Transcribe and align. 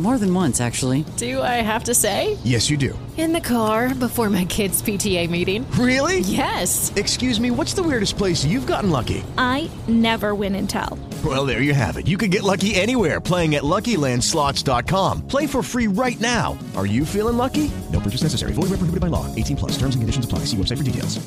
More 0.00 0.16
than 0.16 0.32
once, 0.32 0.62
actually. 0.62 1.04
Do 1.18 1.42
I 1.42 1.60
have 1.60 1.84
to 1.84 1.94
say? 1.94 2.38
Yes, 2.42 2.70
you 2.70 2.78
do. 2.78 2.98
In 3.18 3.34
the 3.34 3.40
car 3.40 3.94
before 3.94 4.30
my 4.30 4.46
kids' 4.46 4.80
PTA 4.80 5.28
meeting. 5.28 5.70
Really? 5.72 6.20
Yes. 6.20 6.90
Excuse 6.96 7.38
me, 7.38 7.50
what's 7.50 7.74
the 7.74 7.82
weirdest 7.82 8.16
place 8.16 8.42
you've 8.42 8.66
gotten 8.66 8.88
lucky? 8.88 9.22
I 9.36 9.70
never 9.88 10.34
win 10.34 10.54
and 10.54 10.70
tell. 10.70 10.98
Well, 11.22 11.44
there 11.44 11.60
you 11.60 11.74
have 11.74 11.98
it. 11.98 12.08
You 12.08 12.16
can 12.16 12.30
get 12.30 12.44
lucky 12.44 12.74
anywhere 12.76 13.20
playing 13.20 13.56
at 13.56 13.62
LuckyLandSlots.com. 13.62 15.26
Play 15.26 15.46
for 15.46 15.62
free 15.62 15.86
right 15.86 16.18
now. 16.18 16.56
Are 16.76 16.86
you 16.86 17.04
feeling 17.04 17.36
lucky? 17.36 17.70
No 17.92 18.00
purchase 18.00 18.22
necessary. 18.22 18.52
Void 18.52 18.70
where 18.70 18.80
prohibited 18.80 19.02
by 19.02 19.08
law. 19.08 19.26
18 19.34 19.56
plus. 19.58 19.72
Terms 19.72 19.96
and 19.96 20.00
conditions 20.00 20.24
apply. 20.24 20.46
See 20.46 20.56
website 20.56 20.78
for 20.78 20.84
details. 20.84 21.20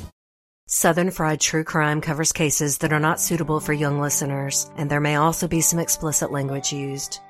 Southern 0.66 1.12
Fried 1.12 1.40
True 1.40 1.62
Crime 1.62 2.00
covers 2.00 2.32
cases 2.32 2.78
that 2.78 2.92
are 2.92 2.98
not 2.98 3.20
suitable 3.20 3.60
for 3.60 3.74
young 3.74 4.00
listeners, 4.00 4.68
and 4.78 4.90
there 4.90 4.98
may 4.98 5.14
also 5.14 5.46
be 5.46 5.60
some 5.60 5.78
explicit 5.78 6.32
language 6.32 6.72
used. 6.72 7.20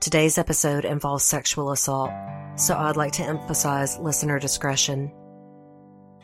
Today's 0.00 0.38
episode 0.38 0.86
involves 0.86 1.24
sexual 1.24 1.72
assault, 1.72 2.10
so 2.56 2.74
I'd 2.74 2.96
like 2.96 3.12
to 3.12 3.22
emphasize 3.22 3.98
listener 3.98 4.38
discretion. 4.38 5.12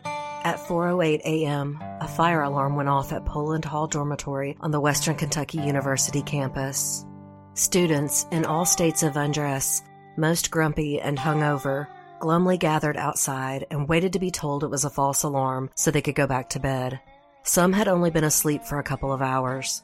At 0.03 0.57
4:08 0.61 1.21
a.m., 1.27 1.79
a 2.01 2.09
fire 2.09 2.41
alarm 2.41 2.77
went 2.77 2.89
off 2.89 3.13
at 3.13 3.27
Poland 3.27 3.67
Hall 3.67 3.87
Dormitory 3.87 4.57
on 4.63 4.71
the 4.71 4.81
Western 4.81 5.15
Kentucky 5.15 5.59
University 5.59 6.23
campus. 6.23 7.05
Students 7.53 8.27
in 8.33 8.47
all 8.47 8.65
states 8.65 9.03
of 9.03 9.19
undress, 9.19 9.83
most 10.17 10.51
grumpy 10.51 10.99
and 10.99 11.19
hungover, 11.19 11.87
glumly 12.19 12.57
gathered 12.57 12.97
outside 12.97 13.67
and 13.71 13.91
waited 13.91 14.15
to 14.15 14.19
be 14.19 14.31
told 14.31 14.65
it 14.65 14.71
was 14.71 14.87
a 14.87 14.91
false 14.91 15.23
alarm 15.23 15.69
so 15.75 15.91
they 15.91 16.01
could 16.01 16.15
go 16.15 16.27
back 16.27 16.49
to 16.49 16.59
bed. 16.59 16.99
Some 17.43 17.75
had 17.75 17.89
only 17.89 18.11
been 18.11 18.25
asleep 18.25 18.65
for 18.65 18.79
a 18.79 18.83
couple 18.91 19.13
of 19.13 19.21
hours. 19.21 19.83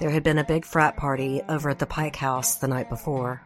There 0.00 0.10
had 0.10 0.22
been 0.22 0.38
a 0.38 0.44
big 0.44 0.64
frat 0.64 0.96
party 0.96 1.42
over 1.46 1.68
at 1.68 1.78
the 1.78 1.84
Pike 1.84 2.16
House 2.16 2.54
the 2.54 2.68
night 2.68 2.88
before, 2.88 3.42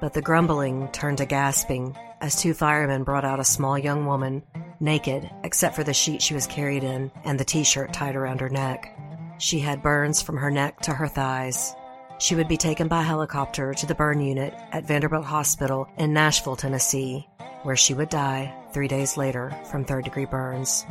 but 0.00 0.12
the 0.12 0.22
grumbling 0.22 0.86
turned 0.92 1.18
to 1.18 1.26
gasping 1.26 1.96
as 2.20 2.36
two 2.36 2.54
firemen 2.54 3.02
brought 3.02 3.24
out 3.24 3.40
a 3.40 3.44
small 3.44 3.76
young 3.76 4.06
woman, 4.06 4.44
naked 4.78 5.28
except 5.42 5.74
for 5.74 5.82
the 5.82 5.92
sheet 5.92 6.22
she 6.22 6.32
was 6.32 6.46
carried 6.46 6.84
in 6.84 7.10
and 7.24 7.40
the 7.40 7.44
t 7.44 7.64
shirt 7.64 7.92
tied 7.92 8.14
around 8.14 8.40
her 8.40 8.48
neck. 8.48 8.96
She 9.38 9.58
had 9.58 9.82
burns 9.82 10.22
from 10.22 10.36
her 10.36 10.50
neck 10.50 10.80
to 10.82 10.92
her 10.92 11.08
thighs. 11.08 11.74
She 12.18 12.36
would 12.36 12.46
be 12.46 12.56
taken 12.56 12.86
by 12.86 13.02
helicopter 13.02 13.74
to 13.74 13.86
the 13.86 13.96
burn 13.96 14.20
unit 14.20 14.54
at 14.70 14.86
Vanderbilt 14.86 15.24
Hospital 15.24 15.88
in 15.98 16.12
Nashville, 16.12 16.54
Tennessee, 16.54 17.28
where 17.64 17.74
she 17.74 17.94
would 17.94 18.10
die 18.10 18.54
three 18.72 18.86
days 18.86 19.16
later 19.16 19.52
from 19.72 19.84
third 19.84 20.04
degree 20.04 20.24
burns. 20.24 20.86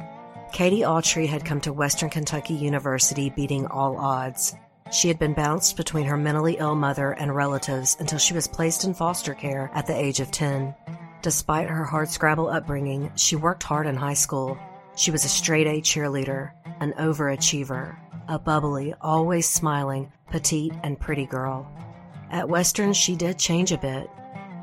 Katie 0.51 0.81
Autry 0.81 1.25
had 1.25 1.45
come 1.45 1.61
to 1.61 1.71
Western 1.71 2.09
Kentucky 2.09 2.53
University 2.53 3.29
beating 3.29 3.65
all 3.67 3.97
odds. 3.97 4.55
She 4.91 5.07
had 5.07 5.17
been 5.17 5.33
bounced 5.33 5.77
between 5.77 6.05
her 6.05 6.15
mentally 6.15 6.57
ill 6.59 6.75
mother 6.75 7.13
and 7.13 7.35
relatives 7.35 7.97
until 7.99 8.19
she 8.19 8.35
was 8.35 8.47
placed 8.47 8.83
in 8.83 8.93
foster 8.93 9.33
care 9.33 9.71
at 9.73 9.87
the 9.87 9.95
age 9.95 10.19
of 10.19 10.29
10. 10.29 10.75
Despite 11.23 11.69
her 11.69 11.83
hard 11.83 12.07
scrabble 12.07 12.49
upbringing, 12.49 13.11
she 13.15 13.35
worked 13.35 13.63
hard 13.63 13.87
in 13.87 13.95
high 13.95 14.13
school. 14.13 14.59
She 14.95 15.09
was 15.09 15.25
a 15.25 15.29
straight 15.29 15.65
A 15.65 15.81
cheerleader, 15.81 16.51
an 16.79 16.93
overachiever, 16.99 17.97
a 18.27 18.37
bubbly, 18.37 18.93
always 19.01 19.49
smiling, 19.49 20.11
petite, 20.29 20.73
and 20.83 20.99
pretty 20.99 21.25
girl. 21.25 21.67
At 22.29 22.47
Western, 22.47 22.93
she 22.93 23.15
did 23.15 23.39
change 23.39 23.71
a 23.71 23.79
bit. 23.79 24.07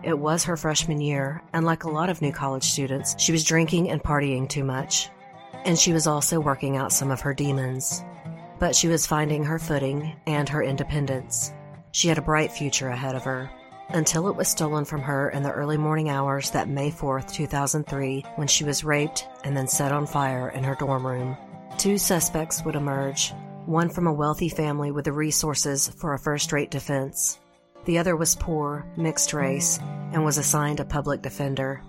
It 0.05 0.19
was 0.19 0.45
her 0.45 0.57
freshman 0.57 1.01
year, 1.01 1.43
and 1.53 1.67
like 1.67 1.83
a 1.83 1.91
lot 1.91 2.11
of 2.11 2.23
new 2.23 2.33
college 2.33 2.65
students, 2.65 3.17
she 3.19 3.33
was 3.33 3.45
drinking 3.45 3.91
and 3.91 4.03
partying 4.03 4.49
too 4.49 4.65
much. 4.65 5.11
And 5.65 5.77
she 5.77 5.93
was 5.93 6.07
also 6.07 6.39
working 6.41 6.77
out 6.77 6.93
some 6.93 7.11
of 7.11 7.21
her 7.21 7.35
demons. 7.35 8.05
But 8.63 8.77
she 8.77 8.87
was 8.87 9.09
finding 9.09 9.43
her 9.43 9.59
footing 9.59 10.15
and 10.25 10.49
her 10.49 10.63
independence. 10.63 11.53
She 11.91 12.07
had 12.07 12.17
a 12.17 12.23
bright 12.23 12.53
future 12.53 12.91
ahead 12.91 13.17
of 13.17 13.25
her 13.25 13.51
until 13.89 14.29
it 14.29 14.37
was 14.37 14.47
stolen 14.47 14.85
from 14.85 15.03
her 15.03 15.31
in 15.31 15.43
the 15.43 15.51
early 15.51 15.77
morning 15.77 16.09
hours 16.09 16.53
that 16.53 16.69
May 16.69 16.93
4th, 16.93 17.33
2003, 17.33 18.25
when 18.37 18.47
she 18.47 18.63
was 18.63 18.85
raped 18.85 19.27
and 19.43 19.57
then 19.57 19.67
set 19.67 19.91
on 19.91 20.07
fire 20.07 20.51
in 20.51 20.63
her 20.63 20.77
dorm 20.77 21.05
room. 21.05 21.37
Two 21.77 21.99
suspects 21.99 22.65
would 22.65 22.77
emerge, 22.77 23.33
one 23.67 23.91
from 23.91 24.07
a 24.07 24.13
wealthy 24.13 24.49
family 24.49 24.93
with 24.93 25.07
the 25.07 25.13
resources 25.13 25.89
for 25.89 26.15
a 26.15 26.19
first 26.21 26.53
rate 26.53 26.71
defense. 26.71 27.41
The 27.85 27.99
other 27.99 28.15
was 28.15 28.37
poor, 28.37 28.87
mixed 28.97 29.33
race, 29.33 29.81
and 30.13 30.25
was 30.25 30.39
assigned 30.39 30.79
a 30.79 30.85
public 30.85 31.21
defender. 31.21 31.83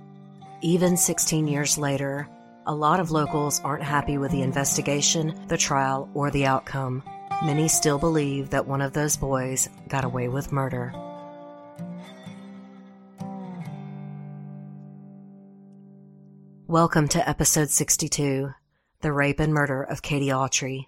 Even 0.61 0.97
16 0.97 1.47
years 1.47 1.77
later, 1.77 2.27
a 2.65 2.73
lot 2.73 2.99
of 2.99 3.11
locals 3.11 3.59
aren't 3.61 3.83
happy 3.83 4.17
with 4.17 4.31
the 4.31 4.41
investigation, 4.41 5.37
the 5.47 5.57
trial, 5.57 6.09
or 6.13 6.31
the 6.31 6.45
outcome. 6.45 7.03
Many 7.43 7.67
still 7.67 7.99
believe 7.99 8.51
that 8.51 8.67
one 8.67 8.81
of 8.81 8.93
those 8.93 9.17
boys 9.17 9.67
got 9.89 10.05
away 10.05 10.29
with 10.29 10.53
murder. 10.53 10.93
Welcome 16.67 17.09
to 17.09 17.29
episode 17.29 17.69
62 17.69 18.51
The 19.01 19.11
Rape 19.11 19.41
and 19.41 19.53
Murder 19.53 19.83
of 19.83 20.01
Katie 20.01 20.27
Autry. 20.27 20.85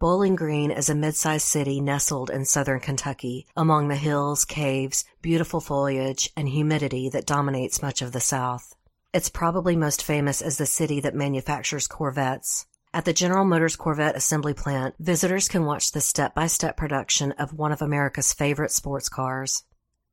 Bowling 0.00 0.34
Green 0.34 0.70
is 0.70 0.88
a 0.88 0.94
mid 0.94 1.14
sized 1.14 1.46
city 1.46 1.78
nestled 1.78 2.30
in 2.30 2.46
southern 2.46 2.80
Kentucky, 2.80 3.46
among 3.54 3.88
the 3.88 3.96
hills, 3.96 4.46
caves, 4.46 5.04
beautiful 5.20 5.60
foliage, 5.60 6.32
and 6.34 6.48
humidity 6.48 7.10
that 7.10 7.26
dominates 7.26 7.82
much 7.82 8.00
of 8.00 8.12
the 8.12 8.18
South. 8.18 8.74
It's 9.12 9.28
probably 9.28 9.76
most 9.76 10.02
famous 10.02 10.40
as 10.40 10.56
the 10.56 10.64
city 10.64 11.00
that 11.00 11.14
manufactures 11.14 11.86
Corvettes. 11.86 12.64
At 12.94 13.04
the 13.04 13.12
General 13.12 13.44
Motors 13.44 13.76
Corvette 13.76 14.16
assembly 14.16 14.54
plant, 14.54 14.94
visitors 14.98 15.48
can 15.48 15.66
watch 15.66 15.92
the 15.92 16.00
step 16.00 16.34
by 16.34 16.46
step 16.46 16.78
production 16.78 17.32
of 17.32 17.52
one 17.52 17.70
of 17.70 17.82
America's 17.82 18.32
favorite 18.32 18.70
sports 18.70 19.10
cars. 19.10 19.64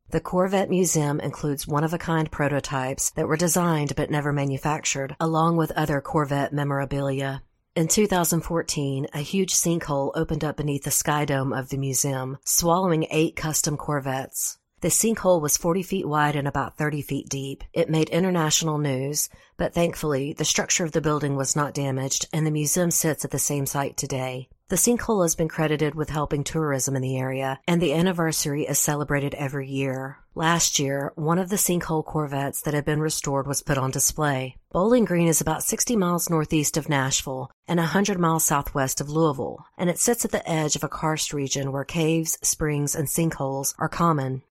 The 0.09 0.19
Corvette 0.19 0.69
Museum 0.69 1.21
includes 1.21 1.65
one 1.65 1.85
of 1.85 1.93
a 1.93 1.97
kind 1.97 2.29
prototypes 2.29 3.11
that 3.11 3.29
were 3.29 3.37
designed 3.37 3.95
but 3.95 4.11
never 4.11 4.33
manufactured, 4.33 5.15
along 5.17 5.55
with 5.55 5.71
other 5.71 6.01
Corvette 6.01 6.51
memorabilia. 6.51 7.41
In 7.77 7.87
2014, 7.87 9.05
a 9.13 9.19
huge 9.19 9.53
sinkhole 9.53 10.11
opened 10.15 10.43
up 10.43 10.57
beneath 10.57 10.81
the 10.81 10.89
sky 10.89 11.25
dome 11.25 11.53
of 11.53 11.69
the 11.69 11.77
museum, 11.77 12.39
swallowing 12.43 13.05
eight 13.11 13.35
custom 13.35 13.77
Corvettes. 13.77 14.57
The 14.81 14.87
sinkhole 14.87 15.43
was 15.43 15.57
40 15.57 15.83
feet 15.83 16.07
wide 16.07 16.35
and 16.35 16.47
about 16.47 16.75
30 16.75 17.03
feet 17.03 17.29
deep. 17.29 17.63
It 17.73 17.87
made 17.87 18.09
international 18.09 18.79
news, 18.79 19.29
but 19.57 19.75
thankfully, 19.75 20.33
the 20.33 20.43
structure 20.43 20.85
of 20.85 20.93
the 20.93 21.01
building 21.01 21.35
was 21.35 21.55
not 21.55 21.75
damaged, 21.75 22.27
and 22.33 22.47
the 22.47 22.51
museum 22.51 22.89
sits 22.89 23.23
at 23.23 23.29
the 23.29 23.37
same 23.37 23.67
site 23.67 23.95
today. 23.95 24.49
The 24.69 24.75
sinkhole 24.75 25.23
has 25.23 25.33
been 25.33 25.47
credited 25.47 25.95
with 25.95 26.09
helping 26.09 26.43
tourism 26.43 26.97
in 26.97 27.01
the 27.01 27.17
area, 27.17 27.57
and 27.69 27.81
the 27.81 27.93
anniversary 27.93 28.63
is 28.67 28.77
celebrated 28.77 29.33
every 29.35 29.65
year. 29.65 30.17
Last 30.35 30.77
year, 30.77 31.13
one 31.15 31.39
of 31.39 31.47
the 31.47 31.55
sinkhole 31.55 32.03
Corvettes 32.03 32.63
that 32.63 32.73
had 32.73 32.83
been 32.83 32.99
restored 32.99 33.47
was 33.47 33.61
put 33.61 33.77
on 33.77 33.91
display. 33.91 34.57
Bowling 34.73 35.05
Green 35.05 35.29
is 35.29 35.39
about 35.39 35.63
60 35.63 35.95
miles 35.95 36.29
northeast 36.29 36.75
of 36.75 36.89
Nashville 36.89 37.49
and 37.65 37.77
100 37.79 38.19
miles 38.19 38.43
southwest 38.43 38.99
of 38.99 39.09
Louisville, 39.09 39.65
and 39.77 39.89
it 39.89 39.99
sits 39.99 40.25
at 40.25 40.31
the 40.31 40.49
edge 40.49 40.75
of 40.75 40.83
a 40.83 40.89
karst 40.89 41.31
region 41.31 41.71
where 41.71 41.85
caves, 41.85 42.37
springs, 42.41 42.93
and 42.93 43.07
sinkholes 43.07 43.73
are 43.79 43.87
common. 43.87 44.41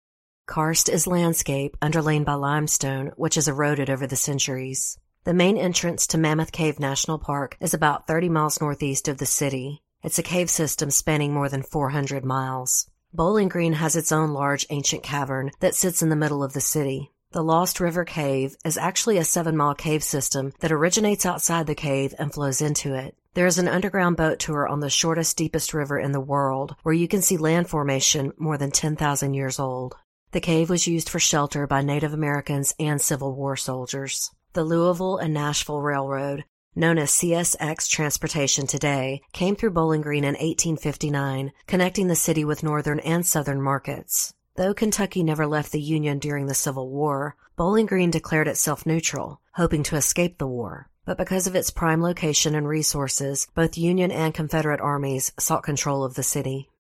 Karst 0.47 0.89
is 0.89 1.07
landscape 1.07 1.77
underlain 1.83 2.25
by 2.25 2.33
limestone, 2.33 3.13
which 3.17 3.35
has 3.35 3.49
eroded 3.49 3.91
over 3.91 4.07
the 4.07 4.17
centuries. 4.17 4.97
The 5.25 5.35
main 5.35 5.59
entrance 5.59 6.07
to 6.07 6.17
Mammoth 6.17 6.53
Cave 6.53 6.81
National 6.81 7.19
Park 7.19 7.59
is 7.61 7.75
about 7.75 8.07
30 8.07 8.31
miles 8.31 8.63
northeast 8.63 9.09
of 9.09 9.19
the 9.19 9.27
city. 9.27 9.83
It's 10.07 10.21
a 10.21 10.23
cave 10.23 10.49
system 10.49 10.93
spanning 10.93 11.35
more 11.35 11.49
than 11.49 11.65
400 11.65 12.25
miles. 12.25 12.89
Bowling 13.13 13.49
Green 13.49 13.73
has 13.73 13.97
its 13.97 14.13
own 14.13 14.31
large 14.31 14.65
ancient 14.71 15.03
cavern 15.03 15.51
that 15.59 15.75
sits 15.75 16.01
in 16.01 16.11
the 16.11 16.15
middle 16.15 16.45
of 16.45 16.53
the 16.53 16.61
city. 16.61 17.11
The 17.33 17.43
Lost 17.43 17.81
River 17.81 18.05
Cave 18.05 18.55
is 18.65 18.79
actually 18.79 19.19
a 19.19 19.25
seven 19.25 19.57
mile 19.57 19.75
cave 19.75 20.05
system 20.05 20.53
that 20.61 20.71
originates 20.71 21.27
outside 21.27 21.67
the 21.67 21.75
cave 21.75 22.15
and 22.21 22.33
flows 22.33 22.61
into 22.61 22.95
it. 22.95 23.17
There 23.35 23.49
is 23.49 23.59
an 23.59 23.67
underground 23.67 24.17
boat 24.17 24.39
tour 24.39 24.69
on 24.69 24.79
the 24.79 24.91
shortest, 24.91 25.37
deepest 25.37 25.75
river 25.75 25.99
in 25.99 26.13
the 26.13 26.21
world 26.21 26.77
where 26.85 26.95
you 26.95 27.09
can 27.09 27.21
see 27.21 27.37
land 27.37 27.69
formation 27.69 28.33
more 28.39 28.57
than 28.57 28.71
10,000 28.71 29.35
years 29.35 29.59
old. 29.59 29.97
The 30.31 30.41
cave 30.41 30.71
was 30.71 30.87
used 30.87 31.09
for 31.09 31.19
shelter 31.19 31.67
by 31.67 31.83
Native 31.83 32.15
Americans 32.15 32.77
and 32.79 33.01
Civil 33.01 33.35
War 33.35 33.57
soldiers. 33.57 34.31
The 34.53 34.63
Louisville 34.63 35.17
and 35.17 35.35
Nashville 35.35 35.83
Railroad, 35.83 36.45
known 36.77 36.99
as 36.99 37.11
CSX 37.11 37.89
Transportation 37.89 38.67
today, 38.67 39.23
came 39.33 39.57
through 39.57 39.71
Bowling 39.71 40.03
Green 40.03 40.23
in 40.23 40.35
1859, 40.35 41.53
connecting 41.67 42.07
the 42.07 42.15
city 42.15 42.45
with 42.45 42.63
northern 42.63 43.01
and 43.01 43.27
southern 43.27 43.61
markets. 43.63 44.35
Though 44.57 44.75
Kentucky 44.75 45.23
never 45.23 45.47
left 45.47 45.73
the 45.73 45.81
Union 45.81 46.19
during 46.19 46.47
the 46.47 46.55
Civil 46.55 46.89
War, 46.91 47.37
Bowling 47.57 47.87
Green 47.87 48.11
declared 48.11 48.49
itself 48.49 48.87
neutral, 48.87 49.41
hoping 49.53 49.83
to 49.85 49.97
escape 49.97 50.39
the 50.39 50.47
war. 50.47 50.89
But 51.07 51.19
because 51.19 51.47
of 51.47 51.55
its 51.55 51.71
prime 51.71 52.03
location 52.03 52.55
and 52.55 52.69
resources, 52.69 53.47
both 53.55 53.79
Union 53.79 54.11
and 54.11 54.35
Confederate 54.35 54.81
armies 54.81 55.33
sought 55.39 55.63
control 55.63 56.05
of 56.05 56.15
the 56.15 56.23
city. 56.23 56.71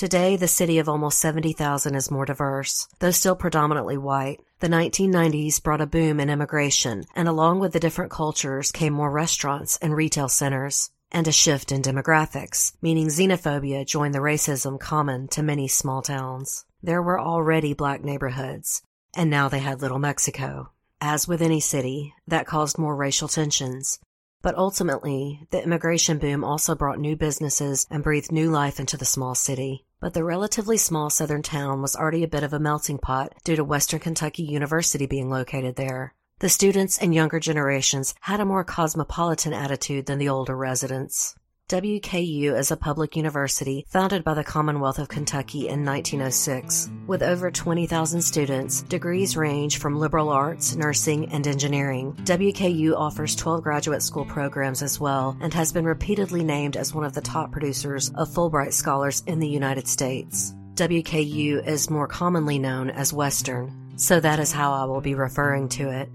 Today, 0.00 0.36
the 0.36 0.48
city 0.48 0.78
of 0.78 0.88
almost 0.88 1.18
70,000 1.18 1.94
is 1.94 2.10
more 2.10 2.24
diverse, 2.24 2.88
though 3.00 3.10
still 3.10 3.36
predominantly 3.36 3.98
white. 3.98 4.40
The 4.60 4.66
1990s 4.66 5.62
brought 5.62 5.82
a 5.82 5.86
boom 5.86 6.20
in 6.20 6.30
immigration, 6.30 7.04
and 7.14 7.28
along 7.28 7.58
with 7.58 7.74
the 7.74 7.80
different 7.80 8.10
cultures 8.10 8.72
came 8.72 8.94
more 8.94 9.10
restaurants 9.10 9.76
and 9.82 9.94
retail 9.94 10.30
centers, 10.30 10.90
and 11.12 11.28
a 11.28 11.32
shift 11.32 11.70
in 11.70 11.82
demographics, 11.82 12.72
meaning 12.80 13.08
xenophobia 13.08 13.86
joined 13.86 14.14
the 14.14 14.20
racism 14.20 14.80
common 14.80 15.28
to 15.28 15.42
many 15.42 15.68
small 15.68 16.00
towns. 16.00 16.64
There 16.82 17.02
were 17.02 17.20
already 17.20 17.74
black 17.74 18.02
neighborhoods, 18.02 18.80
and 19.12 19.28
now 19.28 19.50
they 19.50 19.58
had 19.58 19.82
Little 19.82 19.98
Mexico. 19.98 20.70
As 21.02 21.28
with 21.28 21.42
any 21.42 21.60
city, 21.60 22.14
that 22.26 22.46
caused 22.46 22.78
more 22.78 22.96
racial 22.96 23.28
tensions. 23.28 23.98
But 24.40 24.56
ultimately, 24.56 25.46
the 25.50 25.62
immigration 25.62 26.16
boom 26.16 26.42
also 26.42 26.74
brought 26.74 26.98
new 26.98 27.16
businesses 27.16 27.86
and 27.90 28.02
breathed 28.02 28.32
new 28.32 28.50
life 28.50 28.80
into 28.80 28.96
the 28.96 29.04
small 29.04 29.34
city. 29.34 29.84
But 30.00 30.14
the 30.14 30.24
relatively 30.24 30.78
small 30.78 31.10
southern 31.10 31.42
town 31.42 31.82
was 31.82 31.94
already 31.94 32.24
a 32.24 32.28
bit 32.28 32.42
of 32.42 32.54
a 32.54 32.58
melting 32.58 32.98
pot 32.98 33.34
due 33.44 33.54
to 33.56 33.62
Western 33.62 34.00
Kentucky 34.00 34.42
University 34.42 35.04
being 35.04 35.28
located 35.28 35.76
there. 35.76 36.14
The 36.38 36.48
students 36.48 36.96
and 36.96 37.14
younger 37.14 37.38
generations 37.38 38.14
had 38.22 38.40
a 38.40 38.46
more 38.46 38.64
cosmopolitan 38.64 39.52
attitude 39.52 40.06
than 40.06 40.18
the 40.18 40.30
older 40.30 40.56
residents. 40.56 41.34
WKU 41.70 42.58
is 42.58 42.72
a 42.72 42.76
public 42.76 43.14
university 43.14 43.86
founded 43.88 44.24
by 44.24 44.34
the 44.34 44.42
Commonwealth 44.42 44.98
of 44.98 45.08
Kentucky 45.08 45.68
in 45.68 45.84
1906. 45.84 46.90
With 47.06 47.22
over 47.22 47.48
20,000 47.48 48.20
students, 48.22 48.82
degrees 48.82 49.36
range 49.36 49.78
from 49.78 49.96
liberal 49.96 50.30
arts, 50.30 50.74
nursing, 50.74 51.30
and 51.30 51.46
engineering. 51.46 52.14
WKU 52.24 52.96
offers 52.96 53.36
12 53.36 53.62
graduate 53.62 54.02
school 54.02 54.24
programs 54.24 54.82
as 54.82 54.98
well 54.98 55.38
and 55.40 55.54
has 55.54 55.72
been 55.72 55.84
repeatedly 55.84 56.42
named 56.42 56.76
as 56.76 56.92
one 56.92 57.04
of 57.04 57.12
the 57.12 57.20
top 57.20 57.52
producers 57.52 58.10
of 58.16 58.28
Fulbright 58.28 58.72
scholars 58.72 59.22
in 59.28 59.38
the 59.38 59.46
United 59.46 59.86
States. 59.86 60.52
WKU 60.74 61.64
is 61.64 61.88
more 61.88 62.08
commonly 62.08 62.58
known 62.58 62.90
as 62.90 63.12
Western, 63.12 63.92
so 63.94 64.18
that 64.18 64.40
is 64.40 64.50
how 64.50 64.72
I 64.72 64.86
will 64.86 65.00
be 65.00 65.14
referring 65.14 65.68
to 65.68 65.88
it. 65.88 66.10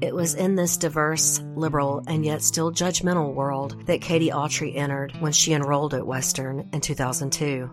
It 0.00 0.14
was 0.14 0.34
in 0.34 0.54
this 0.54 0.78
diverse, 0.78 1.42
liberal, 1.54 2.02
and 2.06 2.24
yet 2.24 2.40
still 2.42 2.72
judgmental 2.72 3.34
world 3.34 3.86
that 3.86 4.00
Katie 4.00 4.30
Autry 4.30 4.74
entered 4.74 5.14
when 5.20 5.32
she 5.32 5.52
enrolled 5.52 5.92
at 5.92 6.06
Western 6.06 6.70
in 6.72 6.80
2002. 6.80 7.70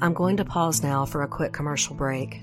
I'm 0.00 0.14
going 0.14 0.38
to 0.38 0.44
pause 0.46 0.82
now 0.82 1.04
for 1.04 1.22
a 1.22 1.28
quick 1.28 1.52
commercial 1.52 1.94
break. 1.94 2.42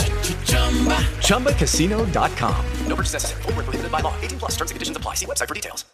ChumbaCasino.com. 1.21 2.65
No 2.85 2.95
purchase 2.95 3.13
necessary. 3.13 3.41
Full 3.43 3.53
prohibited 3.53 3.91
by 3.91 4.01
law. 4.01 4.13
18 4.21 4.39
plus 4.39 4.51
terms 4.51 4.71
and 4.71 4.75
conditions 4.75 4.97
apply. 4.97 5.15
See 5.15 5.25
website 5.25 5.47
for 5.47 5.55
details. 5.55 5.85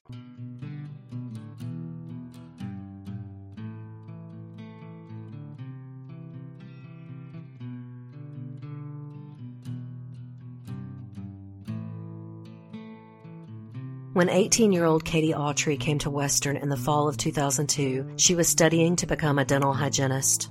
When 14.18 14.30
18 14.30 14.73
year 14.73 14.83
old 14.83 15.06
Katie 15.06 15.31
Autry 15.31 15.80
came 15.80 16.00
to 16.00 16.09
Western 16.09 16.57
in 16.57 16.69
the 16.69 16.75
fall 16.75 17.07
of 17.07 17.18
2002, 17.18 18.13
she 18.15 18.33
was 18.33 18.47
studying 18.47 18.95
to 18.95 19.06
become 19.06 19.37
a 19.37 19.45
dental 19.45 19.73
hygienist. 19.73 20.49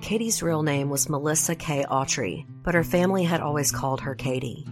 Katie's 0.00 0.42
real 0.42 0.62
name 0.62 0.88
was 0.90 1.08
Melissa 1.08 1.54
K. 1.54 1.84
Autry, 1.90 2.46
but 2.62 2.74
her 2.74 2.84
family 2.84 3.24
had 3.24 3.40
always 3.40 3.72
called 3.72 4.00
her 4.00 4.14
Katie. 4.14 4.66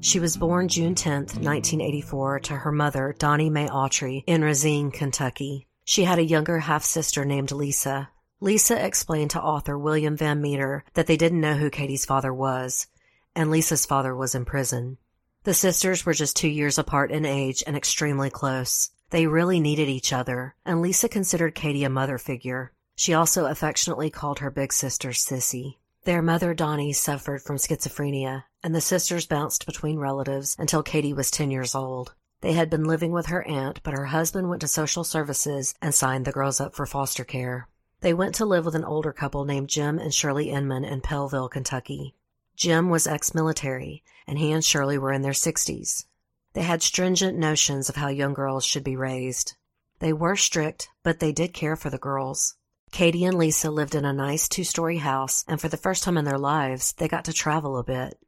She 0.00 0.20
was 0.20 0.36
born 0.36 0.68
June 0.68 0.94
10, 0.94 1.14
1984, 1.14 2.40
to 2.40 2.56
her 2.56 2.72
mother, 2.72 3.14
Donnie 3.18 3.50
Mae 3.50 3.68
Autry, 3.68 4.24
in 4.26 4.42
Racine, 4.42 4.90
Kentucky. 4.90 5.66
She 5.84 6.04
had 6.04 6.18
a 6.18 6.24
younger 6.24 6.58
half 6.58 6.82
sister 6.82 7.24
named 7.24 7.52
Lisa. 7.52 8.08
Lisa 8.40 8.84
explained 8.84 9.30
to 9.30 9.40
author 9.40 9.78
William 9.78 10.16
Van 10.16 10.40
Meter 10.40 10.84
that 10.94 11.06
they 11.06 11.16
didn't 11.16 11.40
know 11.40 11.54
who 11.54 11.70
Katie's 11.70 12.04
father 12.04 12.32
was, 12.32 12.86
and 13.34 13.50
Lisa's 13.50 13.86
father 13.86 14.14
was 14.14 14.34
in 14.34 14.44
prison. 14.44 14.98
The 15.44 15.54
sisters 15.54 16.04
were 16.04 16.14
just 16.14 16.36
two 16.36 16.48
years 16.48 16.78
apart 16.78 17.10
in 17.10 17.26
age 17.26 17.62
and 17.66 17.76
extremely 17.76 18.30
close. 18.30 18.90
They 19.10 19.26
really 19.26 19.60
needed 19.60 19.88
each 19.88 20.12
other, 20.12 20.54
and 20.64 20.82
Lisa 20.82 21.08
considered 21.08 21.54
Katie 21.54 21.84
a 21.84 21.90
mother 21.90 22.18
figure. 22.18 22.72
She 22.96 23.12
also 23.12 23.46
affectionately 23.46 24.10
called 24.10 24.38
her 24.38 24.50
big 24.50 24.72
sister 24.72 25.10
Sissy. 25.10 25.76
Their 26.04 26.22
mother, 26.22 26.54
Donnie, 26.54 26.92
suffered 26.92 27.42
from 27.42 27.56
schizophrenia, 27.56 28.44
and 28.62 28.74
the 28.74 28.80
sisters 28.80 29.26
bounced 29.26 29.66
between 29.66 29.98
relatives 29.98 30.54
until 30.58 30.82
Katie 30.82 31.12
was 31.12 31.30
10 31.30 31.50
years 31.50 31.74
old. 31.74 32.14
They 32.40 32.52
had 32.52 32.68
been 32.68 32.84
living 32.84 33.10
with 33.10 33.26
her 33.26 33.42
aunt, 33.48 33.80
but 33.82 33.94
her 33.94 34.06
husband 34.06 34.50
went 34.50 34.60
to 34.60 34.68
social 34.68 35.02
services 35.02 35.74
and 35.80 35.94
signed 35.94 36.24
the 36.24 36.32
girls 36.32 36.60
up 36.60 36.74
for 36.74 36.84
foster 36.84 37.24
care. 37.24 37.68
They 38.00 38.12
went 38.12 38.34
to 38.34 38.44
live 38.44 38.66
with 38.66 38.74
an 38.74 38.84
older 38.84 39.14
couple 39.14 39.46
named 39.46 39.70
Jim 39.70 39.98
and 39.98 40.12
Shirley 40.12 40.50
Inman 40.50 40.84
in 40.84 41.00
Pellville, 41.00 41.48
Kentucky. 41.48 42.14
Jim 42.54 42.90
was 42.90 43.06
ex 43.06 43.34
military, 43.34 44.04
and 44.26 44.38
he 44.38 44.52
and 44.52 44.62
Shirley 44.62 44.98
were 44.98 45.12
in 45.12 45.22
their 45.22 45.32
60s. 45.32 46.04
They 46.52 46.62
had 46.62 46.82
stringent 46.82 47.38
notions 47.38 47.88
of 47.88 47.96
how 47.96 48.08
young 48.08 48.34
girls 48.34 48.64
should 48.64 48.84
be 48.84 48.94
raised. 48.94 49.56
They 50.00 50.12
were 50.12 50.36
strict, 50.36 50.90
but 51.02 51.18
they 51.18 51.32
did 51.32 51.54
care 51.54 51.76
for 51.76 51.88
the 51.88 51.98
girls. 51.98 52.56
Katie 52.94 53.24
and 53.24 53.36
Lisa 53.36 53.72
lived 53.72 53.96
in 53.96 54.04
a 54.04 54.12
nice 54.12 54.48
two 54.48 54.62
story 54.62 54.98
house, 54.98 55.44
and 55.48 55.60
for 55.60 55.68
the 55.68 55.76
first 55.76 56.04
time 56.04 56.16
in 56.16 56.24
their 56.24 56.38
lives, 56.38 56.92
they 56.92 57.08
got 57.08 57.24
to 57.24 57.32
travel 57.32 57.76
a 57.76 57.82
bit. 57.82 58.20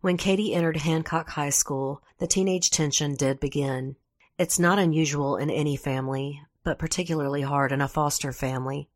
When 0.00 0.16
Katie 0.16 0.52
entered 0.52 0.78
Hancock 0.78 1.30
High 1.30 1.50
School, 1.50 2.02
the 2.18 2.26
teenage 2.26 2.70
tension 2.70 3.14
did 3.14 3.38
begin. 3.38 3.94
It's 4.36 4.58
not 4.58 4.80
unusual 4.80 5.36
in 5.36 5.50
any 5.50 5.76
family, 5.76 6.42
but 6.64 6.80
particularly 6.80 7.42
hard 7.42 7.70
in 7.70 7.80
a 7.80 7.86
foster 7.86 8.32
family. 8.32 8.88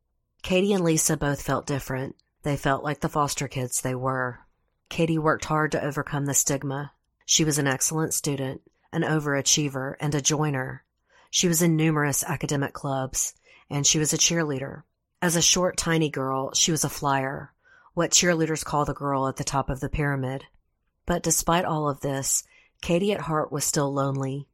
Katie 0.42 0.72
and 0.72 0.82
Lisa 0.82 1.16
both 1.16 1.40
felt 1.40 1.68
different. 1.68 2.16
They 2.42 2.56
felt 2.56 2.82
like 2.82 2.98
the 2.98 3.08
foster 3.08 3.46
kids 3.46 3.80
they 3.80 3.94
were. 3.94 4.40
Katie 4.88 5.18
worked 5.18 5.44
hard 5.44 5.70
to 5.70 5.84
overcome 5.84 6.26
the 6.26 6.34
stigma. 6.34 6.94
She 7.26 7.44
was 7.44 7.58
an 7.58 7.68
excellent 7.68 8.12
student, 8.12 8.62
an 8.92 9.02
overachiever, 9.02 9.94
and 10.00 10.16
a 10.16 10.20
joiner. 10.20 10.82
She 11.30 11.46
was 11.46 11.62
in 11.62 11.76
numerous 11.76 12.24
academic 12.24 12.72
clubs, 12.72 13.34
and 13.70 13.86
she 13.86 14.00
was 14.00 14.12
a 14.12 14.18
cheerleader. 14.18 14.82
As 15.22 15.36
a 15.36 15.40
short, 15.40 15.76
tiny 15.76 16.10
girl, 16.10 16.52
she 16.52 16.72
was 16.72 16.82
a 16.82 16.88
flyer, 16.88 17.52
what 17.94 18.10
cheerleaders 18.10 18.64
call 18.64 18.84
the 18.84 18.92
girl 18.92 19.28
at 19.28 19.36
the 19.36 19.44
top 19.44 19.70
of 19.70 19.78
the 19.78 19.88
pyramid. 19.88 20.46
But 21.06 21.22
despite 21.22 21.64
all 21.64 21.88
of 21.88 22.00
this, 22.00 22.42
Katie 22.80 23.12
at 23.12 23.20
heart 23.20 23.52
was 23.52 23.64
still 23.64 23.94
lonely. 23.94 24.48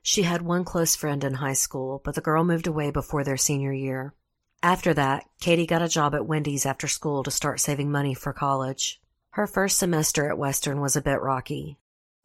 She 0.00 0.22
had 0.22 0.40
one 0.40 0.64
close 0.64 0.96
friend 0.96 1.22
in 1.22 1.34
high 1.34 1.52
school, 1.52 2.00
but 2.02 2.14
the 2.14 2.22
girl 2.22 2.42
moved 2.42 2.66
away 2.66 2.90
before 2.90 3.22
their 3.22 3.36
senior 3.36 3.74
year. 3.74 4.14
After 4.62 4.94
that, 4.94 5.26
Katie 5.40 5.66
got 5.66 5.82
a 5.82 5.88
job 5.88 6.14
at 6.14 6.26
Wendy's 6.26 6.64
after 6.64 6.88
school 6.88 7.22
to 7.24 7.30
start 7.30 7.60
saving 7.60 7.92
money 7.92 8.14
for 8.14 8.32
college. 8.32 9.02
Her 9.32 9.46
first 9.46 9.76
semester 9.76 10.30
at 10.30 10.38
Western 10.38 10.80
was 10.80 10.96
a 10.96 11.02
bit 11.02 11.20
rocky. 11.20 11.76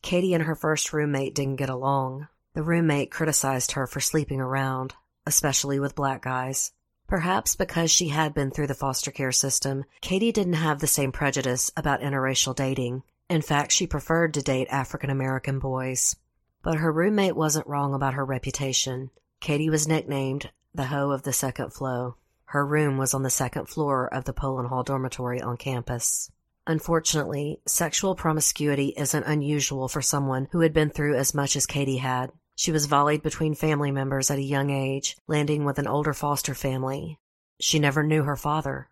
Katie 0.01 0.33
and 0.33 0.45
her 0.45 0.55
first 0.55 0.93
roommate 0.93 1.35
didn't 1.35 1.57
get 1.57 1.69
along. 1.69 2.29
The 2.53 2.63
roommate 2.63 3.11
criticized 3.11 3.73
her 3.73 3.85
for 3.85 3.99
sleeping 3.99 4.39
around, 4.39 4.93
especially 5.25 5.81
with 5.81 5.95
black 5.95 6.21
guys. 6.21 6.71
Perhaps 7.09 7.55
because 7.55 7.89
she 7.89 8.09
had 8.09 8.35
been 8.35 8.51
through 8.51 8.67
the 8.67 8.75
foster 8.75 9.09
care 9.09 9.31
system, 9.31 9.83
Katie 9.99 10.31
didn't 10.31 10.53
have 10.53 10.79
the 10.79 10.85
same 10.85 11.11
prejudice 11.11 11.71
about 11.75 12.01
interracial 12.01 12.55
dating. 12.55 13.01
In 13.27 13.41
fact, 13.41 13.71
she 13.71 13.87
preferred 13.87 14.31
to 14.35 14.43
date 14.43 14.67
African 14.69 15.09
American 15.09 15.57
boys. 15.57 16.15
But 16.61 16.77
her 16.77 16.91
roommate 16.91 17.35
wasn't 17.35 17.65
wrong 17.65 17.95
about 17.95 18.13
her 18.13 18.23
reputation. 18.23 19.09
Katie 19.39 19.71
was 19.71 19.87
nicknamed 19.87 20.51
the 20.75 20.85
hoe 20.85 21.09
of 21.09 21.23
the 21.23 21.33
second 21.33 21.73
flow. 21.73 22.15
Her 22.45 22.63
room 22.63 22.97
was 22.99 23.15
on 23.15 23.23
the 23.23 23.31
second 23.31 23.65
floor 23.69 24.05
of 24.13 24.25
the 24.25 24.33
Poland 24.33 24.69
Hall 24.69 24.83
dormitory 24.83 25.41
on 25.41 25.57
campus. 25.57 26.29
Unfortunately, 26.67 27.59
sexual 27.65 28.13
promiscuity 28.13 28.93
isn't 28.95 29.23
unusual 29.23 29.87
for 29.87 30.03
someone 30.03 30.47
who 30.51 30.59
had 30.59 30.73
been 30.73 30.91
through 30.91 31.15
as 31.15 31.33
much 31.33 31.55
as 31.55 31.65
Katie 31.65 31.97
had. 31.97 32.31
She 32.59 32.73
was 32.73 32.87
volleyed 32.87 33.23
between 33.23 33.55
family 33.55 33.89
members 33.89 34.29
at 34.29 34.37
a 34.37 34.41
young 34.41 34.69
age, 34.69 35.15
landing 35.27 35.63
with 35.63 35.79
an 35.79 35.87
older 35.87 36.13
foster 36.13 36.53
family. 36.53 37.17
She 37.57 37.79
never 37.79 38.03
knew 38.03 38.23
her 38.23 38.35
father. 38.35 38.89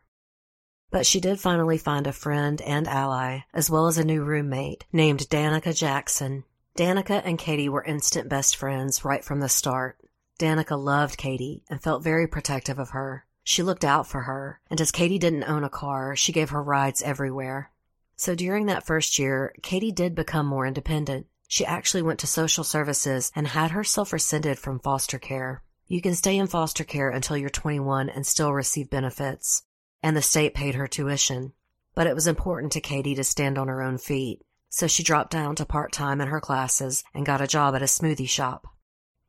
But 0.90 1.06
she 1.06 1.20
did 1.20 1.42
finally 1.42 1.78
find 1.78 2.08
a 2.08 2.14
friend 2.14 2.62
and 2.62 2.88
ally, 2.88 3.40
as 3.54 3.70
well 3.70 3.88
as 3.88 3.98
a 3.98 4.06
new 4.06 4.24
roommate, 4.24 4.86
named 4.94 5.28
Danica 5.28 5.76
Jackson. 5.76 6.46
Danica 6.78 7.22
and 7.26 7.38
Katie 7.38 7.68
were 7.68 7.84
instant 7.84 8.30
best 8.30 8.56
friends 8.56 9.04
right 9.04 9.22
from 9.22 9.42
the 9.42 9.50
start. 9.50 9.98
Danica 10.40 10.82
loved 10.82 11.18
Katie 11.18 11.66
and 11.70 11.84
felt 11.84 12.02
very 12.02 12.26
protective 12.26 12.80
of 12.80 12.92
her. 12.92 13.26
She 13.44 13.64
looked 13.64 13.84
out 13.84 14.08
for 14.08 14.22
her, 14.22 14.62
and 14.70 14.80
as 14.80 14.94
Katie 14.94 15.20
didn't 15.20 15.44
own 15.44 15.66
a 15.66 15.70
car, 15.70 16.16
she 16.16 16.32
gave 16.32 16.52
her 16.52 16.64
rides 16.64 17.02
everywhere. 17.02 17.74
So 18.16 18.34
during 18.34 18.68
that 18.68 18.86
first 18.86 19.20
year, 19.20 19.54
Katie 19.62 19.92
did 19.92 20.16
become 20.16 20.46
more 20.46 20.66
independent. 20.66 21.28
She 21.48 21.66
actually 21.66 22.02
went 22.02 22.20
to 22.20 22.28
social 22.28 22.64
services 22.64 23.32
and 23.36 23.48
had 23.48 23.72
herself 23.72 24.12
rescinded 24.12 24.60
from 24.60 24.80
foster 24.80 25.18
care. 25.18 25.64
You 25.88 26.02
can 26.02 26.16
stay 26.16 26.38
in 26.38 26.48
foster 26.48 26.84
care 26.84 27.10
until 27.10 27.38
you're 27.38 27.50
21 27.50 28.10
and 28.10 28.28
still 28.28 28.54
receive 28.54 28.90
benefits, 28.90 29.64
and 30.04 30.16
the 30.16 30.22
state 30.22 30.54
paid 30.54 30.76
her 30.76 30.88
tuition. 30.88 31.54
But 31.96 32.08
it 32.08 32.16
was 32.16 32.28
important 32.28 32.74
to 32.74 32.82
Katie 32.82 33.16
to 33.16 33.24
stand 33.24 33.58
on 33.58 33.70
her 33.70 33.82
own 33.82 33.98
feet, 33.98 34.46
so 34.70 34.88
she 34.88 35.04
dropped 35.04 35.32
down 35.32 35.56
to 35.56 35.66
part 35.66 35.94
time 35.94 36.20
in 36.20 36.28
her 36.28 36.42
classes 36.42 37.04
and 37.14 37.26
got 37.26 37.42
a 37.42 37.48
job 37.48 37.74
at 37.76 37.82
a 37.82 37.86
smoothie 37.86 38.28
shop. 38.28 38.68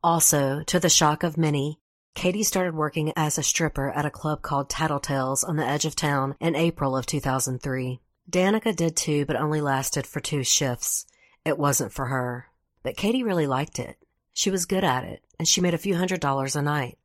Also, 0.03 0.63
to 0.63 0.79
the 0.79 0.89
shock 0.89 1.23
of 1.23 1.37
many, 1.37 1.79
Katie 2.15 2.43
started 2.43 2.75
working 2.75 3.13
as 3.15 3.37
a 3.37 3.43
stripper 3.43 3.91
at 3.91 4.05
a 4.05 4.11
club 4.11 4.41
called 4.41 4.69
Tattletales 4.69 5.47
on 5.47 5.55
the 5.55 5.65
edge 5.65 5.85
of 5.85 5.95
town 5.95 6.35
in 6.41 6.55
April 6.55 6.97
of 6.97 7.05
2003. 7.05 8.01
Danica 8.29 8.75
did 8.75 8.97
too, 8.97 9.25
but 9.25 9.37
only 9.37 9.61
lasted 9.61 10.05
for 10.05 10.19
two 10.19 10.43
shifts. 10.43 11.05
It 11.45 11.57
wasn't 11.57 11.93
for 11.93 12.07
her. 12.07 12.47
But 12.83 12.97
Katie 12.97 13.23
really 13.23 13.47
liked 13.47 13.79
it. 13.79 13.97
She 14.33 14.49
was 14.49 14.65
good 14.65 14.83
at 14.83 15.03
it, 15.03 15.23
and 15.37 15.47
she 15.47 15.61
made 15.61 15.73
a 15.73 15.77
few 15.77 15.95
hundred 15.95 16.19
dollars 16.19 16.55
a 16.55 16.61
night. 16.61 16.97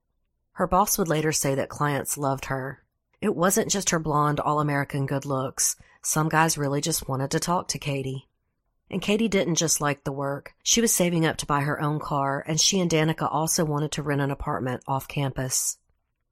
Her 0.53 0.67
boss 0.67 0.99
would 0.99 1.09
later 1.09 1.33
say 1.33 1.55
that 1.57 1.69
clients 1.69 2.17
loved 2.17 2.45
her. 2.47 2.85
It 3.21 3.35
wasn't 3.35 3.71
just 3.71 3.91
her 3.91 3.99
blonde, 3.99 4.39
all 4.39 4.61
American 4.61 5.07
good 5.07 5.25
looks. 5.25 5.77
Some 6.03 6.29
guys 6.29 6.59
really 6.59 6.81
just 6.81 7.09
wanted 7.09 7.31
to 7.33 7.41
talk 7.41 7.69
to 7.69 7.79
Katie. 7.79 8.29
And 8.91 9.03
Katie 9.03 9.29
didn't 9.29 9.57
just 9.57 9.81
like 9.81 10.05
the 10.05 10.13
work. 10.13 10.55
She 10.63 10.81
was 10.81 10.95
saving 10.95 11.27
up 11.27 11.39
to 11.39 11.47
buy 11.47 11.63
her 11.63 11.81
own 11.81 11.99
car, 11.99 12.45
and 12.47 12.61
she 12.61 12.79
and 12.79 12.91
Danica 12.91 13.29
also 13.33 13.65
wanted 13.65 13.91
to 13.93 14.03
rent 14.03 14.21
an 14.21 14.31
apartment 14.31 14.83
off 14.87 15.09
campus. 15.09 15.79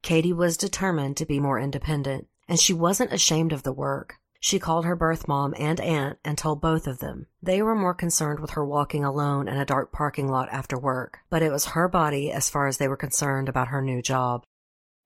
Katie 0.02 0.32
was 0.32 0.56
determined 0.56 1.16
to 1.16 1.26
be 1.26 1.40
more 1.40 1.58
independent, 1.58 2.28
and 2.46 2.60
she 2.60 2.72
wasn't 2.72 3.12
ashamed 3.12 3.52
of 3.52 3.62
the 3.62 3.72
work. 3.72 4.18
She 4.44 4.58
called 4.58 4.84
her 4.86 4.96
birth 4.96 5.28
mom 5.28 5.54
and 5.56 5.80
aunt 5.80 6.18
and 6.24 6.36
told 6.36 6.60
both 6.60 6.88
of 6.88 6.98
them. 6.98 7.28
They 7.40 7.62
were 7.62 7.76
more 7.76 7.94
concerned 7.94 8.40
with 8.40 8.50
her 8.50 8.64
walking 8.64 9.04
alone 9.04 9.46
in 9.46 9.56
a 9.56 9.64
dark 9.64 9.92
parking 9.92 10.28
lot 10.28 10.48
after 10.50 10.76
work, 10.76 11.20
but 11.30 11.42
it 11.42 11.52
was 11.52 11.66
her 11.66 11.86
body 11.86 12.32
as 12.32 12.50
far 12.50 12.66
as 12.66 12.78
they 12.78 12.88
were 12.88 12.96
concerned 12.96 13.48
about 13.48 13.68
her 13.68 13.80
new 13.80 14.02
job. 14.02 14.42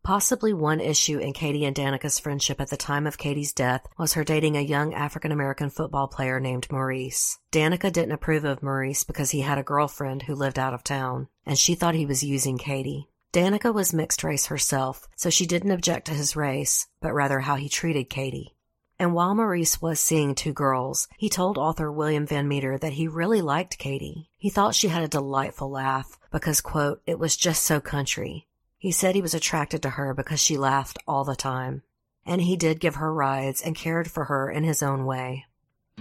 Possibly 0.02 0.54
one 0.54 0.80
issue 0.80 1.18
in 1.18 1.34
Katie 1.34 1.66
and 1.66 1.76
Danica's 1.76 2.18
friendship 2.18 2.62
at 2.62 2.70
the 2.70 2.78
time 2.78 3.06
of 3.06 3.18
Katie's 3.18 3.52
death 3.52 3.86
was 3.98 4.14
her 4.14 4.24
dating 4.24 4.56
a 4.56 4.62
young 4.62 4.94
African 4.94 5.30
American 5.30 5.68
football 5.68 6.08
player 6.08 6.40
named 6.40 6.72
Maurice. 6.72 7.38
Danica 7.52 7.92
didn't 7.92 8.12
approve 8.12 8.46
of 8.46 8.62
Maurice 8.62 9.04
because 9.04 9.32
he 9.32 9.42
had 9.42 9.58
a 9.58 9.62
girlfriend 9.62 10.22
who 10.22 10.34
lived 10.34 10.58
out 10.58 10.72
of 10.72 10.82
town, 10.82 11.28
and 11.44 11.58
she 11.58 11.74
thought 11.74 11.94
he 11.94 12.06
was 12.06 12.24
using 12.24 12.56
Katie. 12.56 13.10
Danica 13.34 13.74
was 13.74 13.92
mixed 13.92 14.24
race 14.24 14.46
herself, 14.46 15.06
so 15.14 15.28
she 15.28 15.44
didn't 15.44 15.72
object 15.72 16.06
to 16.06 16.14
his 16.14 16.36
race, 16.36 16.86
but 17.02 17.12
rather 17.12 17.40
how 17.40 17.56
he 17.56 17.68
treated 17.68 18.08
Katie. 18.08 18.55
And 18.98 19.12
while 19.12 19.34
Maurice 19.34 19.82
was 19.82 20.00
seeing 20.00 20.34
two 20.34 20.52
girls, 20.52 21.06
he 21.18 21.28
told 21.28 21.58
author 21.58 21.92
William 21.92 22.26
Van 22.26 22.48
Meter 22.48 22.78
that 22.78 22.94
he 22.94 23.08
really 23.08 23.42
liked 23.42 23.78
Katie. 23.78 24.30
He 24.38 24.48
thought 24.48 24.74
she 24.74 24.88
had 24.88 25.02
a 25.02 25.08
delightful 25.08 25.70
laugh 25.70 26.18
because, 26.32 26.62
quote, 26.62 27.02
it 27.06 27.18
was 27.18 27.36
just 27.36 27.62
so 27.62 27.78
country. 27.78 28.46
He 28.78 28.92
said 28.92 29.14
he 29.14 29.22
was 29.22 29.34
attracted 29.34 29.82
to 29.82 29.90
her 29.90 30.14
because 30.14 30.40
she 30.40 30.56
laughed 30.56 30.98
all 31.06 31.24
the 31.24 31.36
time. 31.36 31.82
And 32.24 32.40
he 32.40 32.56
did 32.56 32.80
give 32.80 32.96
her 32.96 33.12
rides 33.12 33.60
and 33.60 33.76
cared 33.76 34.10
for 34.10 34.24
her 34.24 34.50
in 34.50 34.64
his 34.64 34.82
own 34.82 35.04
way. 35.04 35.44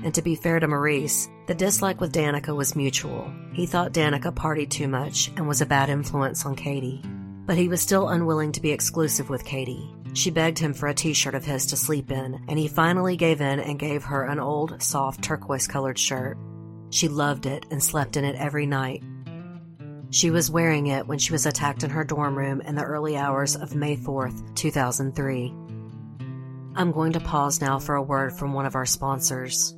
And 0.04 0.14
to 0.16 0.22
be 0.22 0.36
fair 0.36 0.60
to 0.60 0.68
Maurice, 0.68 1.30
the 1.48 1.54
dislike 1.54 2.02
with 2.02 2.14
Danica 2.14 2.56
was 2.56 2.76
mutual. 2.76 3.32
He 3.54 3.66
thought 3.66 3.94
Danica 3.94 4.34
partied 4.34 4.70
too 4.70 4.88
much 4.88 5.32
and 5.36 5.48
was 5.48 5.62
a 5.62 5.66
bad 5.66 5.90
influence 5.90 6.46
on 6.46 6.56
Katie. 6.56 7.02
But 7.46 7.58
he 7.58 7.68
was 7.68 7.82
still 7.82 8.10
unwilling 8.10 8.52
to 8.54 8.62
be 8.62 8.72
exclusive 8.72 9.30
with 9.30 9.46
Katie. 9.46 9.90
She 10.16 10.32
begged 10.32 10.60
him 10.60 10.74
for 10.74 10.88
a 10.88 10.94
t 10.94 11.14
shirt 11.14 11.36
of 11.36 11.44
his 11.44 11.66
to 11.68 11.76
sleep 11.76 12.10
in, 12.10 12.46
and 12.48 12.58
he 12.58 12.70
finally 12.70 13.18
gave 13.18 13.42
in 13.42 13.60
and 13.60 13.78
gave 13.78 14.06
her 14.06 14.24
an 14.24 14.40
old, 14.40 14.82
soft 14.82 15.22
turquoise 15.22 15.68
colored 15.68 16.00
shirt. 16.00 16.38
She 16.90 17.10
loved 17.10 17.46
it 17.46 17.66
and 17.70 17.84
slept 17.84 18.16
in 18.16 18.24
it 18.24 18.38
every 18.38 18.66
night. 18.66 19.04
She 20.12 20.32
was 20.32 20.50
wearing 20.50 20.88
it 20.88 21.06
when 21.06 21.20
she 21.20 21.34
was 21.34 21.46
attacked 21.46 21.84
in 21.84 21.90
her 21.90 22.06
dorm 22.06 22.38
room 22.38 22.62
in 22.62 22.76
the 22.76 22.84
early 22.84 23.18
hours 23.18 23.58
of 23.58 23.76
May 23.76 23.98
4th, 23.98 24.56
2003. 24.56 25.54
I'm 26.78 26.94
going 26.94 27.12
to 27.12 27.20
pause 27.20 27.60
now 27.60 27.78
for 27.78 27.96
a 27.96 28.02
word 28.02 28.32
from 28.32 28.54
one 28.54 28.66
of 28.66 28.76
our 28.76 28.86
sponsors. 28.86 29.75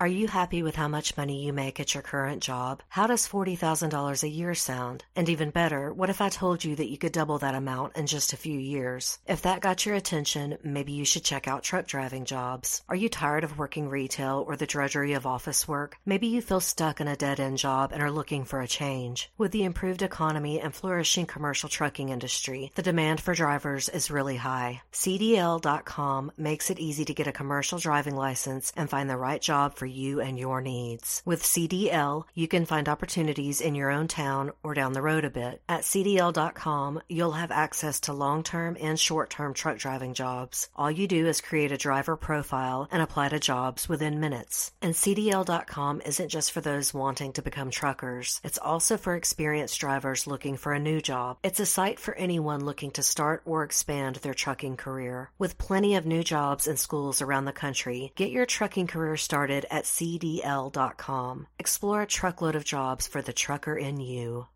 Are 0.00 0.06
you 0.06 0.28
happy 0.28 0.62
with 0.62 0.76
how 0.76 0.86
much 0.86 1.16
money 1.16 1.44
you 1.44 1.52
make 1.52 1.80
at 1.80 1.92
your 1.92 2.04
current 2.04 2.40
job? 2.40 2.84
How 2.88 3.08
does 3.08 3.26
$40,000 3.26 4.22
a 4.22 4.28
year 4.28 4.54
sound? 4.54 5.04
And 5.16 5.28
even 5.28 5.50
better, 5.50 5.92
what 5.92 6.08
if 6.08 6.20
I 6.20 6.28
told 6.28 6.62
you 6.62 6.76
that 6.76 6.88
you 6.88 6.96
could 6.96 7.10
double 7.10 7.38
that 7.38 7.56
amount 7.56 7.96
in 7.96 8.06
just 8.06 8.32
a 8.32 8.36
few 8.36 8.56
years? 8.56 9.18
If 9.26 9.42
that 9.42 9.60
got 9.60 9.84
your 9.84 9.96
attention, 9.96 10.56
maybe 10.62 10.92
you 10.92 11.04
should 11.04 11.24
check 11.24 11.48
out 11.48 11.64
truck 11.64 11.88
driving 11.88 12.26
jobs. 12.26 12.80
Are 12.88 12.94
you 12.94 13.08
tired 13.08 13.42
of 13.42 13.58
working 13.58 13.88
retail 13.88 14.44
or 14.46 14.54
the 14.54 14.68
drudgery 14.68 15.14
of 15.14 15.26
office 15.26 15.66
work? 15.66 15.98
Maybe 16.06 16.28
you 16.28 16.42
feel 16.42 16.60
stuck 16.60 17.00
in 17.00 17.08
a 17.08 17.16
dead 17.16 17.40
end 17.40 17.58
job 17.58 17.90
and 17.90 18.00
are 18.00 18.12
looking 18.12 18.44
for 18.44 18.60
a 18.60 18.68
change. 18.68 19.32
With 19.36 19.50
the 19.50 19.64
improved 19.64 20.02
economy 20.02 20.60
and 20.60 20.72
flourishing 20.72 21.26
commercial 21.26 21.68
trucking 21.68 22.10
industry, 22.10 22.70
the 22.76 22.82
demand 22.82 23.20
for 23.20 23.34
drivers 23.34 23.88
is 23.88 24.12
really 24.12 24.36
high. 24.36 24.82
CDL.com 24.92 26.30
makes 26.36 26.70
it 26.70 26.78
easy 26.78 27.04
to 27.04 27.14
get 27.14 27.26
a 27.26 27.32
commercial 27.32 27.80
driving 27.80 28.14
license 28.14 28.72
and 28.76 28.88
find 28.88 29.10
the 29.10 29.16
right 29.16 29.42
job 29.42 29.74
for 29.74 29.87
you 29.88 30.20
and 30.20 30.38
your 30.38 30.60
needs. 30.60 31.22
With 31.24 31.42
CDL, 31.42 32.24
you 32.34 32.46
can 32.46 32.66
find 32.66 32.88
opportunities 32.88 33.60
in 33.60 33.74
your 33.74 33.90
own 33.90 34.08
town 34.08 34.52
or 34.62 34.74
down 34.74 34.92
the 34.92 35.02
road 35.02 35.24
a 35.24 35.30
bit. 35.30 35.62
At 35.68 35.82
CDL.com, 35.82 37.02
you'll 37.08 37.32
have 37.32 37.50
access 37.50 38.00
to 38.00 38.12
long 38.12 38.42
term 38.42 38.76
and 38.80 39.00
short 39.00 39.30
term 39.30 39.54
truck 39.54 39.78
driving 39.78 40.14
jobs. 40.14 40.68
All 40.76 40.90
you 40.90 41.08
do 41.08 41.26
is 41.26 41.40
create 41.40 41.72
a 41.72 41.76
driver 41.76 42.16
profile 42.16 42.88
and 42.90 43.02
apply 43.02 43.30
to 43.30 43.38
jobs 43.38 43.88
within 43.88 44.20
minutes. 44.20 44.72
And 44.82 44.94
CDL.com 44.94 46.02
isn't 46.04 46.28
just 46.28 46.52
for 46.52 46.60
those 46.60 46.94
wanting 46.94 47.32
to 47.32 47.42
become 47.42 47.70
truckers, 47.70 48.40
it's 48.44 48.58
also 48.58 48.96
for 48.96 49.14
experienced 49.14 49.80
drivers 49.80 50.26
looking 50.26 50.56
for 50.56 50.72
a 50.72 50.78
new 50.78 51.00
job. 51.00 51.38
It's 51.42 51.60
a 51.60 51.66
site 51.66 51.98
for 51.98 52.14
anyone 52.14 52.64
looking 52.64 52.90
to 52.92 53.02
start 53.02 53.42
or 53.44 53.62
expand 53.62 54.16
their 54.16 54.34
trucking 54.34 54.76
career. 54.76 55.30
With 55.38 55.58
plenty 55.58 55.94
of 55.94 56.06
new 56.06 56.22
jobs 56.22 56.66
and 56.66 56.78
schools 56.78 57.22
around 57.22 57.44
the 57.44 57.52
country, 57.52 58.12
get 58.14 58.30
your 58.30 58.46
trucking 58.46 58.86
career 58.86 59.16
started 59.16 59.66
at 59.70 59.77
At 59.78 59.84
cdl.com. 59.84 61.46
Explore 61.60 62.02
a 62.02 62.06
truckload 62.06 62.56
of 62.56 62.64
jobs 62.64 63.06
for 63.06 63.22
the 63.22 63.32
trucker 63.32 63.76
in 63.76 64.00
you. 64.00 64.48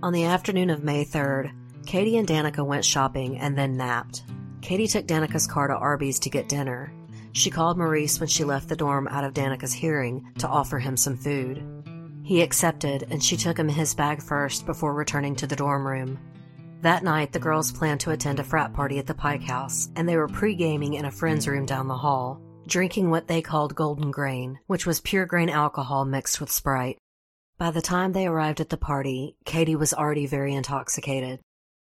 On 0.00 0.12
the 0.12 0.26
afternoon 0.26 0.70
of 0.70 0.84
May 0.84 1.04
3rd, 1.04 1.50
Katie 1.86 2.16
and 2.16 2.28
Danica 2.28 2.64
went 2.64 2.84
shopping 2.84 3.36
and 3.40 3.58
then 3.58 3.76
napped. 3.76 4.22
Katie 4.62 4.86
took 4.86 5.08
Danica's 5.08 5.48
car 5.48 5.66
to 5.66 5.74
Arby's 5.74 6.20
to 6.20 6.30
get 6.30 6.48
dinner. 6.48 6.92
She 7.32 7.50
called 7.50 7.78
Maurice 7.78 8.20
when 8.20 8.28
she 8.28 8.44
left 8.44 8.68
the 8.68 8.76
dorm 8.76 9.08
out 9.08 9.24
of 9.24 9.34
Danica's 9.34 9.72
hearing 9.72 10.24
to 10.38 10.46
offer 10.46 10.78
him 10.78 10.96
some 10.96 11.16
food. 11.16 11.64
He 12.22 12.42
accepted, 12.42 13.08
and 13.10 13.20
she 13.20 13.36
took 13.36 13.58
him 13.58 13.68
his 13.68 13.92
bag 13.92 14.22
first 14.22 14.66
before 14.66 14.94
returning 14.94 15.34
to 15.34 15.48
the 15.48 15.56
dorm 15.56 15.84
room. 15.84 16.20
That 16.82 17.02
night, 17.02 17.32
the 17.32 17.38
girls 17.38 17.72
planned 17.72 18.00
to 18.00 18.10
attend 18.10 18.40
a 18.40 18.44
frat 18.44 18.74
party 18.74 18.98
at 18.98 19.06
the 19.06 19.14
Pike 19.14 19.42
House, 19.42 19.88
and 19.96 20.08
they 20.08 20.16
were 20.16 20.28
pre 20.28 20.54
gaming 20.54 20.94
in 20.94 21.06
a 21.06 21.10
friend's 21.10 21.48
room 21.48 21.64
down 21.64 21.88
the 21.88 21.96
hall, 21.96 22.40
drinking 22.66 23.10
what 23.10 23.26
they 23.26 23.40
called 23.40 23.74
golden 23.74 24.10
grain, 24.10 24.58
which 24.66 24.86
was 24.86 25.00
pure 25.00 25.24
grain 25.24 25.48
alcohol 25.48 26.04
mixed 26.04 26.40
with 26.40 26.52
Sprite. 26.52 26.98
By 27.56 27.70
the 27.70 27.80
time 27.80 28.12
they 28.12 28.26
arrived 28.26 28.60
at 28.60 28.68
the 28.68 28.76
party, 28.76 29.36
Katie 29.44 29.76
was 29.76 29.94
already 29.94 30.26
very 30.26 30.54
intoxicated. 30.54 31.40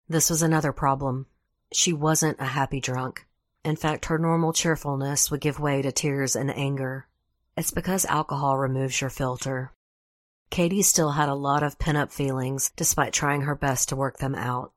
This 0.09 0.31
was 0.31 0.43
another 0.43 0.73
problem. 0.73 1.27
She 1.73 1.93
wasn't 1.93 2.41
a 2.41 2.45
happy 2.45 2.81
drunk. 2.81 3.27
In 3.65 3.77
fact, 3.77 4.07
her 4.07 4.19
normal 4.19 4.53
cheerfulness 4.53 5.31
would 5.31 5.41
give 5.41 5.59
way 5.59 5.83
to 5.83 5.91
tears 5.91 6.37
and 6.37 6.51
anger. 6.57 7.07
It's 7.57 7.71
because 7.71 8.05
alcohol 8.05 8.59
removes 8.59 9.01
your 9.01 9.11
filter. 9.11 9.73
Katie 10.51 10.83
still 10.83 11.13
had 11.13 11.31
a 11.31 11.35
lot 11.35 11.63
of 11.63 11.79
pent 11.79 11.97
up 11.97 12.13
feelings 12.13 12.73
despite 12.77 13.13
trying 13.13 13.43
her 13.43 13.55
best 13.55 13.89
to 13.89 13.97
work 13.97 14.19
them 14.19 14.35
out. 14.35 14.73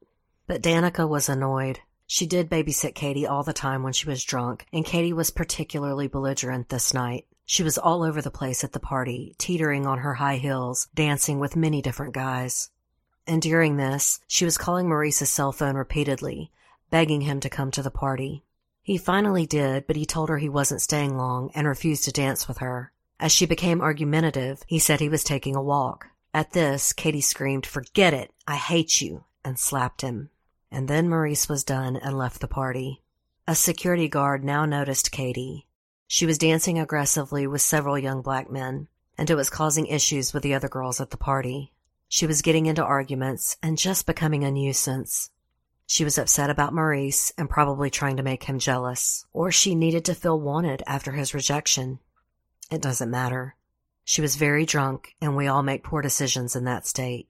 But 0.47 0.61
Danica 0.61 1.07
was 1.07 1.27
annoyed. 1.27 1.79
She 2.07 2.27
did 2.27 2.49
babysit 2.49 2.93
Katie 2.93 3.25
all 3.25 3.41
the 3.41 3.53
time 3.53 3.81
when 3.81 3.93
she 3.93 4.07
was 4.07 4.23
drunk, 4.23 4.67
and 4.71 4.85
Katie 4.85 5.13
was 5.13 5.31
particularly 5.31 6.07
belligerent 6.07 6.69
this 6.69 6.93
night. 6.93 7.25
She 7.45 7.63
was 7.63 7.77
all 7.77 8.03
over 8.03 8.21
the 8.21 8.31
place 8.31 8.63
at 8.63 8.71
the 8.71 8.79
party, 8.79 9.35
teetering 9.39 9.87
on 9.87 9.99
her 9.99 10.15
high 10.15 10.37
heels, 10.37 10.87
dancing 10.93 11.39
with 11.39 11.55
many 11.55 11.81
different 11.81 12.13
guys. 12.13 12.69
And 13.25 13.41
during 13.41 13.77
this, 13.77 14.19
she 14.27 14.45
was 14.45 14.57
calling 14.57 14.87
Maurice's 14.87 15.31
cell 15.31 15.51
phone 15.51 15.75
repeatedly, 15.75 16.51
begging 16.91 17.21
him 17.21 17.39
to 17.39 17.49
come 17.49 17.71
to 17.71 17.81
the 17.81 17.89
party. 17.89 18.43
He 18.83 18.97
finally 18.97 19.47
did, 19.47 19.87
but 19.87 19.95
he 19.95 20.05
told 20.05 20.29
her 20.29 20.37
he 20.37 20.49
wasn't 20.49 20.81
staying 20.81 21.17
long 21.17 21.49
and 21.55 21.67
refused 21.67 22.03
to 22.05 22.11
dance 22.11 22.47
with 22.47 22.59
her. 22.59 22.91
As 23.19 23.31
she 23.31 23.47
became 23.47 23.81
argumentative, 23.81 24.63
he 24.67 24.77
said 24.77 24.99
he 24.99 25.09
was 25.09 25.23
taking 25.23 25.55
a 25.55 25.63
walk. 25.63 26.09
At 26.35 26.51
this, 26.51 26.93
Katie 26.93 27.21
screamed, 27.21 27.65
Forget 27.65 28.13
it! 28.13 28.31
I 28.47 28.57
hate 28.57 29.01
you! 29.01 29.23
and 29.43 29.57
slapped 29.57 30.01
him. 30.01 30.29
And 30.75 30.89
then 30.89 31.07
Maurice 31.07 31.47
was 31.47 31.63
done 31.63 31.95
and 31.95 32.17
left 32.17 32.41
the 32.41 32.49
party. 32.49 33.01
A 33.47 33.55
security 33.55 34.09
guard 34.09 34.43
now 34.43 34.65
noticed 34.65 35.09
Katie. 35.09 35.67
She 36.05 36.25
was 36.25 36.37
dancing 36.37 36.79
aggressively 36.79 37.47
with 37.47 37.61
several 37.61 37.97
young 37.97 38.21
black 38.21 38.51
men, 38.51 38.89
and 39.17 39.29
it 39.29 39.35
was 39.35 39.49
causing 39.49 39.85
issues 39.85 40.33
with 40.33 40.43
the 40.43 40.53
other 40.53 40.67
girls 40.67 40.99
at 40.99 41.11
the 41.11 41.17
party. 41.17 41.71
She 42.09 42.27
was 42.27 42.41
getting 42.41 42.65
into 42.65 42.83
arguments 42.83 43.55
and 43.63 43.77
just 43.77 44.05
becoming 44.05 44.43
a 44.43 44.51
nuisance. 44.51 45.29
She 45.87 46.03
was 46.03 46.17
upset 46.17 46.49
about 46.49 46.73
Maurice 46.73 47.31
and 47.37 47.49
probably 47.49 47.89
trying 47.89 48.17
to 48.17 48.23
make 48.23 48.43
him 48.43 48.59
jealous, 48.59 49.25
or 49.31 49.53
she 49.53 49.75
needed 49.75 50.03
to 50.03 50.13
feel 50.13 50.37
wanted 50.37 50.83
after 50.85 51.13
his 51.13 51.33
rejection. 51.33 51.99
It 52.69 52.81
doesn't 52.81 53.09
matter. 53.09 53.55
She 54.03 54.19
was 54.19 54.35
very 54.35 54.65
drunk, 54.65 55.15
and 55.21 55.37
we 55.37 55.47
all 55.47 55.63
make 55.63 55.85
poor 55.85 56.01
decisions 56.01 56.53
in 56.53 56.65
that 56.65 56.85
state. 56.85 57.29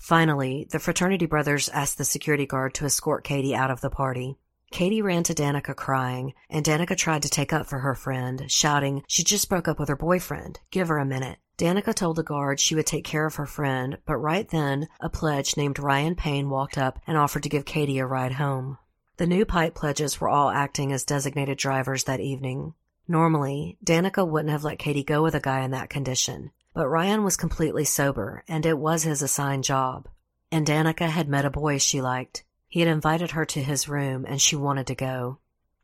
Finally, 0.00 0.66
the 0.70 0.78
fraternity 0.78 1.26
brothers 1.26 1.68
asked 1.68 1.98
the 1.98 2.04
security 2.04 2.46
guard 2.46 2.72
to 2.72 2.86
escort 2.86 3.22
Katie 3.22 3.54
out 3.54 3.70
of 3.70 3.82
the 3.82 3.90
party. 3.90 4.38
Katie 4.70 5.02
ran 5.02 5.22
to 5.24 5.34
Danica 5.34 5.76
crying, 5.76 6.32
and 6.48 6.64
Danica 6.64 6.96
tried 6.96 7.22
to 7.22 7.28
take 7.28 7.52
up 7.52 7.66
for 7.66 7.80
her 7.80 7.94
friend, 7.94 8.50
shouting, 8.50 9.02
She 9.06 9.22
just 9.22 9.48
broke 9.50 9.68
up 9.68 9.78
with 9.78 9.90
her 9.90 9.96
boyfriend. 9.96 10.58
Give 10.70 10.88
her 10.88 10.98
a 10.98 11.04
minute. 11.04 11.38
Danica 11.58 11.94
told 11.94 12.16
the 12.16 12.22
guard 12.22 12.58
she 12.58 12.74
would 12.74 12.86
take 12.86 13.04
care 13.04 13.26
of 13.26 13.34
her 13.34 13.44
friend, 13.44 13.98
but 14.06 14.16
right 14.16 14.48
then, 14.48 14.88
a 15.00 15.10
pledge 15.10 15.58
named 15.58 15.78
Ryan 15.78 16.14
Payne 16.14 16.48
walked 16.48 16.78
up 16.78 16.98
and 17.06 17.18
offered 17.18 17.42
to 17.42 17.50
give 17.50 17.66
Katie 17.66 17.98
a 17.98 18.06
ride 18.06 18.32
home. 18.32 18.78
The 19.18 19.26
new 19.26 19.44
Pike 19.44 19.74
pledges 19.74 20.18
were 20.18 20.30
all 20.30 20.48
acting 20.48 20.92
as 20.92 21.04
designated 21.04 21.58
drivers 21.58 22.04
that 22.04 22.20
evening. 22.20 22.72
Normally, 23.06 23.76
Danica 23.84 24.26
wouldn't 24.26 24.50
have 24.50 24.64
let 24.64 24.78
Katie 24.78 25.04
go 25.04 25.22
with 25.22 25.34
a 25.34 25.40
guy 25.40 25.60
in 25.60 25.72
that 25.72 25.90
condition, 25.90 26.52
but 26.74 26.88
Ryan 26.88 27.24
was 27.24 27.36
completely 27.36 27.84
sober, 27.84 28.44
and 28.46 28.64
it 28.64 28.78
was 28.78 29.02
his 29.02 29.22
assigned 29.22 29.64
job. 29.64 30.08
And 30.52 30.66
Danica 30.66 31.08
had 31.08 31.28
met 31.28 31.44
a 31.44 31.50
boy 31.50 31.78
she 31.78 32.00
liked. 32.00 32.44
He 32.68 32.80
had 32.80 32.88
invited 32.88 33.32
her 33.32 33.44
to 33.46 33.62
his 33.62 33.88
room, 33.88 34.24
and 34.26 34.40
she 34.40 34.56
wanted 34.56 34.86
to 34.88 34.94
go. 34.94 35.38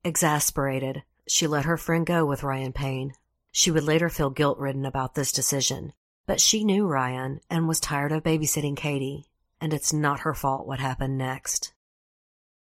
Exasperated, 0.04 1.02
she 1.26 1.46
let 1.46 1.64
her 1.64 1.76
friend 1.76 2.06
go 2.06 2.24
with 2.24 2.42
Ryan 2.42 2.72
Payne. 2.72 3.12
She 3.50 3.70
would 3.70 3.84
later 3.84 4.08
feel 4.08 4.30
guilt 4.30 4.58
ridden 4.58 4.86
about 4.86 5.14
this 5.14 5.32
decision, 5.32 5.92
but 6.26 6.40
she 6.40 6.62
knew 6.62 6.86
Ryan 6.86 7.40
and 7.50 7.66
was 7.66 7.80
tired 7.80 8.12
of 8.12 8.22
babysitting 8.22 8.76
Katie, 8.76 9.26
and 9.60 9.72
it's 9.72 9.92
not 9.92 10.20
her 10.20 10.34
fault 10.34 10.66
what 10.66 10.78
happened 10.78 11.18
next. 11.18 11.72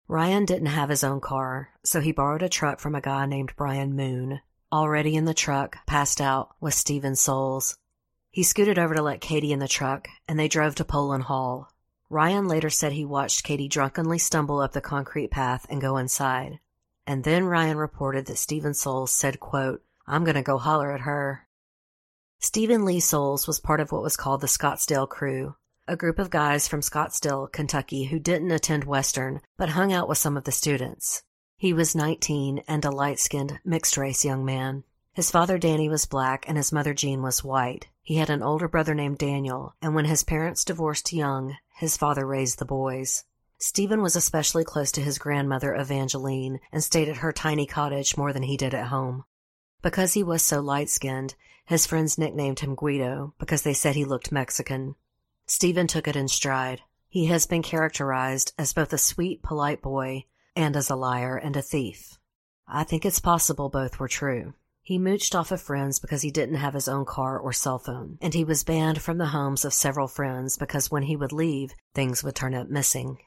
Ryan 0.08 0.44
didn't 0.44 0.66
have 0.66 0.88
his 0.88 1.04
own 1.04 1.20
car, 1.20 1.70
so 1.84 2.00
he 2.00 2.12
borrowed 2.12 2.42
a 2.42 2.48
truck 2.48 2.80
from 2.80 2.94
a 2.94 3.00
guy 3.00 3.26
named 3.26 3.52
Brian 3.56 3.94
Moon. 3.94 4.40
Already 4.72 5.14
in 5.14 5.24
the 5.24 5.34
truck, 5.34 5.78
passed 5.86 6.20
out, 6.20 6.50
was 6.60 6.74
Stephen 6.74 7.14
Soules. 7.14 7.78
He 8.30 8.42
scooted 8.42 8.78
over 8.78 8.94
to 8.94 9.02
let 9.02 9.20
Katie 9.20 9.52
in 9.52 9.58
the 9.58 9.66
truck, 9.66 10.08
and 10.28 10.38
they 10.38 10.48
drove 10.48 10.76
to 10.76 10.84
Poland 10.84 11.24
Hall. 11.24 11.72
Ryan 12.08 12.46
later 12.46 12.70
said 12.70 12.92
he 12.92 13.04
watched 13.04 13.44
Katie 13.44 13.68
drunkenly 13.68 14.18
stumble 14.18 14.60
up 14.60 14.72
the 14.72 14.80
concrete 14.80 15.30
path 15.30 15.66
and 15.68 15.80
go 15.80 15.96
inside. 15.96 16.60
And 17.06 17.24
then 17.24 17.44
Ryan 17.44 17.76
reported 17.76 18.26
that 18.26 18.38
Stephen 18.38 18.74
Soules 18.74 19.12
said, 19.12 19.40
quote, 19.40 19.82
I'm 20.06 20.24
going 20.24 20.36
to 20.36 20.42
go 20.42 20.58
holler 20.58 20.92
at 20.92 21.00
her. 21.00 21.46
Stephen 22.38 22.84
Lee 22.84 23.00
Soules 23.00 23.46
was 23.46 23.60
part 23.60 23.80
of 23.80 23.92
what 23.92 24.02
was 24.02 24.16
called 24.16 24.40
the 24.40 24.48
Scottsville 24.48 25.06
Crew, 25.06 25.56
a 25.86 25.96
group 25.96 26.18
of 26.18 26.30
guys 26.30 26.66
from 26.66 26.82
Scottsville, 26.82 27.48
Kentucky 27.48 28.04
who 28.04 28.18
didn't 28.18 28.50
attend 28.50 28.84
Western 28.84 29.40
but 29.56 29.70
hung 29.70 29.92
out 29.92 30.08
with 30.08 30.18
some 30.18 30.36
of 30.36 30.44
the 30.44 30.52
students. 30.52 31.22
He 31.56 31.72
was 31.72 31.94
19 31.94 32.62
and 32.66 32.84
a 32.84 32.90
light 32.90 33.18
skinned, 33.18 33.60
mixed 33.64 33.96
race 33.96 34.24
young 34.24 34.44
man. 34.44 34.84
His 35.12 35.30
father 35.30 35.58
Danny 35.58 35.88
was 35.88 36.06
black 36.06 36.44
and 36.48 36.56
his 36.56 36.72
mother 36.72 36.94
Jean 36.94 37.22
was 37.22 37.44
white. 37.44 37.88
He 38.10 38.16
had 38.16 38.28
an 38.28 38.42
older 38.42 38.66
brother 38.66 38.92
named 38.92 39.18
Daniel, 39.18 39.76
and 39.80 39.94
when 39.94 40.06
his 40.06 40.24
parents 40.24 40.64
divorced 40.64 41.12
young, 41.12 41.56
his 41.76 41.96
father 41.96 42.26
raised 42.26 42.58
the 42.58 42.64
boys. 42.64 43.22
Stephen 43.56 44.02
was 44.02 44.16
especially 44.16 44.64
close 44.64 44.90
to 44.90 45.00
his 45.00 45.16
grandmother 45.16 45.76
Evangeline 45.76 46.58
and 46.72 46.82
stayed 46.82 47.08
at 47.08 47.18
her 47.18 47.32
tiny 47.32 47.66
cottage 47.66 48.16
more 48.16 48.32
than 48.32 48.42
he 48.42 48.56
did 48.56 48.74
at 48.74 48.88
home. 48.88 49.26
Because 49.80 50.14
he 50.14 50.24
was 50.24 50.42
so 50.42 50.58
light 50.58 50.90
skinned, 50.90 51.36
his 51.66 51.86
friends 51.86 52.18
nicknamed 52.18 52.58
him 52.58 52.74
Guido 52.74 53.32
because 53.38 53.62
they 53.62 53.74
said 53.74 53.94
he 53.94 54.04
looked 54.04 54.32
Mexican. 54.32 54.96
Stephen 55.46 55.86
took 55.86 56.08
it 56.08 56.16
in 56.16 56.26
stride. 56.26 56.82
He 57.06 57.26
has 57.26 57.46
been 57.46 57.62
characterized 57.62 58.54
as 58.58 58.72
both 58.72 58.92
a 58.92 58.98
sweet, 58.98 59.40
polite 59.44 59.82
boy 59.82 60.24
and 60.56 60.74
as 60.74 60.90
a 60.90 60.96
liar 60.96 61.36
and 61.36 61.56
a 61.56 61.62
thief. 61.62 62.18
I 62.66 62.82
think 62.82 63.04
it's 63.04 63.20
possible 63.20 63.68
both 63.68 64.00
were 64.00 64.08
true. 64.08 64.54
He 64.90 64.98
mooched 64.98 65.36
off 65.36 65.52
of 65.52 65.62
friends 65.62 66.00
because 66.00 66.22
he 66.22 66.32
didn't 66.32 66.56
have 66.56 66.74
his 66.74 66.88
own 66.88 67.04
car 67.04 67.38
or 67.38 67.52
cell 67.52 67.78
phone, 67.78 68.18
and 68.20 68.34
he 68.34 68.42
was 68.42 68.64
banned 68.64 69.00
from 69.00 69.18
the 69.18 69.26
homes 69.26 69.64
of 69.64 69.72
several 69.72 70.08
friends 70.08 70.58
because 70.58 70.90
when 70.90 71.04
he 71.04 71.14
would 71.14 71.30
leave, 71.30 71.72
things 71.94 72.24
would 72.24 72.34
turn 72.34 72.56
up 72.56 72.68
missing. 72.68 73.18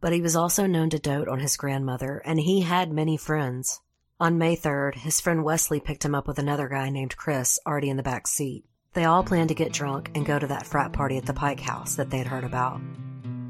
But 0.00 0.14
he 0.14 0.22
was 0.22 0.34
also 0.34 0.66
known 0.66 0.88
to 0.88 0.98
dote 0.98 1.28
on 1.28 1.40
his 1.40 1.58
grandmother, 1.58 2.22
and 2.24 2.40
he 2.40 2.62
had 2.62 2.90
many 2.90 3.18
friends. 3.18 3.78
On 4.18 4.38
May 4.38 4.56
3rd, 4.56 4.94
his 4.94 5.20
friend 5.20 5.44
Wesley 5.44 5.80
picked 5.80 6.02
him 6.02 6.14
up 6.14 6.26
with 6.26 6.38
another 6.38 6.66
guy 6.66 6.88
named 6.88 7.18
Chris 7.18 7.58
already 7.66 7.90
in 7.90 7.98
the 7.98 8.02
back 8.02 8.26
seat. 8.26 8.64
They 8.94 9.04
all 9.04 9.22
planned 9.22 9.50
to 9.50 9.54
get 9.54 9.74
drunk 9.74 10.12
and 10.14 10.24
go 10.24 10.38
to 10.38 10.46
that 10.46 10.66
frat 10.66 10.94
party 10.94 11.18
at 11.18 11.26
the 11.26 11.34
Pike 11.34 11.60
House 11.60 11.96
that 11.96 12.08
they 12.08 12.16
had 12.16 12.26
heard 12.26 12.44
about. 12.44 12.80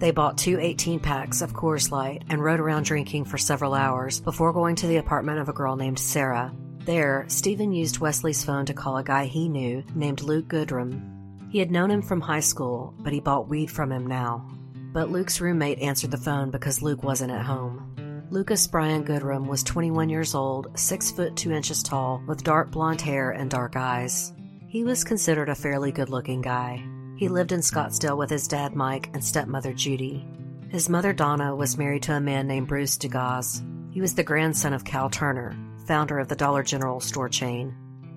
They 0.01 0.11
bought 0.11 0.37
two 0.37 0.59
18 0.59 0.99
packs 0.99 1.43
of 1.43 1.53
Coors 1.53 1.93
Light 1.93 2.25
and 2.29 2.43
rode 2.43 2.59
around 2.59 2.87
drinking 2.87 3.27
for 3.27 3.39
several 3.39 3.73
hours 3.73 4.19
before 4.19 4.53
going 4.53 4.75
to 4.75 4.89
the 4.89 4.97
apartment 4.97 5.39
of 5.39 5.49
a 5.49 5.53
girl 5.53 5.77
named 5.77 6.01
Sarah. 6.01 6.53
There, 6.87 7.25
Stephen 7.27 7.73
used 7.73 7.99
Wesley's 7.99 8.45
phone 8.45 8.65
to 8.67 8.73
call 8.73 8.97
a 8.97 9.03
guy 9.03 9.25
he 9.25 9.49
knew 9.49 9.83
named 9.97 10.23
Luke 10.23 10.47
Goodrum. 10.47 11.51
He 11.51 11.59
had 11.59 11.73
known 11.73 11.91
him 11.91 12.01
from 12.01 12.21
high 12.21 12.39
school, 12.39 12.95
but 13.01 13.13
he 13.13 13.19
bought 13.19 13.49
weed 13.49 13.73
from 13.73 13.91
him 13.91 14.07
now. 14.07 14.49
But 14.93 15.11
Luke's 15.11 15.41
roommate 15.41 15.81
answered 15.81 16.13
the 16.13 16.17
phone 16.17 16.53
because 16.53 16.83
Luke 16.83 17.03
wasn't 17.03 17.33
at 17.33 17.45
home. 17.45 18.27
Lucas 18.31 18.69
Brian 18.69 19.05
Goodrum 19.05 19.49
was 19.49 19.65
21 19.65 20.09
years 20.09 20.33
old, 20.33 20.79
6 20.79 21.11
foot 21.11 21.35
2 21.35 21.51
inches 21.51 21.83
tall, 21.83 22.23
with 22.29 22.45
dark 22.45 22.71
blonde 22.71 23.01
hair 23.01 23.33
and 23.33 23.51
dark 23.51 23.75
eyes. 23.75 24.33
He 24.69 24.85
was 24.85 25.03
considered 25.03 25.49
a 25.49 25.57
fairly 25.57 25.91
good 25.91 26.09
looking 26.09 26.41
guy. 26.41 26.87
He 27.17 27.27
lived 27.27 27.51
in 27.51 27.63
Scottsville 27.63 28.17
with 28.17 28.31
his 28.31 28.47
dad 28.47 28.77
Mike 28.77 29.11
and 29.13 29.25
stepmother 29.25 29.73
Judy. 29.73 30.25
His 30.69 30.89
mother 30.89 31.13
Donna 31.13 31.57
was 31.57 31.79
married 31.79 32.05
to 32.05 32.15
a 32.15 32.21
man 32.21 32.47
named 32.47 32.69
Bruce 32.69 32.97
DeGaz. 32.97 33.65
He 33.93 34.01
was 34.01 34.15
the 34.15 34.23
grandson 34.23 34.73
of 34.73 34.85
Cal 34.85 35.11
Turner, 35.11 35.57
founder 35.87 36.19
of 36.19 36.29
the 36.29 36.37
Dollar 36.37 36.63
General 36.63 37.01
store 37.01 37.29
chain. 37.29 37.75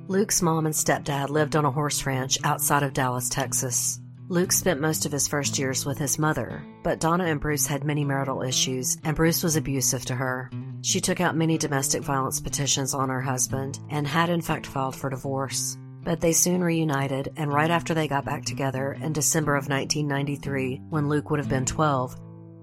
Luke's 0.08 0.42
mom 0.42 0.66
and 0.66 0.74
stepdad 0.74 1.30
lived 1.30 1.56
on 1.56 1.66
a 1.66 1.72
horse 1.72 2.06
ranch 2.06 2.38
outside 2.44 2.84
of 2.84 2.94
Dallas, 2.94 3.30
Texas. 3.30 4.00
Luke 4.28 4.52
spent 4.52 4.80
most 4.80 5.06
of 5.06 5.12
his 5.12 5.28
first 5.28 5.58
years 5.58 5.86
with 5.86 5.98
his 5.98 6.20
mother, 6.20 6.64
but 6.84 7.00
Donna 7.00 7.26
and 7.26 7.40
Bruce 7.40 7.66
had 7.66 7.84
many 7.84 8.04
marital 8.04 8.44
issues, 8.44 8.98
and 9.04 9.16
Bruce 9.16 9.42
was 9.42 9.56
abusive 9.56 10.06
to 10.06 10.16
her. 10.16 10.52
She 10.82 11.02
took 11.02 11.20
out 11.20 11.36
many 11.36 11.58
domestic 11.58 12.04
violence 12.04 12.40
petitions 12.40 12.94
on 12.94 13.10
her 13.10 13.22
husband 13.22 13.80
and 13.90 14.08
had 14.08 14.30
in 14.30 14.42
fact 14.42 14.68
filed 14.68 14.96
for 14.96 15.10
divorce. 15.10 15.78
But 16.04 16.22
they 16.22 16.34
soon 16.34 16.64
reunited, 16.64 17.34
and 17.38 17.52
right 17.52 17.72
after 17.72 17.94
they 17.94 18.08
got 18.08 18.24
back 18.24 18.46
together 18.46 18.94
in 18.94 19.14
December 19.14 19.56
of 19.56 19.68
1993, 19.68 20.82
when 20.90 21.10
Luke 21.10 21.30
would 21.30 21.40
have 21.40 21.50
been 21.50 21.66
12, 21.66 22.16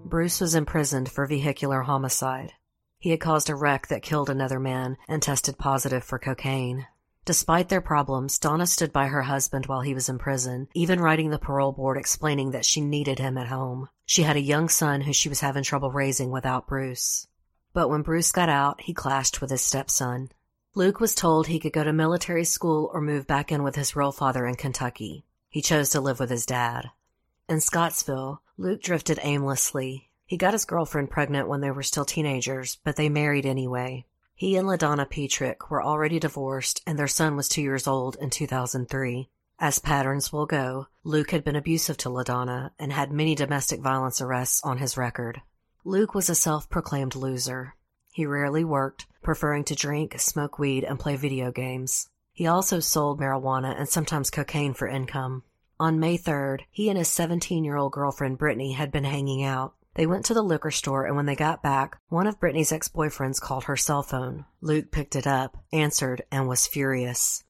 Bruce 0.05 0.41
was 0.41 0.55
imprisoned 0.55 1.09
for 1.09 1.27
vehicular 1.27 1.83
homicide. 1.83 2.53
He 2.99 3.11
had 3.11 3.21
caused 3.21 3.51
a 3.51 3.55
wreck 3.55 3.89
that 3.89 4.03
killed 4.03 4.31
another 4.31 4.59
man 4.59 4.97
and 5.09 5.23
tested 5.23 5.59
positive 5.59 6.05
for 6.05 6.19
cocaine. 6.19 6.87
Despite 7.25 7.69
their 7.69 7.81
problems, 7.81 8.39
Donna 8.39 8.67
stood 8.67 8.93
by 8.93 9.09
her 9.09 9.23
husband 9.23 9.67
while 9.67 9.81
he 9.81 9.95
was 9.95 10.09
in 10.09 10.17
prison, 10.17 10.69
even 10.75 11.01
writing 11.01 11.31
the 11.31 11.39
parole 11.39 11.73
board 11.73 11.99
explaining 11.99 12.53
that 12.53 12.65
she 12.65 12.81
needed 12.81 13.19
him 13.19 13.37
at 13.37 13.49
home. 13.49 13.89
She 14.07 14.23
had 14.23 14.37
a 14.37 14.41
young 14.41 14.69
son 14.69 15.01
who 15.01 15.13
she 15.13 15.29
was 15.29 15.41
having 15.41 15.65
trouble 15.65 15.91
raising 15.91 16.31
without 16.31 16.69
Bruce. 16.69 17.27
But 17.73 17.89
when 17.91 18.03
Bruce 18.03 18.31
got 18.31 18.49
out, 18.49 18.81
he 18.81 18.95
clashed 18.95 19.41
with 19.41 19.51
his 19.51 19.61
stepson. 19.61 20.31
Luke 20.77 21.01
was 21.01 21.17
told 21.17 21.47
he 21.47 21.59
could 21.59 21.73
go 21.73 21.83
to 21.83 21.93
military 21.93 22.45
school 22.45 22.91
or 22.95 23.01
move 23.01 23.27
back 23.27 23.51
in 23.51 23.65
with 23.65 23.75
his 23.75 23.97
real 23.97 24.13
father 24.13 24.47
in 24.47 24.55
Kentucky. 24.55 25.25
He 25.49 25.63
chose 25.63 25.91
to 25.91 26.01
live 26.01 26.21
with 26.21 26.31
his 26.31 26.47
dad. 26.47 26.91
In 27.49 27.61
Scottsville, 27.61 28.41
Luke 28.57 28.83
drifted 28.83 29.19
aimlessly. 29.23 30.06
He 30.27 30.37
got 30.37 30.55
his 30.55 30.65
girlfriend 30.65 31.11
pregnant 31.11 31.49
when 31.49 31.61
they 31.61 31.71
were 31.71 31.85
still 31.85 32.05
teenagers, 32.05 32.79
but 32.83 32.97
they 32.97 33.09
married 33.09 33.47
anyway. 33.47 34.07
He 34.35 34.57
and 34.57 34.67
LaDonna 34.67 35.09
Petrick 35.09 35.71
were 35.71 35.83
already 35.83 36.19
divorced, 36.19 36.83
and 36.85 36.99
their 36.99 37.07
son 37.07 37.37
was 37.37 37.49
two 37.49 37.63
years 37.63 37.87
old 37.87 38.17
in 38.21 38.31
2003. 38.31 39.31
As 39.59 39.79
patterns 39.79 40.33
will 40.33 40.45
go, 40.45 40.89
Luke 41.05 41.31
had 41.31 41.45
been 41.45 41.57
abusive 41.57 41.97
to 41.99 42.11
LaDonna 42.11 42.73
and 42.79 42.93
had 42.93 43.13
many 43.13 43.35
domestic 43.35 43.81
violence 43.81 44.21
arrests 44.21 44.61
on 44.65 44.79
his 44.79 44.97
record. 44.97 45.41
Luke 45.85 46.15
was 46.15 46.29
a 46.29 46.35
self 46.35 46.69
proclaimed 46.69 47.15
loser. 47.15 47.77
He 48.13 48.27
rarely 48.27 48.65
worked, 48.65 49.07
preferring 49.23 49.63
to 49.65 49.75
drink, 49.77 50.19
smoke 50.19 50.59
weed, 50.59 50.83
and 50.83 50.99
play 50.99 51.15
video 51.15 51.53
games. 51.53 52.09
He 52.33 52.47
also 52.47 52.81
sold 52.81 53.21
marijuana 53.21 53.79
and 53.79 53.89
sometimes 53.89 54.31
cocaine 54.31 54.75
for 54.75 54.89
income. 54.89 55.45
On 55.79 56.01
May 56.01 56.19
3rd, 56.19 56.63
he 56.71 56.89
and 56.89 56.99
his 56.99 57.09
17 57.09 57.63
year 57.65 57.77
old 57.77 57.93
girlfriend 57.93 58.39
Brittany 58.39 58.73
had 58.73 58.91
been 58.91 59.05
hanging 59.05 59.45
out. 59.45 59.75
They 59.97 60.07
went 60.07 60.27
to 60.27 60.35
the 60.35 60.43
liquor 60.43 60.71
store, 60.71 61.07
and 61.07 61.17
when 61.17 61.25
they 61.25 61.35
got 61.35 61.63
back, 61.63 61.99
one 62.11 62.27
of 62.27 62.39
Brittany's 62.39 62.71
ex 62.71 62.87
boyfriends 62.87 63.41
called 63.41 63.65
her 63.65 63.79
cell 63.79 64.03
phone. 64.03 64.45
Luke 64.61 64.91
picked 64.91 65.17
it 65.17 65.27
up, 65.27 65.57
answered, 65.73 66.21
and 66.31 66.47
was 66.47 66.67
furious. 66.67 67.43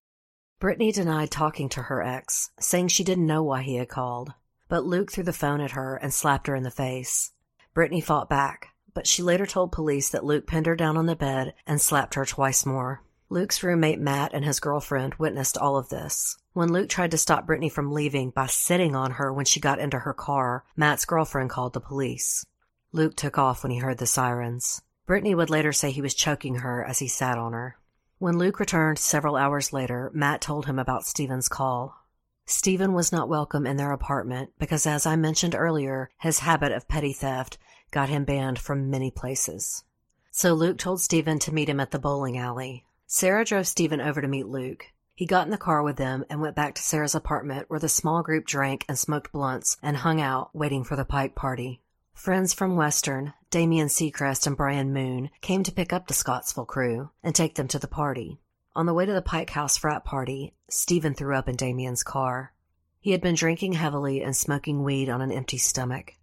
Brittany 0.60 0.92
denied 0.92 1.32
talking 1.32 1.68
to 1.70 1.82
her 1.82 2.00
ex, 2.00 2.50
saying 2.60 2.88
she 2.88 3.02
didn't 3.02 3.26
know 3.26 3.42
why 3.42 3.62
he 3.62 3.74
had 3.74 3.88
called. 3.88 4.32
But 4.68 4.84
Luke 4.84 5.10
threw 5.10 5.24
the 5.24 5.32
phone 5.32 5.60
at 5.60 5.72
her 5.72 5.96
and 5.96 6.14
slapped 6.14 6.46
her 6.46 6.54
in 6.54 6.62
the 6.62 6.70
face. 6.70 7.32
Brittany 7.74 8.00
fought 8.00 8.30
back, 8.30 8.68
but 8.94 9.08
she 9.08 9.24
later 9.24 9.44
told 9.44 9.72
police 9.72 10.08
that 10.10 10.24
Luke 10.24 10.46
pinned 10.46 10.66
her 10.66 10.76
down 10.76 10.96
on 10.96 11.06
the 11.06 11.16
bed 11.16 11.52
and 11.66 11.80
slapped 11.80 12.14
her 12.14 12.24
twice 12.24 12.64
more. 12.64 13.02
Luke's 13.28 13.64
roommate 13.64 13.98
Matt 13.98 14.32
and 14.34 14.44
his 14.44 14.60
girlfriend 14.60 15.16
witnessed 15.16 15.58
all 15.58 15.76
of 15.76 15.88
this. 15.88 16.38
When 16.52 16.72
Luke 16.72 16.88
tried 16.88 17.10
to 17.10 17.18
stop 17.18 17.44
Brittany 17.44 17.68
from 17.68 17.90
leaving 17.90 18.30
by 18.30 18.46
sitting 18.46 18.94
on 18.94 19.12
her 19.12 19.32
when 19.32 19.44
she 19.44 19.58
got 19.58 19.80
into 19.80 19.98
her 19.98 20.14
car, 20.14 20.64
Matt's 20.76 21.04
girlfriend 21.04 21.50
called 21.50 21.72
the 21.72 21.80
police. 21.80 22.46
Luke 22.92 23.16
took 23.16 23.36
off 23.36 23.64
when 23.64 23.72
he 23.72 23.78
heard 23.78 23.98
the 23.98 24.06
sirens. 24.06 24.80
Brittany 25.06 25.34
would 25.34 25.50
later 25.50 25.72
say 25.72 25.90
he 25.90 26.00
was 26.00 26.14
choking 26.14 26.56
her 26.56 26.84
as 26.84 27.00
he 27.00 27.08
sat 27.08 27.36
on 27.36 27.52
her. 27.52 27.76
When 28.18 28.38
Luke 28.38 28.60
returned 28.60 29.00
several 29.00 29.34
hours 29.34 29.72
later, 29.72 30.08
Matt 30.14 30.40
told 30.40 30.66
him 30.66 30.78
about 30.78 31.04
Stephen's 31.04 31.48
call. 31.48 32.06
Stephen 32.46 32.92
was 32.92 33.10
not 33.10 33.28
welcome 33.28 33.66
in 33.66 33.76
their 33.76 33.90
apartment 33.90 34.52
because, 34.56 34.86
as 34.86 35.04
I 35.04 35.16
mentioned 35.16 35.56
earlier, 35.56 36.10
his 36.20 36.38
habit 36.38 36.70
of 36.70 36.86
petty 36.86 37.12
theft 37.12 37.58
got 37.90 38.08
him 38.08 38.24
banned 38.24 38.60
from 38.60 38.88
many 38.88 39.10
places. 39.10 39.82
So 40.30 40.54
Luke 40.54 40.78
told 40.78 41.00
Stephen 41.00 41.40
to 41.40 41.52
meet 41.52 41.68
him 41.68 41.80
at 41.80 41.90
the 41.90 41.98
bowling 41.98 42.38
alley. 42.38 42.84
Sarah 43.08 43.44
drove 43.44 43.68
Stephen 43.68 44.00
over 44.00 44.20
to 44.20 44.26
meet 44.26 44.48
Luke. 44.48 44.86
He 45.14 45.26
got 45.26 45.46
in 45.46 45.52
the 45.52 45.56
car 45.56 45.80
with 45.80 45.96
them 45.96 46.24
and 46.28 46.40
went 46.40 46.56
back 46.56 46.74
to 46.74 46.82
Sarah's 46.82 47.14
apartment 47.14 47.70
where 47.70 47.78
the 47.78 47.88
small 47.88 48.22
group 48.24 48.46
drank 48.46 48.84
and 48.88 48.98
smoked 48.98 49.30
blunts 49.30 49.76
and 49.80 49.96
hung 49.96 50.20
out 50.20 50.50
waiting 50.52 50.82
for 50.82 50.96
the 50.96 51.04
Pike 51.04 51.36
party. 51.36 51.80
Friends 52.14 52.52
from 52.52 52.74
Western, 52.74 53.32
Damian 53.50 53.86
Seacrest 53.86 54.48
and 54.48 54.56
Brian 54.56 54.92
Moon, 54.92 55.30
came 55.40 55.62
to 55.62 55.72
pick 55.72 55.92
up 55.92 56.08
the 56.08 56.14
Scottsville 56.14 56.64
crew 56.64 57.10
and 57.22 57.32
take 57.32 57.54
them 57.54 57.68
to 57.68 57.78
the 57.78 57.86
party. 57.86 58.40
On 58.74 58.86
the 58.86 58.94
way 58.94 59.06
to 59.06 59.12
the 59.12 59.22
Pike 59.22 59.50
House 59.50 59.76
frat 59.76 60.04
party, 60.04 60.54
Stephen 60.68 61.14
threw 61.14 61.36
up 61.36 61.48
in 61.48 61.54
Damian's 61.54 62.02
car. 62.02 62.52
He 63.00 63.12
had 63.12 63.20
been 63.20 63.36
drinking 63.36 63.74
heavily 63.74 64.20
and 64.20 64.36
smoking 64.36 64.82
weed 64.82 65.08
on 65.08 65.22
an 65.22 65.30
empty 65.30 65.58
stomach. 65.58 66.14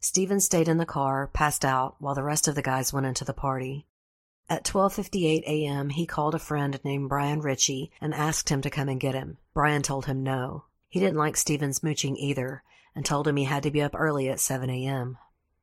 Stephen 0.00 0.40
stayed 0.40 0.68
in 0.68 0.78
the 0.78 0.84
car, 0.84 1.30
passed 1.32 1.64
out, 1.64 1.94
while 2.00 2.16
the 2.16 2.24
rest 2.24 2.48
of 2.48 2.56
the 2.56 2.60
guys 2.62 2.92
went 2.92 3.06
into 3.06 3.24
the 3.24 3.32
party. 3.32 3.86
At 4.48 4.64
12:58 4.64 5.42
a.m., 5.46 5.88
he 5.88 6.04
called 6.04 6.34
a 6.34 6.38
friend 6.38 6.78
named 6.84 7.08
Brian 7.08 7.40
Ritchie 7.40 7.90
and 8.00 8.14
asked 8.14 8.50
him 8.50 8.60
to 8.60 8.70
come 8.70 8.90
and 8.90 9.00
get 9.00 9.14
him. 9.14 9.38
Brian 9.54 9.82
told 9.82 10.06
him 10.06 10.22
no. 10.22 10.64
He 10.88 11.00
didn't 11.00 11.16
like 11.16 11.36
Stephen's 11.36 11.82
mooching 11.82 12.16
either 12.16 12.62
and 12.94 13.04
told 13.04 13.26
him 13.26 13.36
he 13.36 13.44
had 13.44 13.62
to 13.62 13.70
be 13.70 13.82
up 13.82 13.94
early 13.96 14.28
at 14.28 14.40
7 14.40 14.68
a.m. 14.68 15.18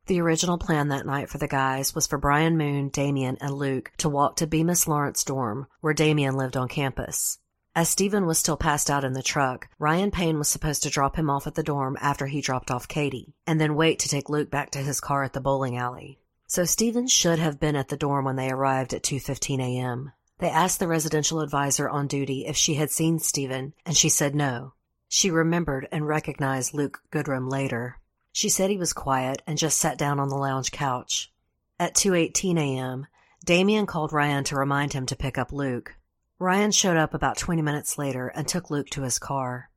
The 0.08 0.20
original 0.20 0.58
plan 0.58 0.88
that 0.88 1.06
night 1.06 1.30
for 1.30 1.38
the 1.38 1.48
guys 1.48 1.94
was 1.94 2.08
for 2.08 2.18
Brian 2.18 2.58
Moon, 2.58 2.90
Damian, 2.90 3.38
and 3.40 3.54
Luke 3.54 3.92
to 3.98 4.10
walk 4.10 4.36
to 4.38 4.48
Bemis 4.48 4.88
Lawrence 4.88 5.24
dorm, 5.24 5.68
where 5.80 5.94
Damian 5.94 6.36
lived 6.36 6.58
on 6.58 6.68
campus. 6.68 7.38
As 7.74 7.88
Stephen 7.88 8.26
was 8.26 8.38
still 8.38 8.58
passed 8.58 8.90
out 8.90 9.06
in 9.06 9.14
the 9.14 9.24
truck, 9.24 9.70
Ryan 9.80 10.12
Payne 10.12 10.38
was 10.38 10.50
supposed 10.50 10.84
to 10.84 10.90
drop 10.90 11.16
him 11.16 11.30
off 11.30 11.48
at 11.48 11.56
the 11.56 11.64
dorm 11.64 11.98
after 12.02 12.28
he 12.28 12.42
dropped 12.42 12.72
off 12.72 12.88
Katie, 12.88 13.36
and 13.48 13.62
then 13.62 13.76
wait 13.76 14.00
to 14.00 14.10
take 14.10 14.28
Luke 14.28 14.50
back 14.50 14.72
to 14.72 14.80
his 14.80 15.00
car 15.00 15.24
at 15.24 15.34
the 15.34 15.40
bowling 15.40 15.78
alley. 15.78 16.20
So 16.52 16.66
Stephen 16.66 17.08
should 17.08 17.40
have 17.40 17.62
been 17.62 17.78
at 17.78 17.88
the 17.88 17.96
dorm 17.96 18.26
when 18.26 18.36
they 18.36 18.52
arrived 18.52 18.94
at 18.94 19.04
2:15 19.04 19.62
a.m. 19.62 20.12
They 20.40 20.50
asked 20.50 20.80
the 20.80 20.88
residential 20.90 21.40
advisor 21.40 21.88
on 21.88 22.08
duty 22.08 22.46
if 22.46 22.58
she 22.58 22.74
had 22.74 22.92
seen 22.92 23.20
Stephen, 23.20 23.74
and 23.86 23.96
she 23.96 24.10
said 24.10 24.36
no. 24.36 24.74
She 25.08 25.32
remembered 25.32 25.88
and 25.94 26.06
recognized 26.06 26.74
Luke 26.74 27.04
Goodrum 27.10 27.50
later. 27.50 28.02
She 28.34 28.50
said 28.50 28.70
he 28.70 28.76
was 28.76 28.92
quiet 28.92 29.42
and 29.48 29.58
just 29.58 29.78
sat 29.78 29.98
down 29.98 30.20
on 30.20 30.28
the 30.28 30.36
lounge 30.36 30.74
couch. 30.74 31.32
At 31.80 31.96
2:18 31.96 32.60
a.m., 32.60 33.08
Damien 33.46 33.86
called 33.86 34.12
Ryan 34.12 34.44
to 34.44 34.58
remind 34.58 34.92
him 34.92 35.06
to 35.06 35.16
pick 35.16 35.38
up 35.38 35.54
Luke. 35.54 35.96
Ryan 36.38 36.72
showed 36.72 36.98
up 36.98 37.14
about 37.14 37.38
20 37.38 37.62
minutes 37.62 37.98
later 37.98 38.28
and 38.28 38.46
took 38.46 38.70
Luke 38.70 38.90
to 38.90 39.04
his 39.04 39.20
car. 39.20 39.70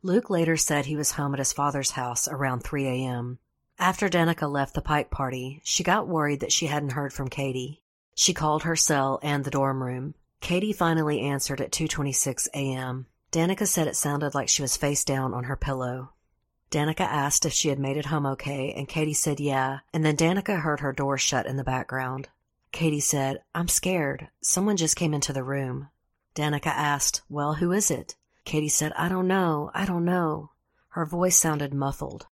Luke 0.00 0.30
later 0.30 0.56
said 0.56 0.86
he 0.86 0.96
was 0.96 1.12
home 1.12 1.34
at 1.34 1.40
his 1.40 1.52
father's 1.52 1.90
house 1.90 2.26
around 2.26 2.60
3 2.60 2.86
a.m. 2.86 3.38
After 3.82 4.08
Danica 4.08 4.48
left 4.48 4.74
the 4.74 4.80
Pike 4.80 5.10
party, 5.10 5.60
she 5.64 5.82
got 5.82 6.06
worried 6.06 6.38
that 6.38 6.52
she 6.52 6.66
hadn't 6.66 6.92
heard 6.92 7.12
from 7.12 7.26
Katie. 7.26 7.82
She 8.14 8.32
called 8.32 8.62
her 8.62 8.76
cell 8.76 9.18
and 9.24 9.42
the 9.42 9.50
dorm 9.50 9.82
room. 9.82 10.14
Katie 10.40 10.72
finally 10.72 11.20
answered 11.20 11.60
at 11.60 11.72
2:26 11.72 12.46
a.m. 12.54 13.08
Danica 13.32 13.66
said 13.66 13.88
it 13.88 13.96
sounded 13.96 14.36
like 14.36 14.48
she 14.48 14.62
was 14.62 14.76
face 14.76 15.04
down 15.04 15.34
on 15.34 15.44
her 15.44 15.56
pillow. 15.56 16.12
Danica 16.70 17.00
asked 17.00 17.44
if 17.44 17.52
she 17.52 17.70
had 17.70 17.80
made 17.80 17.96
it 17.96 18.06
home 18.06 18.24
okay, 18.24 18.72
and 18.72 18.86
Katie 18.86 19.14
said 19.14 19.40
yeah, 19.40 19.80
and 19.92 20.04
then 20.04 20.16
Danica 20.16 20.60
heard 20.60 20.78
her 20.78 20.92
door 20.92 21.18
shut 21.18 21.46
in 21.46 21.56
the 21.56 21.64
background. 21.64 22.28
Katie 22.70 23.00
said, 23.00 23.42
I'm 23.52 23.66
scared. 23.66 24.28
Someone 24.40 24.76
just 24.76 24.94
came 24.94 25.12
into 25.12 25.32
the 25.32 25.42
room. 25.42 25.88
Danica 26.36 26.68
asked, 26.68 27.22
Well, 27.28 27.54
who 27.54 27.72
is 27.72 27.90
it? 27.90 28.14
Katie 28.44 28.68
said, 28.68 28.92
I 28.92 29.08
don't 29.08 29.26
know. 29.26 29.72
I 29.74 29.86
don't 29.86 30.04
know. 30.04 30.52
Her 30.90 31.04
voice 31.04 31.36
sounded 31.36 31.74
muffled. 31.74 32.28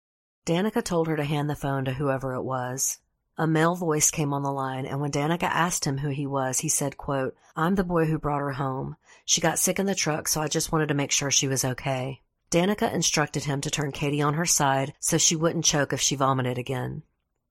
Danica 0.46 0.82
told 0.82 1.06
her 1.06 1.16
to 1.16 1.24
hand 1.24 1.50
the 1.50 1.56
phone 1.56 1.84
to 1.84 1.92
whoever 1.92 2.34
it 2.34 2.42
was. 2.42 2.98
A 3.36 3.46
male 3.46 3.74
voice 3.74 4.10
came 4.10 4.32
on 4.32 4.42
the 4.42 4.52
line, 4.52 4.86
and 4.86 5.00
when 5.00 5.10
Danica 5.10 5.44
asked 5.44 5.84
him 5.84 5.98
who 5.98 6.10
he 6.10 6.26
was, 6.26 6.60
he 6.60 6.68
said, 6.68 6.96
quote, 6.96 7.34
I'm 7.56 7.74
the 7.74 7.84
boy 7.84 8.06
who 8.06 8.18
brought 8.18 8.40
her 8.40 8.52
home. 8.52 8.96
She 9.24 9.40
got 9.40 9.58
sick 9.58 9.78
in 9.78 9.86
the 9.86 9.94
truck, 9.94 10.28
so 10.28 10.40
I 10.40 10.48
just 10.48 10.72
wanted 10.72 10.88
to 10.88 10.94
make 10.94 11.10
sure 11.10 11.30
she 11.30 11.48
was 11.48 11.64
okay. 11.64 12.20
Danica 12.50 12.92
instructed 12.92 13.44
him 13.44 13.60
to 13.60 13.70
turn 13.70 13.92
Katie 13.92 14.22
on 14.22 14.34
her 14.34 14.46
side 14.46 14.94
so 14.98 15.18
she 15.18 15.36
wouldn't 15.36 15.64
choke 15.64 15.92
if 15.92 16.00
she 16.00 16.16
vomited 16.16 16.58
again. 16.58 17.02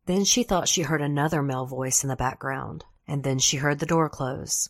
Then 0.06 0.26
she 0.26 0.44
thought 0.44 0.68
she 0.68 0.82
heard 0.82 1.02
another 1.02 1.42
male 1.42 1.66
voice 1.66 2.04
in 2.04 2.10
the 2.10 2.16
background, 2.16 2.86
and 3.08 3.24
then 3.24 3.40
she 3.40 3.58
heard 3.58 3.80
the 3.80 3.86
door 3.86 4.10
close. 4.10 4.70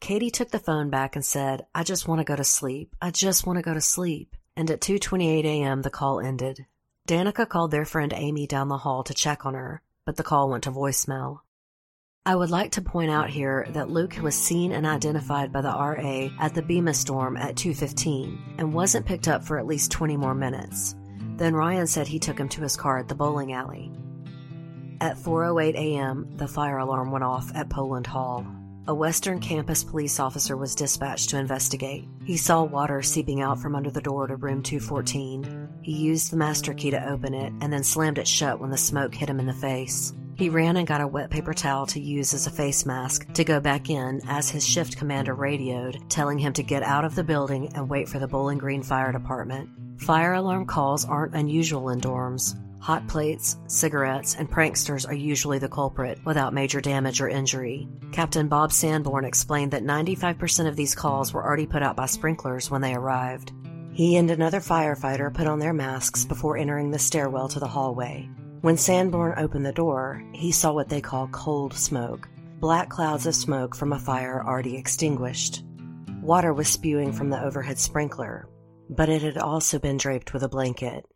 Katie 0.00 0.30
took 0.30 0.50
the 0.50 0.58
phone 0.58 0.90
back 0.90 1.14
and 1.14 1.24
said, 1.24 1.66
I 1.74 1.82
just 1.82 2.08
want 2.08 2.20
to 2.20 2.24
go 2.24 2.36
to 2.36 2.44
sleep. 2.44 2.94
I 3.02 3.10
just 3.10 3.46
want 3.46 3.58
to 3.58 3.62
go 3.62 3.74
to 3.74 3.80
sleep. 3.80 4.34
And 4.56 4.70
at 4.70 4.80
2:28 4.80 5.44
a.m. 5.44 5.82
the 5.82 5.90
call 5.90 6.20
ended. 6.20 6.66
Danica 7.06 7.48
called 7.48 7.70
their 7.70 7.84
friend 7.84 8.12
Amy 8.16 8.48
down 8.48 8.68
the 8.68 8.78
hall 8.78 9.04
to 9.04 9.14
check 9.14 9.46
on 9.46 9.54
her, 9.54 9.80
but 10.04 10.16
the 10.16 10.24
call 10.24 10.50
went 10.50 10.64
to 10.64 10.72
voicemail. 10.72 11.38
I 12.24 12.34
would 12.34 12.50
like 12.50 12.72
to 12.72 12.82
point 12.82 13.12
out 13.12 13.30
here 13.30 13.64
that 13.70 13.90
Luke 13.90 14.16
was 14.20 14.34
seen 14.34 14.72
and 14.72 14.84
identified 14.84 15.52
by 15.52 15.60
the 15.60 15.68
RA 15.68 16.30
at 16.40 16.54
the 16.54 16.62
Bemis 16.62 17.04
dorm 17.04 17.36
at 17.36 17.54
2:15 17.54 18.56
and 18.58 18.74
wasn't 18.74 19.06
picked 19.06 19.28
up 19.28 19.44
for 19.44 19.56
at 19.56 19.68
least 19.68 19.92
20 19.92 20.16
more 20.16 20.34
minutes. 20.34 20.96
Then 21.36 21.54
Ryan 21.54 21.86
said 21.86 22.08
he 22.08 22.18
took 22.18 22.40
him 22.40 22.48
to 22.48 22.62
his 22.62 22.76
car 22.76 22.98
at 22.98 23.06
the 23.06 23.14
bowling 23.14 23.52
alley. 23.52 23.92
At 25.00 25.16
4:08 25.16 25.76
a.m., 25.76 26.28
the 26.36 26.48
fire 26.48 26.78
alarm 26.78 27.12
went 27.12 27.22
off 27.22 27.52
at 27.54 27.70
Poland 27.70 28.08
Hall. 28.08 28.44
A 28.88 28.94
Western 28.94 29.38
campus 29.38 29.84
police 29.84 30.18
officer 30.18 30.56
was 30.56 30.74
dispatched 30.74 31.30
to 31.30 31.38
investigate. 31.38 32.08
He 32.24 32.36
saw 32.36 32.64
water 32.64 33.00
seeping 33.02 33.42
out 33.42 33.60
from 33.60 33.76
under 33.76 33.90
the 33.92 34.00
door 34.00 34.26
to 34.26 34.34
room 34.34 34.62
214. 34.62 35.65
He 35.86 35.92
used 35.92 36.32
the 36.32 36.36
master 36.36 36.74
key 36.74 36.90
to 36.90 37.08
open 37.08 37.32
it 37.32 37.52
and 37.60 37.72
then 37.72 37.84
slammed 37.84 38.18
it 38.18 38.26
shut 38.26 38.58
when 38.58 38.70
the 38.70 38.76
smoke 38.76 39.14
hit 39.14 39.30
him 39.30 39.38
in 39.38 39.46
the 39.46 39.52
face. 39.52 40.12
He 40.34 40.48
ran 40.48 40.76
and 40.76 40.84
got 40.84 41.00
a 41.00 41.06
wet 41.06 41.30
paper 41.30 41.54
towel 41.54 41.86
to 41.86 42.00
use 42.00 42.34
as 42.34 42.48
a 42.48 42.50
face 42.50 42.84
mask 42.84 43.32
to 43.34 43.44
go 43.44 43.60
back 43.60 43.88
in 43.88 44.20
as 44.26 44.50
his 44.50 44.66
shift 44.66 44.96
commander 44.96 45.32
radioed, 45.32 46.10
telling 46.10 46.40
him 46.40 46.52
to 46.54 46.64
get 46.64 46.82
out 46.82 47.04
of 47.04 47.14
the 47.14 47.22
building 47.22 47.70
and 47.76 47.88
wait 47.88 48.08
for 48.08 48.18
the 48.18 48.26
Bowling 48.26 48.58
Green 48.58 48.82
Fire 48.82 49.12
Department. 49.12 49.70
Fire 50.00 50.32
alarm 50.32 50.66
calls 50.66 51.04
aren't 51.04 51.36
unusual 51.36 51.90
in 51.90 52.00
dorms. 52.00 52.58
Hot 52.80 53.06
plates, 53.06 53.56
cigarettes, 53.68 54.34
and 54.34 54.50
pranksters 54.50 55.08
are 55.08 55.14
usually 55.14 55.60
the 55.60 55.68
culprit 55.68 56.18
without 56.24 56.52
major 56.52 56.80
damage 56.80 57.20
or 57.20 57.28
injury. 57.28 57.86
Captain 58.10 58.48
Bob 58.48 58.72
Sanborn 58.72 59.24
explained 59.24 59.70
that 59.70 59.84
95% 59.84 60.66
of 60.66 60.74
these 60.74 60.96
calls 60.96 61.32
were 61.32 61.44
already 61.44 61.66
put 61.66 61.84
out 61.84 61.94
by 61.94 62.06
sprinklers 62.06 62.72
when 62.72 62.80
they 62.80 62.92
arrived. 62.94 63.52
He 63.96 64.16
and 64.16 64.30
another 64.30 64.60
firefighter 64.60 65.32
put 65.32 65.46
on 65.46 65.58
their 65.58 65.72
masks 65.72 66.26
before 66.26 66.58
entering 66.58 66.90
the 66.90 66.98
stairwell 66.98 67.48
to 67.48 67.58
the 67.58 67.66
hallway. 67.66 68.28
When 68.60 68.76
Sanborn 68.76 69.38
opened 69.38 69.64
the 69.64 69.72
door, 69.72 70.22
he 70.32 70.52
saw 70.52 70.74
what 70.74 70.90
they 70.90 71.00
call 71.00 71.28
cold 71.28 71.72
smoke 71.72 72.28
black 72.60 72.90
clouds 72.90 73.24
of 73.24 73.34
smoke 73.34 73.74
from 73.74 73.94
a 73.94 73.98
fire 73.98 74.44
already 74.46 74.76
extinguished. 74.76 75.64
Water 76.20 76.52
was 76.52 76.68
spewing 76.68 77.10
from 77.10 77.30
the 77.30 77.42
overhead 77.42 77.78
sprinkler, 77.78 78.46
but 78.90 79.08
it 79.08 79.22
had 79.22 79.38
also 79.38 79.78
been 79.78 79.96
draped 79.96 80.34
with 80.34 80.42
a 80.42 80.48
blanket. 80.48 81.06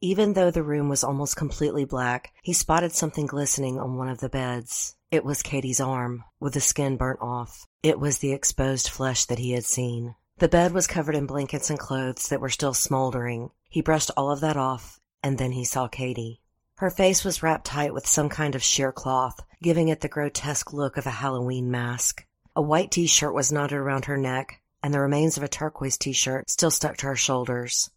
Even 0.00 0.32
though 0.32 0.50
the 0.50 0.62
room 0.62 0.88
was 0.88 1.04
almost 1.04 1.36
completely 1.36 1.84
black, 1.84 2.32
he 2.42 2.54
spotted 2.54 2.92
something 2.92 3.26
glistening 3.26 3.78
on 3.78 3.98
one 3.98 4.08
of 4.08 4.20
the 4.20 4.30
beds. 4.30 4.96
It 5.10 5.26
was 5.26 5.42
Katie's 5.42 5.80
arm, 5.80 6.24
with 6.38 6.54
the 6.54 6.60
skin 6.60 6.96
burnt 6.96 7.20
off. 7.20 7.66
It 7.82 8.00
was 8.00 8.18
the 8.18 8.32
exposed 8.32 8.88
flesh 8.88 9.26
that 9.26 9.38
he 9.38 9.52
had 9.52 9.66
seen. 9.66 10.14
The 10.40 10.48
bed 10.48 10.72
was 10.72 10.86
covered 10.86 11.16
in 11.16 11.26
blankets 11.26 11.68
and 11.68 11.78
clothes 11.78 12.28
that 12.28 12.40
were 12.40 12.48
still 12.48 12.72
smoldering. 12.72 13.50
He 13.68 13.82
brushed 13.82 14.10
all 14.16 14.30
of 14.30 14.40
that 14.40 14.56
off, 14.56 14.98
and 15.22 15.36
then 15.36 15.52
he 15.52 15.66
saw 15.66 15.86
Katie. 15.86 16.40
Her 16.76 16.88
face 16.88 17.24
was 17.24 17.42
wrapped 17.42 17.66
tight 17.66 17.92
with 17.92 18.06
some 18.06 18.30
kind 18.30 18.54
of 18.54 18.62
sheer 18.62 18.90
cloth, 18.90 19.38
giving 19.62 19.88
it 19.88 20.00
the 20.00 20.08
grotesque 20.08 20.72
look 20.72 20.96
of 20.96 21.06
a 21.06 21.10
Halloween 21.10 21.70
mask. 21.70 22.24
A 22.56 22.62
white 22.62 22.90
t 22.90 23.06
shirt 23.06 23.34
was 23.34 23.52
knotted 23.52 23.76
around 23.76 24.06
her 24.06 24.16
neck, 24.16 24.62
and 24.82 24.94
the 24.94 25.00
remains 25.00 25.36
of 25.36 25.42
a 25.42 25.48
turquoise 25.48 25.98
t 25.98 26.12
shirt 26.12 26.48
still 26.48 26.70
stuck 26.70 26.96
to 26.96 27.06
her 27.08 27.16
shoulders. 27.16 27.90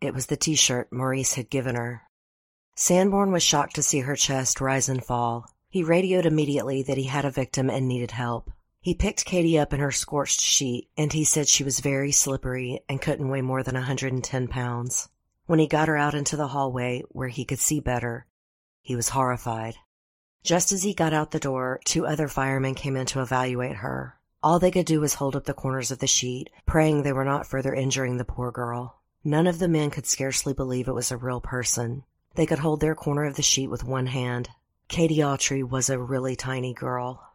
It 0.00 0.14
was 0.14 0.24
the 0.24 0.38
t 0.38 0.54
shirt 0.54 0.90
Maurice 0.90 1.34
had 1.34 1.50
given 1.50 1.76
her. 1.76 2.04
Sanborn 2.76 3.30
was 3.30 3.42
shocked 3.42 3.74
to 3.74 3.82
see 3.82 4.00
her 4.00 4.16
chest 4.16 4.62
rise 4.62 4.88
and 4.88 5.04
fall. 5.04 5.50
He 5.68 5.82
radioed 5.82 6.24
immediately 6.24 6.82
that 6.82 6.96
he 6.96 7.04
had 7.04 7.26
a 7.26 7.30
victim 7.30 7.68
and 7.68 7.86
needed 7.86 8.12
help. 8.12 8.50
He 8.82 8.94
picked 8.94 9.26
Katie 9.26 9.58
up 9.58 9.74
in 9.74 9.80
her 9.80 9.92
scorched 9.92 10.40
sheet, 10.40 10.88
and 10.96 11.12
he 11.12 11.22
said 11.22 11.48
she 11.48 11.64
was 11.64 11.80
very 11.80 12.12
slippery 12.12 12.80
and 12.88 13.00
couldn't 13.00 13.28
weigh 13.28 13.42
more 13.42 13.62
than 13.62 13.76
a 13.76 13.80
110 13.80 14.48
pounds. 14.48 15.10
When 15.44 15.58
he 15.58 15.66
got 15.66 15.88
her 15.88 15.98
out 15.98 16.14
into 16.14 16.36
the 16.36 16.48
hallway 16.48 17.02
where 17.10 17.28
he 17.28 17.44
could 17.44 17.58
see 17.58 17.80
better, 17.80 18.26
he 18.80 18.96
was 18.96 19.10
horrified. 19.10 19.74
Just 20.42 20.72
as 20.72 20.82
he 20.82 20.94
got 20.94 21.12
out 21.12 21.32
the 21.32 21.38
door, 21.38 21.80
two 21.84 22.06
other 22.06 22.26
firemen 22.26 22.74
came 22.74 22.96
in 22.96 23.04
to 23.06 23.20
evaluate 23.20 23.76
her. 23.76 24.18
All 24.42 24.58
they 24.58 24.70
could 24.70 24.86
do 24.86 25.00
was 25.02 25.14
hold 25.14 25.36
up 25.36 25.44
the 25.44 25.52
corners 25.52 25.90
of 25.90 25.98
the 25.98 26.06
sheet, 26.06 26.48
praying 26.64 27.02
they 27.02 27.12
were 27.12 27.26
not 27.26 27.46
further 27.46 27.74
injuring 27.74 28.16
the 28.16 28.24
poor 28.24 28.50
girl. 28.50 29.02
None 29.22 29.46
of 29.46 29.58
the 29.58 29.68
men 29.68 29.90
could 29.90 30.06
scarcely 30.06 30.54
believe 30.54 30.88
it 30.88 30.94
was 30.94 31.10
a 31.10 31.18
real 31.18 31.42
person. 31.42 32.04
They 32.36 32.46
could 32.46 32.60
hold 32.60 32.80
their 32.80 32.94
corner 32.94 33.24
of 33.26 33.36
the 33.36 33.42
sheet 33.42 33.68
with 33.68 33.84
one 33.84 34.06
hand. 34.06 34.48
Katie 34.88 35.18
Autry 35.18 35.62
was 35.62 35.90
a 35.90 35.98
really 35.98 36.34
tiny 36.34 36.72
girl. 36.72 37.29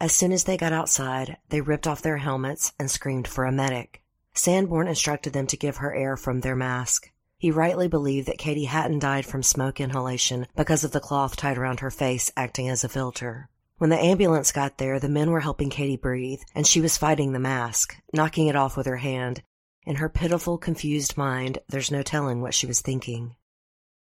As 0.00 0.12
soon 0.12 0.32
as 0.32 0.44
they 0.44 0.56
got 0.56 0.72
outside, 0.72 1.38
they 1.48 1.60
ripped 1.60 1.86
off 1.86 2.02
their 2.02 2.18
helmets 2.18 2.72
and 2.78 2.90
screamed 2.90 3.26
for 3.26 3.44
a 3.44 3.52
medic. 3.52 4.02
Sanborn 4.34 4.88
instructed 4.88 5.32
them 5.32 5.46
to 5.48 5.56
give 5.56 5.78
her 5.78 5.94
air 5.94 6.16
from 6.16 6.40
their 6.40 6.56
mask. 6.56 7.10
He 7.36 7.50
rightly 7.50 7.88
believed 7.88 8.28
that 8.28 8.38
Katie 8.38 8.64
hadn't 8.64 9.00
died 9.00 9.26
from 9.26 9.42
smoke 9.42 9.80
inhalation 9.80 10.46
because 10.56 10.84
of 10.84 10.92
the 10.92 11.00
cloth 11.00 11.36
tied 11.36 11.58
around 11.58 11.80
her 11.80 11.90
face 11.90 12.30
acting 12.36 12.68
as 12.68 12.84
a 12.84 12.88
filter. 12.88 13.48
When 13.78 13.90
the 13.90 13.98
ambulance 13.98 14.52
got 14.52 14.78
there, 14.78 14.98
the 14.98 15.08
men 15.08 15.30
were 15.30 15.40
helping 15.40 15.70
Katie 15.70 15.96
breathe, 15.96 16.40
and 16.54 16.66
she 16.66 16.80
was 16.80 16.96
fighting 16.96 17.32
the 17.32 17.38
mask, 17.38 17.96
knocking 18.12 18.48
it 18.48 18.56
off 18.56 18.76
with 18.76 18.86
her 18.86 18.96
hand 18.96 19.42
in 19.88 19.96
her 19.96 20.10
pitiful, 20.10 20.58
confused 20.58 21.16
mind, 21.16 21.60
there's 21.70 21.90
no 21.90 22.02
telling 22.02 22.42
what 22.42 22.52
she 22.52 22.66
was 22.66 22.82
thinking. 22.82 23.36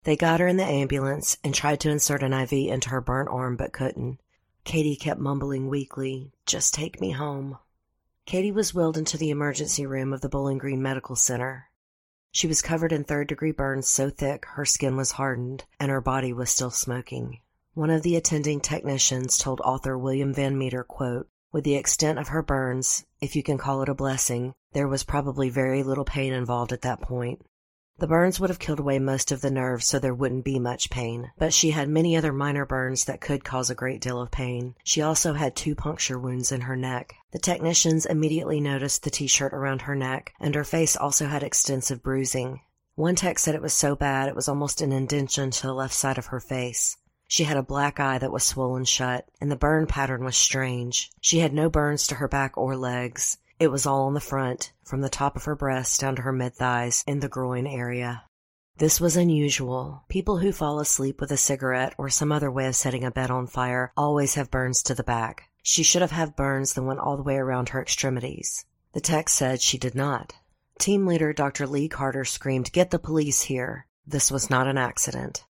They 0.04 0.14
got 0.14 0.38
her 0.38 0.46
in 0.46 0.56
the 0.56 0.64
ambulance 0.64 1.36
and 1.42 1.52
tried 1.52 1.80
to 1.80 1.90
insert 1.90 2.22
an 2.22 2.32
IV 2.32 2.52
into 2.52 2.90
her 2.90 3.00
burnt 3.00 3.28
arm 3.28 3.56
but 3.56 3.72
couldn't. 3.72 4.20
Katie 4.64 4.96
kept 4.96 5.20
mumbling 5.20 5.68
weakly, 5.68 6.32
Just 6.46 6.72
take 6.72 7.00
me 7.00 7.10
home. 7.10 7.58
Katie 8.24 8.50
was 8.50 8.74
wheeled 8.74 8.96
into 8.96 9.18
the 9.18 9.28
emergency 9.28 9.84
room 9.84 10.12
of 10.12 10.22
the 10.22 10.28
Bowling 10.28 10.56
Green 10.56 10.82
Medical 10.82 11.16
Center. 11.16 11.70
She 12.32 12.46
was 12.46 12.62
covered 12.62 12.90
in 12.90 13.04
third 13.04 13.28
degree 13.28 13.52
burns 13.52 13.86
so 13.86 14.08
thick 14.08 14.46
her 14.46 14.64
skin 14.64 14.96
was 14.96 15.12
hardened 15.12 15.64
and 15.78 15.90
her 15.90 16.00
body 16.00 16.32
was 16.32 16.50
still 16.50 16.70
smoking. 16.70 17.40
One 17.74 17.90
of 17.90 18.02
the 18.02 18.16
attending 18.16 18.60
technicians 18.60 19.36
told 19.36 19.60
author 19.60 19.98
William 19.98 20.32
Van 20.32 20.56
Meter, 20.56 20.82
quote, 20.82 21.28
with 21.52 21.64
the 21.64 21.76
extent 21.76 22.18
of 22.18 22.28
her 22.28 22.42
burns, 22.42 23.04
if 23.20 23.36
you 23.36 23.42
can 23.42 23.58
call 23.58 23.82
it 23.82 23.88
a 23.88 23.94
blessing, 23.94 24.54
there 24.72 24.88
was 24.88 25.04
probably 25.04 25.50
very 25.50 25.82
little 25.82 26.04
pain 26.04 26.32
involved 26.32 26.72
at 26.72 26.82
that 26.82 27.00
point. 27.00 27.44
The 27.98 28.08
burns 28.08 28.40
would 28.40 28.50
have 28.50 28.58
killed 28.58 28.80
away 28.80 28.98
most 28.98 29.30
of 29.30 29.40
the 29.40 29.52
nerves 29.52 29.86
so 29.86 30.00
there 30.00 30.12
wouldn't 30.12 30.44
be 30.44 30.58
much 30.58 30.90
pain, 30.90 31.30
but 31.38 31.54
she 31.54 31.70
had 31.70 31.88
many 31.88 32.16
other 32.16 32.32
minor 32.32 32.66
burns 32.66 33.04
that 33.04 33.20
could 33.20 33.44
cause 33.44 33.70
a 33.70 33.74
great 33.74 34.00
deal 34.00 34.20
of 34.20 34.32
pain. 34.32 34.74
She 34.82 35.00
also 35.00 35.34
had 35.34 35.54
two 35.54 35.76
puncture 35.76 36.18
wounds 36.18 36.50
in 36.50 36.62
her 36.62 36.74
neck. 36.74 37.14
The 37.30 37.38
technicians 37.38 38.04
immediately 38.04 38.60
noticed 38.60 39.04
the 39.04 39.10
t-shirt 39.10 39.52
around 39.52 39.82
her 39.82 39.94
neck, 39.94 40.34
and 40.40 40.56
her 40.56 40.64
face 40.64 40.96
also 40.96 41.26
had 41.26 41.44
extensive 41.44 42.02
bruising. 42.02 42.62
One 42.96 43.14
tech 43.14 43.38
said 43.38 43.54
it 43.54 43.62
was 43.62 43.72
so 43.72 43.94
bad 43.94 44.28
it 44.28 44.34
was 44.34 44.48
almost 44.48 44.82
an 44.82 44.92
indentation 44.92 45.52
to 45.52 45.66
the 45.68 45.72
left 45.72 45.94
side 45.94 46.18
of 46.18 46.26
her 46.26 46.40
face. 46.40 46.96
She 47.28 47.44
had 47.44 47.56
a 47.56 47.62
black 47.62 48.00
eye 48.00 48.18
that 48.18 48.32
was 48.32 48.44
swollen 48.44 48.84
shut, 48.84 49.28
and 49.40 49.50
the 49.50 49.56
burn 49.56 49.86
pattern 49.86 50.24
was 50.24 50.36
strange. 50.36 51.10
She 51.20 51.38
had 51.38 51.52
no 51.52 51.70
burns 51.70 52.08
to 52.08 52.16
her 52.16 52.28
back 52.28 52.58
or 52.58 52.76
legs. 52.76 53.38
It 53.60 53.68
was 53.68 53.86
all 53.86 54.06
on 54.06 54.14
the 54.14 54.20
front, 54.20 54.72
from 54.84 55.00
the 55.00 55.08
top 55.08 55.36
of 55.36 55.44
her 55.44 55.54
breast 55.54 56.00
down 56.00 56.16
to 56.16 56.22
her 56.22 56.32
mid 56.32 56.54
thighs 56.54 57.04
in 57.06 57.20
the 57.20 57.28
groin 57.28 57.66
area. 57.66 58.24
This 58.76 59.00
was 59.00 59.16
unusual. 59.16 60.04
People 60.08 60.38
who 60.38 60.50
fall 60.50 60.80
asleep 60.80 61.20
with 61.20 61.30
a 61.30 61.36
cigarette 61.36 61.94
or 61.96 62.08
some 62.10 62.32
other 62.32 62.50
way 62.50 62.66
of 62.66 62.74
setting 62.74 63.04
a 63.04 63.12
bed 63.12 63.30
on 63.30 63.46
fire 63.46 63.92
always 63.96 64.34
have 64.34 64.50
burns 64.50 64.82
to 64.82 64.94
the 64.94 65.04
back. 65.04 65.50
She 65.62 65.84
should 65.84 66.02
have 66.02 66.10
had 66.10 66.34
burns 66.34 66.72
that 66.74 66.82
went 66.82 66.98
all 66.98 67.16
the 67.16 67.22
way 67.22 67.36
around 67.36 67.68
her 67.68 67.80
extremities. 67.80 68.64
The 68.92 69.00
text 69.00 69.36
said 69.36 69.62
she 69.62 69.78
did 69.78 69.94
not. 69.94 70.34
Team 70.80 71.06
leader 71.06 71.32
Dr. 71.32 71.68
Lee 71.68 71.88
Carter 71.88 72.24
screamed, 72.24 72.72
Get 72.72 72.90
the 72.90 72.98
police 72.98 73.42
here. 73.42 73.86
This 74.04 74.32
was 74.32 74.50
not 74.50 74.66
an 74.66 74.76
accident. 74.76 75.44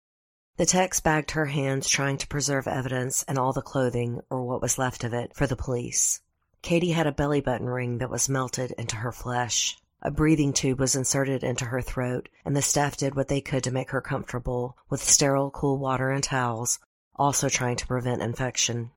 The 0.58 0.66
text 0.66 1.04
bagged 1.04 1.32
her 1.32 1.46
hands 1.46 1.88
trying 1.88 2.18
to 2.18 2.28
preserve 2.28 2.68
evidence 2.68 3.24
and 3.24 3.40
all 3.40 3.54
the 3.54 3.62
clothing, 3.62 4.20
or 4.30 4.44
what 4.44 4.62
was 4.62 4.78
left 4.78 5.06
of 5.06 5.14
it, 5.14 5.34
for 5.34 5.48
the 5.48 5.56
police. 5.56 6.20
Katie 6.64 6.92
had 6.92 7.08
a 7.08 7.12
belly 7.12 7.42
button 7.42 7.68
ring 7.68 7.98
that 7.98 8.10
was 8.10 8.30
melted 8.30 8.72
into 8.78 8.96
her 8.96 9.12
flesh. 9.12 9.78
A 10.02 10.10
breathing 10.10 10.54
tube 10.54 10.80
was 10.80 10.96
inserted 10.96 11.44
into 11.44 11.66
her 11.66 11.82
throat, 11.82 12.30
and 12.46 12.56
the 12.56 12.62
staff 12.62 12.96
did 12.96 13.16
what 13.16 13.28
they 13.28 13.42
could 13.42 13.66
to 13.66 13.72
make 13.72 13.92
her 13.92 14.00
comfortable 14.00 14.78
with 14.90 15.04
sterile 15.04 15.52
cool 15.52 15.78
water 15.78 16.10
and 16.10 16.24
towels, 16.24 16.80
also 17.18 17.50
trying 17.50 17.76
to 17.76 17.88
prevent 17.88 18.22
infection. 18.22 18.92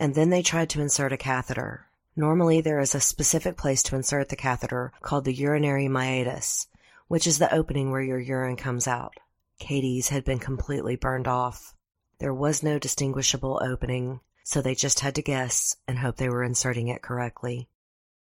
And 0.00 0.16
then 0.16 0.30
they 0.30 0.42
tried 0.42 0.68
to 0.70 0.80
insert 0.80 1.12
a 1.12 1.16
catheter. 1.16 1.86
Normally, 2.16 2.60
there 2.60 2.80
is 2.80 2.92
a 2.92 3.00
specific 3.00 3.56
place 3.56 3.84
to 3.84 3.94
insert 3.94 4.28
the 4.28 4.34
catheter 4.34 4.92
called 5.00 5.24
the 5.24 5.32
urinary 5.32 5.86
meatus, 5.86 6.66
which 7.06 7.28
is 7.28 7.38
the 7.38 7.54
opening 7.54 7.92
where 7.92 8.02
your 8.02 8.18
urine 8.18 8.56
comes 8.56 8.88
out. 8.88 9.14
Katie's 9.60 10.08
had 10.08 10.24
been 10.24 10.40
completely 10.40 10.96
burned 10.96 11.28
off. 11.28 11.72
There 12.18 12.34
was 12.34 12.64
no 12.64 12.80
distinguishable 12.80 13.60
opening, 13.62 14.18
so 14.44 14.60
they 14.60 14.74
just 14.74 15.00
had 15.00 15.14
to 15.14 15.22
guess 15.22 15.76
and 15.86 15.98
hope 15.98 16.16
they 16.16 16.28
were 16.28 16.42
inserting 16.42 16.88
it 16.88 17.02
correctly. 17.02 17.68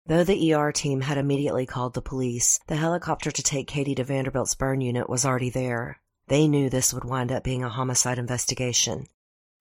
Though 0.07 0.25
the 0.25 0.53
ER 0.53 0.73
team 0.73 1.03
had 1.03 1.17
immediately 1.17 1.65
called 1.65 1.95
the 1.95 2.03
police, 2.03 2.59
the 2.67 2.77
helicopter 2.77 3.31
to 3.31 3.43
take 3.43 3.69
Katie 3.69 3.95
to 3.95 4.05
Vanderbilt's 4.05 4.55
burn 4.55 4.81
unit 4.81 5.09
was 5.09 5.25
already 5.25 5.51
there. 5.51 6.01
They 6.27 6.49
knew 6.49 6.69
this 6.69 6.93
would 6.93 7.05
wind 7.05 7.31
up 7.31 7.45
being 7.45 7.63
a 7.63 7.69
homicide 7.69 8.19
investigation. 8.19 9.07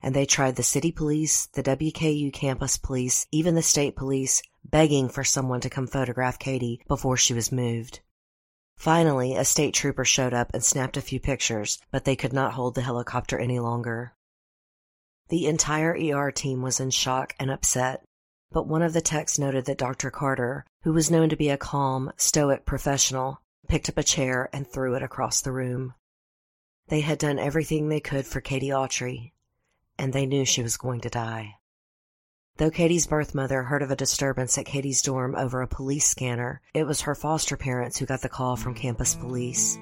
And 0.01 0.15
they 0.15 0.25
tried 0.25 0.55
the 0.55 0.63
city 0.63 0.91
police, 0.91 1.45
the 1.47 1.61
WKU 1.61 2.33
campus 2.33 2.77
police, 2.77 3.27
even 3.31 3.53
the 3.53 3.61
state 3.61 3.95
police, 3.95 4.41
begging 4.63 5.09
for 5.09 5.23
someone 5.23 5.61
to 5.61 5.69
come 5.69 5.85
photograph 5.85 6.39
Katie 6.39 6.81
before 6.87 7.17
she 7.17 7.35
was 7.35 7.51
moved. 7.51 7.99
Finally, 8.75 9.35
a 9.35 9.45
state 9.45 9.75
trooper 9.75 10.03
showed 10.03 10.33
up 10.33 10.49
and 10.55 10.63
snapped 10.63 10.97
a 10.97 11.01
few 11.01 11.19
pictures, 11.19 11.79
but 11.91 12.03
they 12.03 12.15
could 12.15 12.33
not 12.33 12.53
hold 12.53 12.73
the 12.73 12.81
helicopter 12.81 13.37
any 13.37 13.59
longer. 13.59 14.15
The 15.31 15.47
entire 15.47 15.95
ER 15.97 16.29
team 16.29 16.61
was 16.61 16.81
in 16.81 16.89
shock 16.89 17.35
and 17.39 17.49
upset, 17.49 18.03
but 18.51 18.67
one 18.67 18.81
of 18.81 18.91
the 18.91 18.99
techs 18.99 19.39
noted 19.39 19.63
that 19.63 19.77
Dr. 19.77 20.11
Carter, 20.11 20.65
who 20.83 20.91
was 20.91 21.09
known 21.09 21.29
to 21.29 21.37
be 21.37 21.47
a 21.47 21.55
calm, 21.55 22.11
stoic 22.17 22.65
professional, 22.65 23.41
picked 23.69 23.87
up 23.87 23.97
a 23.97 24.03
chair 24.03 24.49
and 24.51 24.67
threw 24.67 24.93
it 24.93 25.01
across 25.01 25.39
the 25.39 25.53
room. 25.53 25.93
They 26.89 26.99
had 26.99 27.17
done 27.17 27.39
everything 27.39 27.87
they 27.87 28.01
could 28.01 28.25
for 28.25 28.41
Katie 28.41 28.71
Autry, 28.71 29.31
and 29.97 30.11
they 30.11 30.25
knew 30.25 30.43
she 30.43 30.63
was 30.63 30.75
going 30.75 30.99
to 30.99 31.09
die. 31.09 31.55
Though 32.57 32.69
Katie's 32.69 33.07
birth 33.07 33.33
mother 33.33 33.63
heard 33.63 33.83
of 33.83 33.89
a 33.89 33.95
disturbance 33.95 34.57
at 34.57 34.65
Katie's 34.65 35.01
dorm 35.01 35.33
over 35.35 35.61
a 35.61 35.67
police 35.67 36.09
scanner, 36.09 36.59
it 36.73 36.83
was 36.83 36.99
her 37.01 37.15
foster 37.15 37.55
parents 37.55 37.97
who 37.97 38.05
got 38.05 38.19
the 38.19 38.27
call 38.27 38.57
from 38.57 38.75
campus 38.75 39.15
police. 39.15 39.79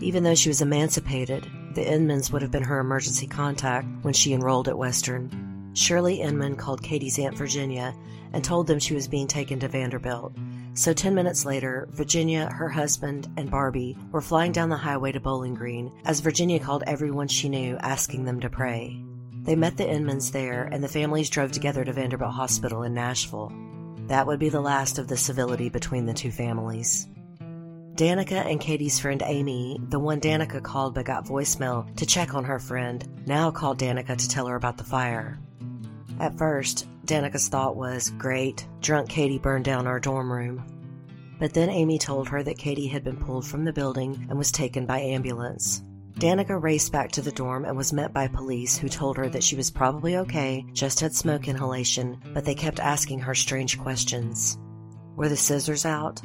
Even 0.00 0.22
though 0.22 0.34
she 0.34 0.48
was 0.48 0.62
emancipated, 0.62 1.46
the 1.74 1.84
Inmans 1.84 2.32
would 2.32 2.42
have 2.42 2.50
been 2.50 2.62
her 2.62 2.80
emergency 2.80 3.26
contact 3.26 3.86
when 4.02 4.14
she 4.14 4.32
enrolled 4.32 4.68
at 4.68 4.78
Western. 4.78 5.30
Shirley 5.74 6.20
Inman 6.20 6.56
called 6.56 6.82
Katie's 6.82 7.18
Aunt 7.18 7.36
Virginia 7.36 7.94
and 8.32 8.42
told 8.42 8.66
them 8.66 8.78
she 8.78 8.94
was 8.94 9.08
being 9.08 9.26
taken 9.26 9.60
to 9.60 9.68
Vanderbilt, 9.68 10.34
So, 10.72 10.92
10 10.92 11.14
minutes 11.14 11.44
later, 11.44 11.88
Virginia, 11.90 12.48
her 12.50 12.68
husband, 12.68 13.28
and 13.36 13.50
Barbie 13.50 13.96
were 14.12 14.20
flying 14.20 14.52
down 14.52 14.68
the 14.68 14.76
highway 14.76 15.12
to 15.12 15.20
Bowling 15.20 15.54
Green 15.54 15.92
as 16.04 16.20
Virginia 16.20 16.60
called 16.60 16.84
everyone 16.86 17.28
she 17.28 17.48
knew, 17.48 17.76
asking 17.80 18.24
them 18.24 18.40
to 18.40 18.48
pray. 18.48 19.02
They 19.42 19.56
met 19.56 19.76
the 19.76 19.84
Inmans 19.84 20.32
there, 20.32 20.68
and 20.70 20.82
the 20.82 20.88
families 20.88 21.28
drove 21.28 21.52
together 21.52 21.84
to 21.84 21.92
Vanderbilt 21.92 22.32
Hospital 22.32 22.84
in 22.84 22.94
Nashville. 22.94 23.52
That 24.06 24.26
would 24.26 24.38
be 24.38 24.48
the 24.48 24.60
last 24.60 24.98
of 24.98 25.08
the 25.08 25.16
civility 25.16 25.68
between 25.68 26.06
the 26.06 26.14
two 26.14 26.30
families. 26.30 27.08
Danica 27.94 28.46
and 28.50 28.60
Katie's 28.60 28.98
friend 28.98 29.22
Amy, 29.26 29.78
the 29.88 29.98
one 29.98 30.20
Danica 30.20 30.62
called 30.62 30.94
but 30.94 31.04
got 31.04 31.26
voicemail 31.26 31.94
to 31.96 32.06
check 32.06 32.34
on 32.34 32.44
her 32.44 32.58
friend, 32.58 33.06
now 33.26 33.50
called 33.50 33.78
Danica 33.78 34.16
to 34.16 34.28
tell 34.28 34.46
her 34.46 34.56
about 34.56 34.78
the 34.78 34.84
fire. 34.84 35.38
At 36.18 36.38
first, 36.38 36.86
Danica's 37.04 37.48
thought 37.48 37.76
was, 37.76 38.10
great, 38.10 38.66
drunk 38.80 39.08
Katie 39.08 39.38
burned 39.38 39.64
down 39.64 39.86
our 39.86 40.00
dorm 40.00 40.32
room. 40.32 40.64
But 41.38 41.54
then 41.54 41.70
Amy 41.70 41.98
told 41.98 42.28
her 42.28 42.42
that 42.42 42.58
Katie 42.58 42.86
had 42.86 43.02
been 43.02 43.16
pulled 43.16 43.46
from 43.46 43.64
the 43.64 43.72
building 43.72 44.26
and 44.28 44.38
was 44.38 44.52
taken 44.52 44.86
by 44.86 45.00
ambulance. 45.00 45.82
Danica 46.14 46.62
raced 46.62 46.92
back 46.92 47.10
to 47.12 47.22
the 47.22 47.32
dorm 47.32 47.64
and 47.64 47.76
was 47.76 47.94
met 47.94 48.12
by 48.12 48.28
police 48.28 48.76
who 48.76 48.90
told 48.90 49.16
her 49.16 49.28
that 49.30 49.42
she 49.42 49.56
was 49.56 49.70
probably 49.70 50.18
okay, 50.18 50.64
just 50.72 51.00
had 51.00 51.14
smoke 51.14 51.48
inhalation, 51.48 52.20
but 52.34 52.44
they 52.44 52.54
kept 52.54 52.78
asking 52.78 53.20
her 53.20 53.34
strange 53.34 53.78
questions. 53.78 54.58
Were 55.16 55.30
the 55.30 55.36
scissors 55.36 55.86
out? 55.86 56.20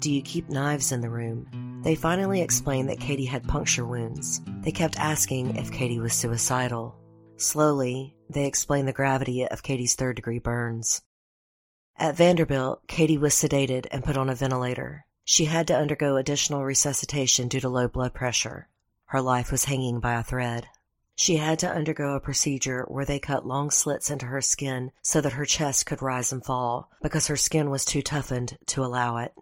Do 0.00 0.10
you 0.10 0.22
keep 0.22 0.48
knives 0.48 0.92
in 0.92 1.02
the 1.02 1.10
room? 1.10 1.82
They 1.84 1.94
finally 1.94 2.40
explained 2.40 2.88
that 2.88 3.00
Katie 3.00 3.26
had 3.26 3.46
puncture 3.46 3.84
wounds. 3.84 4.40
They 4.62 4.72
kept 4.72 4.98
asking 4.98 5.56
if 5.56 5.70
Katie 5.70 6.00
was 6.00 6.14
suicidal. 6.14 6.96
Slowly, 7.36 8.16
they 8.30 8.46
explained 8.46 8.88
the 8.88 8.94
gravity 8.94 9.46
of 9.46 9.62
Katie's 9.62 9.94
third 9.94 10.16
degree 10.16 10.38
burns. 10.38 11.02
At 11.98 12.16
Vanderbilt, 12.16 12.88
Katie 12.88 13.18
was 13.18 13.34
sedated 13.34 13.88
and 13.90 14.02
put 14.02 14.16
on 14.16 14.30
a 14.30 14.34
ventilator. 14.34 15.04
She 15.26 15.44
had 15.44 15.66
to 15.66 15.76
undergo 15.76 16.16
additional 16.16 16.64
resuscitation 16.64 17.48
due 17.48 17.60
to 17.60 17.68
low 17.68 17.86
blood 17.86 18.14
pressure. 18.14 18.68
Her 19.04 19.20
life 19.20 19.52
was 19.52 19.66
hanging 19.66 20.00
by 20.00 20.14
a 20.14 20.22
thread. 20.22 20.66
She 21.14 21.36
had 21.36 21.58
to 21.58 21.70
undergo 21.70 22.14
a 22.14 22.20
procedure 22.20 22.86
where 22.88 23.04
they 23.04 23.18
cut 23.18 23.46
long 23.46 23.70
slits 23.70 24.08
into 24.08 24.24
her 24.24 24.40
skin 24.40 24.92
so 25.02 25.20
that 25.20 25.34
her 25.34 25.44
chest 25.44 25.84
could 25.84 26.00
rise 26.00 26.32
and 26.32 26.42
fall 26.42 26.88
because 27.02 27.26
her 27.26 27.36
skin 27.36 27.68
was 27.68 27.84
too 27.84 28.00
toughened 28.00 28.56
to 28.68 28.82
allow 28.82 29.18
it. 29.18 29.34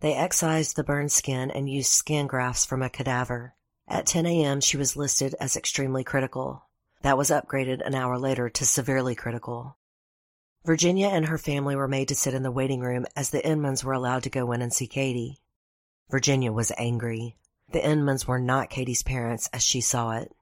They 0.00 0.14
excised 0.14 0.76
the 0.76 0.84
burned 0.84 1.12
skin 1.12 1.50
and 1.50 1.70
used 1.70 1.90
skin 1.90 2.26
grafts 2.26 2.64
from 2.64 2.82
a 2.82 2.90
cadaver. 2.90 3.54
At 3.88 4.06
10 4.06 4.26
a.m., 4.26 4.60
she 4.60 4.76
was 4.76 4.96
listed 4.96 5.34
as 5.40 5.56
extremely 5.56 6.04
critical. 6.04 6.66
That 7.02 7.16
was 7.16 7.30
upgraded 7.30 7.86
an 7.86 7.94
hour 7.94 8.18
later 8.18 8.48
to 8.50 8.66
severely 8.66 9.14
critical. 9.14 9.76
Virginia 10.64 11.06
and 11.06 11.26
her 11.26 11.38
family 11.38 11.76
were 11.76 11.86
made 11.86 12.08
to 12.08 12.14
sit 12.14 12.34
in 12.34 12.42
the 12.42 12.50
waiting 12.50 12.80
room 12.80 13.06
as 13.14 13.30
the 13.30 13.40
Inmans 13.40 13.84
were 13.84 13.92
allowed 13.92 14.24
to 14.24 14.30
go 14.30 14.50
in 14.52 14.60
and 14.60 14.72
see 14.72 14.88
Katie. 14.88 15.40
Virginia 16.10 16.52
was 16.52 16.72
angry. 16.76 17.36
The 17.72 17.80
Inmans 17.80 18.26
were 18.26 18.40
not 18.40 18.70
Katie's 18.70 19.02
parents 19.02 19.48
as 19.52 19.62
she 19.62 19.80
saw 19.80 20.12
it. 20.12 20.34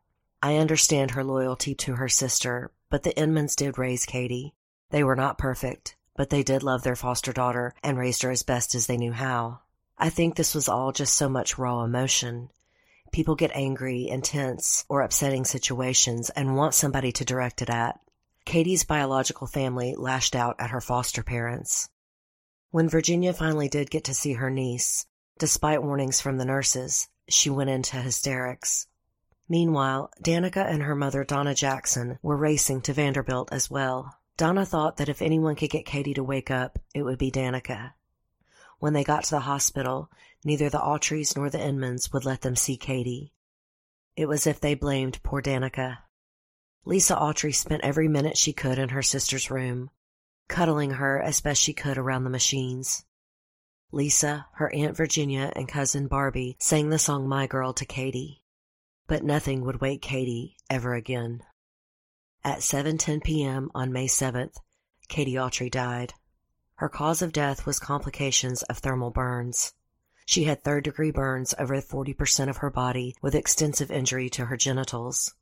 I 0.42 0.56
understand 0.56 1.12
her 1.12 1.22
loyalty 1.22 1.74
to 1.76 1.96
her 1.96 2.08
sister, 2.08 2.70
but 2.90 3.02
the 3.02 3.14
Inmans 3.14 3.54
did 3.54 3.78
raise 3.78 4.06
Katie. 4.06 4.54
They 4.90 5.04
were 5.04 5.16
not 5.16 5.38
perfect, 5.38 5.96
but 6.16 6.30
they 6.30 6.42
did 6.42 6.62
love 6.62 6.82
their 6.82 6.96
foster 6.96 7.32
daughter 7.32 7.74
and 7.82 7.98
raised 7.98 8.22
her 8.22 8.30
as 8.30 8.42
best 8.42 8.74
as 8.74 8.86
they 8.86 8.96
knew 8.96 9.12
how. 9.12 9.60
I 9.98 10.10
think 10.10 10.34
this 10.34 10.54
was 10.54 10.68
all 10.68 10.92
just 10.92 11.14
so 11.14 11.28
much 11.28 11.58
raw 11.58 11.84
emotion. 11.84 12.50
People 13.12 13.36
get 13.36 13.52
angry, 13.54 14.08
intense, 14.08 14.84
or 14.88 15.02
upsetting 15.02 15.44
situations 15.44 16.30
and 16.30 16.56
want 16.56 16.74
somebody 16.74 17.12
to 17.12 17.24
direct 17.24 17.62
it 17.62 17.70
at. 17.70 18.00
Katie's 18.44 18.84
biological 18.84 19.46
family 19.46 19.94
lashed 19.96 20.34
out 20.34 20.56
at 20.58 20.70
her 20.70 20.80
foster 20.80 21.22
parents. 21.22 21.88
When 22.70 22.88
Virginia 22.88 23.32
finally 23.32 23.68
did 23.68 23.90
get 23.90 24.04
to 24.04 24.14
see 24.14 24.32
her 24.32 24.50
niece, 24.50 25.06
despite 25.38 25.82
warnings 25.82 26.20
from 26.20 26.38
the 26.38 26.44
nurses, 26.44 27.08
she 27.28 27.48
went 27.48 27.70
into 27.70 27.96
hysterics. 27.96 28.88
Meanwhile, 29.48 30.10
Danica 30.22 30.66
and 30.68 30.82
her 30.82 30.94
mother, 30.94 31.22
Donna 31.22 31.54
Jackson, 31.54 32.18
were 32.22 32.36
racing 32.36 32.80
to 32.82 32.92
Vanderbilt 32.92 33.50
as 33.52 33.70
well. 33.70 34.18
Donna 34.36 34.66
thought 34.66 34.96
that 34.96 35.08
if 35.08 35.22
anyone 35.22 35.54
could 35.54 35.70
get 35.70 35.86
Katie 35.86 36.14
to 36.14 36.24
wake 36.24 36.50
up, 36.50 36.78
it 36.92 37.02
would 37.02 37.18
be 37.18 37.30
Danica. 37.30 37.92
When 38.80 38.92
they 38.92 39.04
got 39.04 39.24
to 39.24 39.30
the 39.30 39.40
hospital, 39.40 40.10
neither 40.44 40.68
the 40.68 40.80
Autrys 40.80 41.36
nor 41.36 41.48
the 41.48 41.58
Inmans 41.58 42.12
would 42.12 42.24
let 42.24 42.40
them 42.40 42.56
see 42.56 42.76
Katie. 42.76 43.32
It 44.16 44.26
was 44.26 44.46
if 44.46 44.60
they 44.60 44.74
blamed 44.74 45.22
poor 45.22 45.40
Danica. 45.40 45.98
Lisa 46.84 47.14
Autry 47.14 47.54
spent 47.54 47.84
every 47.84 48.08
minute 48.08 48.36
she 48.36 48.52
could 48.52 48.78
in 48.78 48.90
her 48.90 49.02
sister's 49.02 49.50
room, 49.50 49.90
cuddling 50.48 50.92
her 50.92 51.20
as 51.20 51.40
best 51.40 51.62
she 51.62 51.72
could 51.72 51.96
around 51.96 52.24
the 52.24 52.30
machines. 52.30 53.04
Lisa, 53.92 54.46
her 54.54 54.72
Aunt 54.74 54.96
Virginia, 54.96 55.52
and 55.54 55.68
cousin 55.68 56.08
Barbie 56.08 56.56
sang 56.58 56.90
the 56.90 56.98
song 56.98 57.28
My 57.28 57.46
Girl 57.46 57.72
to 57.74 57.86
Katie. 57.86 58.42
But 59.06 59.22
nothing 59.22 59.64
would 59.64 59.80
wake 59.80 60.02
Katie 60.02 60.56
ever 60.68 60.94
again. 60.94 61.42
At 62.46 62.58
7:10 62.58 63.24
p.m. 63.24 63.70
on 63.74 63.90
May 63.90 64.06
7th, 64.06 64.56
Katie 65.08 65.32
Autry 65.32 65.70
died. 65.70 66.12
Her 66.74 66.90
cause 66.90 67.22
of 67.22 67.32
death 67.32 67.64
was 67.64 67.80
complications 67.80 68.62
of 68.64 68.78
thermal 68.78 69.10
burns. 69.10 69.72
She 70.26 70.44
had 70.44 70.62
third 70.62 70.84
degree 70.84 71.10
burns 71.10 71.54
over 71.58 71.74
40% 71.80 72.50
of 72.50 72.58
her 72.58 72.68
body 72.68 73.16
with 73.22 73.34
extensive 73.34 73.90
injury 73.90 74.28
to 74.28 74.44
her 74.44 74.58
genitals. 74.58 75.32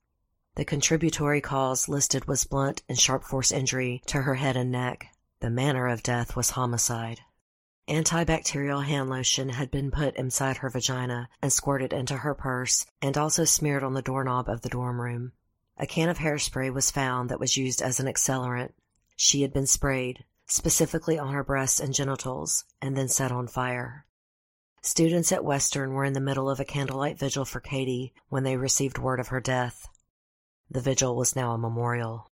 The 0.55 0.65
contributory 0.65 1.41
cause 1.41 1.89
listed 1.89 2.27
was 2.27 2.45
blunt 2.45 2.83
and 2.89 2.97
sharp 2.97 3.25
force 3.25 3.51
injury 3.51 4.01
to 4.07 4.23
her 4.23 4.37
head 4.37 4.57
and 4.57 4.71
neck. 4.71 5.09
The 5.41 5.51
manner 5.51 5.89
of 5.89 6.05
death 6.05 6.37
was 6.37 6.51
homicide. 6.51 7.21
Antibacterial 7.89 8.85
hand 8.85 9.11
lotion 9.11 9.49
had 9.49 9.73
been 9.73 9.91
put 9.91 10.15
inside 10.15 10.59
her 10.59 10.71
vagina 10.71 11.29
and 11.43 11.53
squirted 11.53 11.93
into 11.93 12.19
her 12.19 12.37
purse 12.37 12.87
and 13.01 13.19
also 13.19 13.45
smeared 13.45 13.83
on 13.83 13.95
the 13.95 14.03
doorknob 14.03 14.49
of 14.49 14.61
the 14.61 14.69
dorm 14.69 15.01
room. 15.01 15.33
A 15.79 15.87
can 15.87 16.09
of 16.09 16.19
hairspray 16.19 16.73
was 16.73 16.91
found 16.91 17.29
that 17.29 17.41
was 17.41 17.57
used 17.57 17.81
as 17.81 17.99
an 17.99 18.07
accelerant. 18.07 18.73
She 19.17 19.43
had 19.43 19.53
been 19.53 19.67
sprayed, 19.67 20.25
specifically 20.47 21.19
on 21.19 21.33
her 21.33 21.43
breasts 21.43 21.81
and 21.81 21.95
genitals, 21.95 22.65
and 22.81 22.97
then 22.97 23.09
set 23.09 23.33
on 23.33 23.49
fire. 23.49 24.07
Students 24.83 25.31
at 25.33 25.45
Western 25.45 25.93
were 25.93 26.05
in 26.05 26.13
the 26.13 26.21
middle 26.21 26.51
of 26.51 26.59
a 26.59 26.65
candlelight 26.65 27.19
vigil 27.19 27.45
for 27.45 27.61
Katie 27.61 28.13
when 28.29 28.43
they 28.43 28.57
received 28.57 28.99
word 28.99 29.21
of 29.21 29.29
her 29.29 29.41
death. 29.41 29.89
The 30.71 30.81
vigil 30.81 31.15
was 31.15 31.37
now 31.37 31.53
a 31.53 31.59
memorial. 31.59 32.31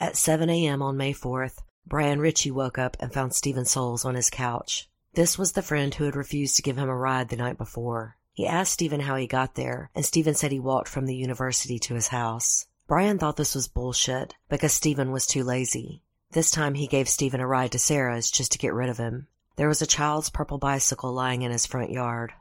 At 0.00 0.16
7 0.16 0.50
a.m. 0.50 0.82
on 0.82 0.96
May 0.96 1.14
4th, 1.14 1.58
Brian 1.86 2.20
Ritchie 2.20 2.50
woke 2.50 2.78
up 2.78 2.96
and 2.98 3.12
found 3.12 3.34
Stephen 3.34 3.64
Soules 3.64 4.04
on 4.04 4.16
his 4.16 4.28
couch. 4.28 4.90
This 5.14 5.38
was 5.38 5.52
the 5.52 5.62
friend 5.62 5.94
who 5.94 6.04
had 6.04 6.16
refused 6.16 6.56
to 6.56 6.62
give 6.62 6.76
him 6.76 6.88
a 6.88 6.96
ride 6.96 7.28
the 7.28 7.36
night 7.36 7.56
before. 7.56 8.18
He 8.36 8.46
asked 8.46 8.74
Stephen 8.74 9.00
how 9.00 9.16
he 9.16 9.26
got 9.26 9.54
there, 9.54 9.90
and 9.94 10.04
Stephen 10.04 10.34
said 10.34 10.52
he 10.52 10.60
walked 10.60 10.90
from 10.90 11.06
the 11.06 11.16
university 11.16 11.78
to 11.78 11.94
his 11.94 12.08
house. 12.08 12.66
Brian 12.86 13.18
thought 13.18 13.36
this 13.36 13.54
was 13.54 13.66
bullshit 13.66 14.34
because 14.50 14.74
Stephen 14.74 15.10
was 15.10 15.24
too 15.24 15.42
lazy. 15.42 16.02
This 16.32 16.50
time 16.50 16.74
he 16.74 16.86
gave 16.86 17.08
Stephen 17.08 17.40
a 17.40 17.46
ride 17.46 17.72
to 17.72 17.78
Sarah's 17.78 18.30
just 18.30 18.52
to 18.52 18.58
get 18.58 18.74
rid 18.74 18.90
of 18.90 18.98
him. 18.98 19.28
There 19.56 19.68
was 19.68 19.80
a 19.80 19.86
child's 19.86 20.28
purple 20.28 20.58
bicycle 20.58 21.14
lying 21.14 21.40
in 21.40 21.50
his 21.50 21.64
front 21.64 21.90
yard. 21.90 22.34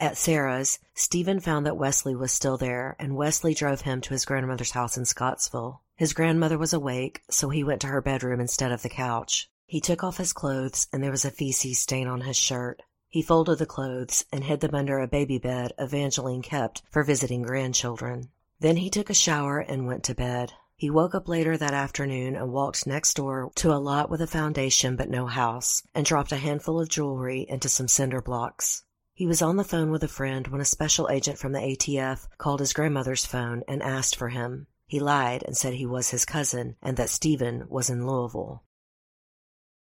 At 0.00 0.18
Sarah's, 0.18 0.80
Stephen 0.94 1.38
found 1.38 1.64
that 1.64 1.76
Wesley 1.76 2.16
was 2.16 2.32
still 2.32 2.56
there, 2.56 2.96
and 2.98 3.14
Wesley 3.14 3.54
drove 3.54 3.82
him 3.82 4.00
to 4.00 4.10
his 4.10 4.24
grandmother's 4.24 4.72
house 4.72 4.96
in 4.96 5.04
Scottsville. 5.04 5.80
His 5.94 6.12
grandmother 6.12 6.58
was 6.58 6.72
awake, 6.72 7.22
so 7.30 7.50
he 7.50 7.62
went 7.62 7.82
to 7.82 7.86
her 7.86 8.02
bedroom 8.02 8.40
instead 8.40 8.72
of 8.72 8.82
the 8.82 8.88
couch. 8.88 9.48
He 9.64 9.80
took 9.80 10.02
off 10.02 10.16
his 10.16 10.32
clothes, 10.32 10.88
and 10.92 11.04
there 11.04 11.12
was 11.12 11.24
a 11.24 11.30
feces 11.30 11.78
stain 11.78 12.08
on 12.08 12.22
his 12.22 12.36
shirt. 12.36 12.82
He 13.12 13.22
folded 13.22 13.58
the 13.58 13.66
clothes 13.66 14.24
and 14.32 14.44
hid 14.44 14.60
them 14.60 14.72
under 14.72 15.00
a 15.00 15.08
baby 15.08 15.36
bed 15.36 15.72
Evangeline 15.76 16.42
kept 16.42 16.82
for 16.88 17.02
visiting 17.02 17.42
grandchildren. 17.42 18.30
Then 18.60 18.76
he 18.76 18.88
took 18.88 19.10
a 19.10 19.14
shower 19.14 19.58
and 19.58 19.88
went 19.88 20.04
to 20.04 20.14
bed. 20.14 20.52
He 20.76 20.90
woke 20.90 21.12
up 21.12 21.28
later 21.28 21.56
that 21.56 21.74
afternoon 21.74 22.36
and 22.36 22.52
walked 22.52 22.86
next 22.86 23.14
door 23.14 23.50
to 23.56 23.72
a 23.72 23.82
lot 23.82 24.10
with 24.10 24.20
a 24.20 24.28
foundation 24.28 24.94
but 24.94 25.10
no 25.10 25.26
house, 25.26 25.82
and 25.92 26.06
dropped 26.06 26.30
a 26.30 26.36
handful 26.36 26.80
of 26.80 26.88
jewelry 26.88 27.44
into 27.48 27.68
some 27.68 27.88
cinder 27.88 28.22
blocks. 28.22 28.84
He 29.12 29.26
was 29.26 29.42
on 29.42 29.56
the 29.56 29.64
phone 29.64 29.90
with 29.90 30.04
a 30.04 30.08
friend 30.08 30.46
when 30.46 30.60
a 30.60 30.64
special 30.64 31.08
agent 31.10 31.36
from 31.36 31.50
the 31.50 31.58
ATF 31.58 32.28
called 32.38 32.60
his 32.60 32.72
grandmother's 32.72 33.26
phone 33.26 33.64
and 33.66 33.82
asked 33.82 34.14
for 34.14 34.28
him. 34.28 34.68
He 34.86 35.00
lied 35.00 35.42
and 35.42 35.56
said 35.56 35.74
he 35.74 35.84
was 35.84 36.10
his 36.10 36.24
cousin 36.24 36.76
and 36.80 36.96
that 36.96 37.10
Stephen 37.10 37.64
was 37.68 37.90
in 37.90 38.06
Louisville. 38.06 38.62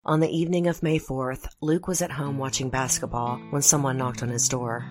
On 0.07 0.21
the 0.21 0.29
evening 0.29 0.67
of 0.67 0.83
May 0.83 0.99
4th, 0.99 1.49
Luke 1.63 1.89
was 1.89 2.03
at 2.03 2.11
home 2.11 2.37
watching 2.37 2.69
basketball 2.69 3.39
when 3.49 3.63
someone 3.63 3.97
knocked 3.97 4.23
on 4.23 4.29
his 4.29 4.51
door. 4.51 4.85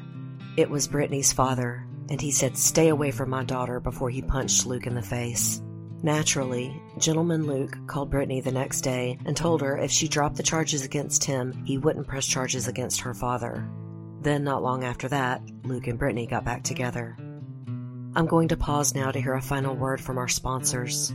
It 0.58 0.72
was 0.72 0.88
Brittany's 0.88 1.32
father, 1.32 1.86
and 2.10 2.20
he 2.20 2.32
said, 2.32 2.58
Stay 2.58 2.88
away 2.88 3.12
from 3.12 3.30
my 3.30 3.44
daughter 3.44 3.80
before 3.80 4.10
he 4.10 4.24
punched 4.24 4.66
Luke 4.66 4.88
in 4.88 4.96
the 4.96 5.04
face. 5.04 5.62
Naturally, 6.02 6.82
Gentleman 6.98 7.46
Luke 7.46 7.78
called 7.86 8.10
Brittany 8.10 8.42
the 8.42 8.52
next 8.52 8.82
day 8.82 9.20
and 9.24 9.38
told 9.38 9.62
her 9.62 9.78
if 9.78 9.92
she 9.92 10.08
dropped 10.08 10.38
the 10.38 10.42
charges 10.42 10.84
against 10.84 11.24
him, 11.24 11.64
he 11.64 11.78
wouldn't 11.78 12.08
press 12.08 12.26
charges 12.26 12.68
against 12.68 13.02
her 13.02 13.14
father. 13.14 13.70
Then, 14.22 14.44
not 14.44 14.64
long 14.64 14.84
after 14.84 15.08
that, 15.10 15.44
Luke 15.64 15.86
and 15.86 16.00
Brittany 16.00 16.26
got 16.26 16.44
back 16.44 16.64
together. 16.64 17.16
I'm 18.16 18.26
going 18.26 18.48
to 18.48 18.58
pause 18.58 18.96
now 18.96 19.12
to 19.12 19.22
hear 19.22 19.36
a 19.36 19.42
final 19.44 19.76
word 19.76 20.02
from 20.02 20.18
our 20.18 20.28
sponsors. 20.28 21.14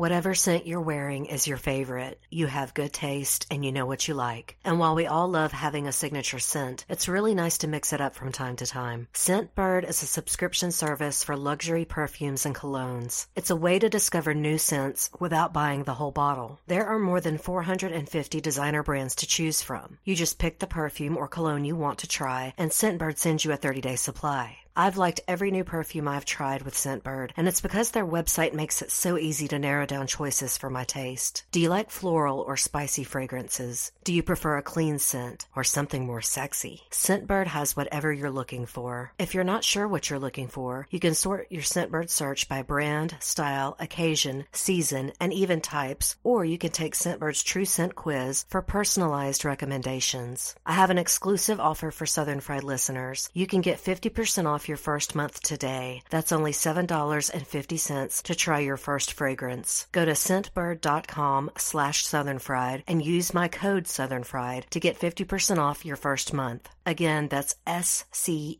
Whatever 0.00 0.34
scent 0.34 0.66
you're 0.66 0.80
wearing 0.80 1.26
is 1.26 1.46
your 1.46 1.58
favorite. 1.58 2.18
You 2.30 2.46
have 2.46 2.72
good 2.72 2.90
taste 2.90 3.46
and 3.50 3.62
you 3.62 3.70
know 3.70 3.84
what 3.84 4.08
you 4.08 4.14
like. 4.14 4.56
And 4.64 4.78
while 4.78 4.94
we 4.94 5.04
all 5.06 5.28
love 5.28 5.52
having 5.52 5.86
a 5.86 5.92
signature 5.92 6.38
scent, 6.38 6.86
it's 6.88 7.06
really 7.06 7.34
nice 7.34 7.58
to 7.58 7.68
mix 7.68 7.92
it 7.92 8.00
up 8.00 8.14
from 8.14 8.32
time 8.32 8.56
to 8.56 8.66
time. 8.66 9.08
Scentbird 9.12 9.86
is 9.86 10.02
a 10.02 10.06
subscription 10.06 10.72
service 10.72 11.22
for 11.22 11.36
luxury 11.36 11.84
perfumes 11.84 12.46
and 12.46 12.54
colognes. 12.54 13.26
It's 13.36 13.50
a 13.50 13.62
way 13.64 13.78
to 13.78 13.90
discover 13.90 14.32
new 14.32 14.56
scents 14.56 15.10
without 15.20 15.52
buying 15.52 15.82
the 15.84 15.92
whole 15.92 16.12
bottle. 16.12 16.60
There 16.66 16.86
are 16.86 16.98
more 16.98 17.20
than 17.20 17.36
450 17.36 18.40
designer 18.40 18.82
brands 18.82 19.16
to 19.16 19.26
choose 19.26 19.60
from. 19.60 19.98
You 20.06 20.14
just 20.14 20.38
pick 20.38 20.60
the 20.60 20.66
perfume 20.66 21.18
or 21.18 21.28
cologne 21.28 21.66
you 21.66 21.76
want 21.76 21.98
to 21.98 22.08
try, 22.08 22.54
and 22.56 22.70
Scentbird 22.70 23.18
sends 23.18 23.44
you 23.44 23.52
a 23.52 23.58
30 23.58 23.82
day 23.82 23.96
supply. 23.96 24.56
I've 24.76 24.96
liked 24.96 25.20
every 25.26 25.50
new 25.50 25.64
perfume 25.64 26.06
I've 26.06 26.24
tried 26.24 26.62
with 26.62 26.74
Scentbird, 26.74 27.32
and 27.36 27.48
it's 27.48 27.60
because 27.60 27.90
their 27.90 28.06
website 28.06 28.54
makes 28.54 28.82
it 28.82 28.90
so 28.90 29.18
easy 29.18 29.48
to 29.48 29.58
narrow 29.58 29.84
down 29.84 30.06
choices 30.06 30.56
for 30.56 30.70
my 30.70 30.84
taste. 30.84 31.44
Do 31.50 31.60
you 31.60 31.68
like 31.68 31.90
floral 31.90 32.40
or 32.40 32.56
spicy 32.56 33.04
fragrances? 33.04 33.90
Do 34.04 34.12
you 34.12 34.22
prefer 34.22 34.56
a 34.56 34.62
clean 34.62 34.98
scent 34.98 35.46
or 35.56 35.64
something 35.64 36.06
more 36.06 36.22
sexy? 36.22 36.82
Scentbird 36.90 37.48
has 37.48 37.76
whatever 37.76 38.12
you're 38.12 38.30
looking 38.30 38.64
for. 38.64 39.12
If 39.18 39.34
you're 39.34 39.44
not 39.44 39.64
sure 39.64 39.88
what 39.88 40.08
you're 40.08 40.18
looking 40.18 40.48
for, 40.48 40.86
you 40.90 41.00
can 41.00 41.14
sort 41.14 41.48
your 41.50 41.62
Scentbird 41.62 42.08
search 42.08 42.48
by 42.48 42.62
brand, 42.62 43.16
style, 43.20 43.76
occasion, 43.80 44.46
season, 44.52 45.12
and 45.20 45.32
even 45.32 45.60
types, 45.60 46.16
or 46.22 46.44
you 46.44 46.58
can 46.58 46.70
take 46.70 46.94
Scentbird's 46.94 47.42
True 47.42 47.64
Scent 47.64 47.96
quiz 47.96 48.46
for 48.48 48.62
personalized 48.62 49.44
recommendations. 49.44 50.54
I 50.64 50.72
have 50.72 50.90
an 50.90 50.98
exclusive 50.98 51.58
offer 51.58 51.90
for 51.90 52.06
Southern 52.06 52.40
Fried 52.40 52.64
listeners. 52.64 53.28
You 53.34 53.46
can 53.46 53.60
get 53.60 53.82
50% 53.82 54.46
off 54.46 54.59
your 54.68 54.76
first 54.76 55.14
month 55.14 55.42
today. 55.42 56.02
That's 56.10 56.32
only 56.32 56.52
$7.50 56.52 58.22
to 58.22 58.34
try 58.34 58.58
your 58.58 58.76
first 58.76 59.12
fragrance. 59.12 59.86
Go 59.92 60.04
to 60.04 60.12
scentbird.com 60.12 61.52
slash 61.56 62.04
southernfried 62.04 62.82
and 62.86 63.04
use 63.04 63.32
my 63.32 63.48
code 63.48 63.84
southernfried 63.84 64.68
to 64.70 64.80
get 64.80 64.98
50% 64.98 65.58
off 65.58 65.84
your 65.84 65.96
first 65.96 66.32
month. 66.32 66.68
Again, 66.84 67.28
that's 67.28 67.54
S-C-E-N-T 67.66 68.52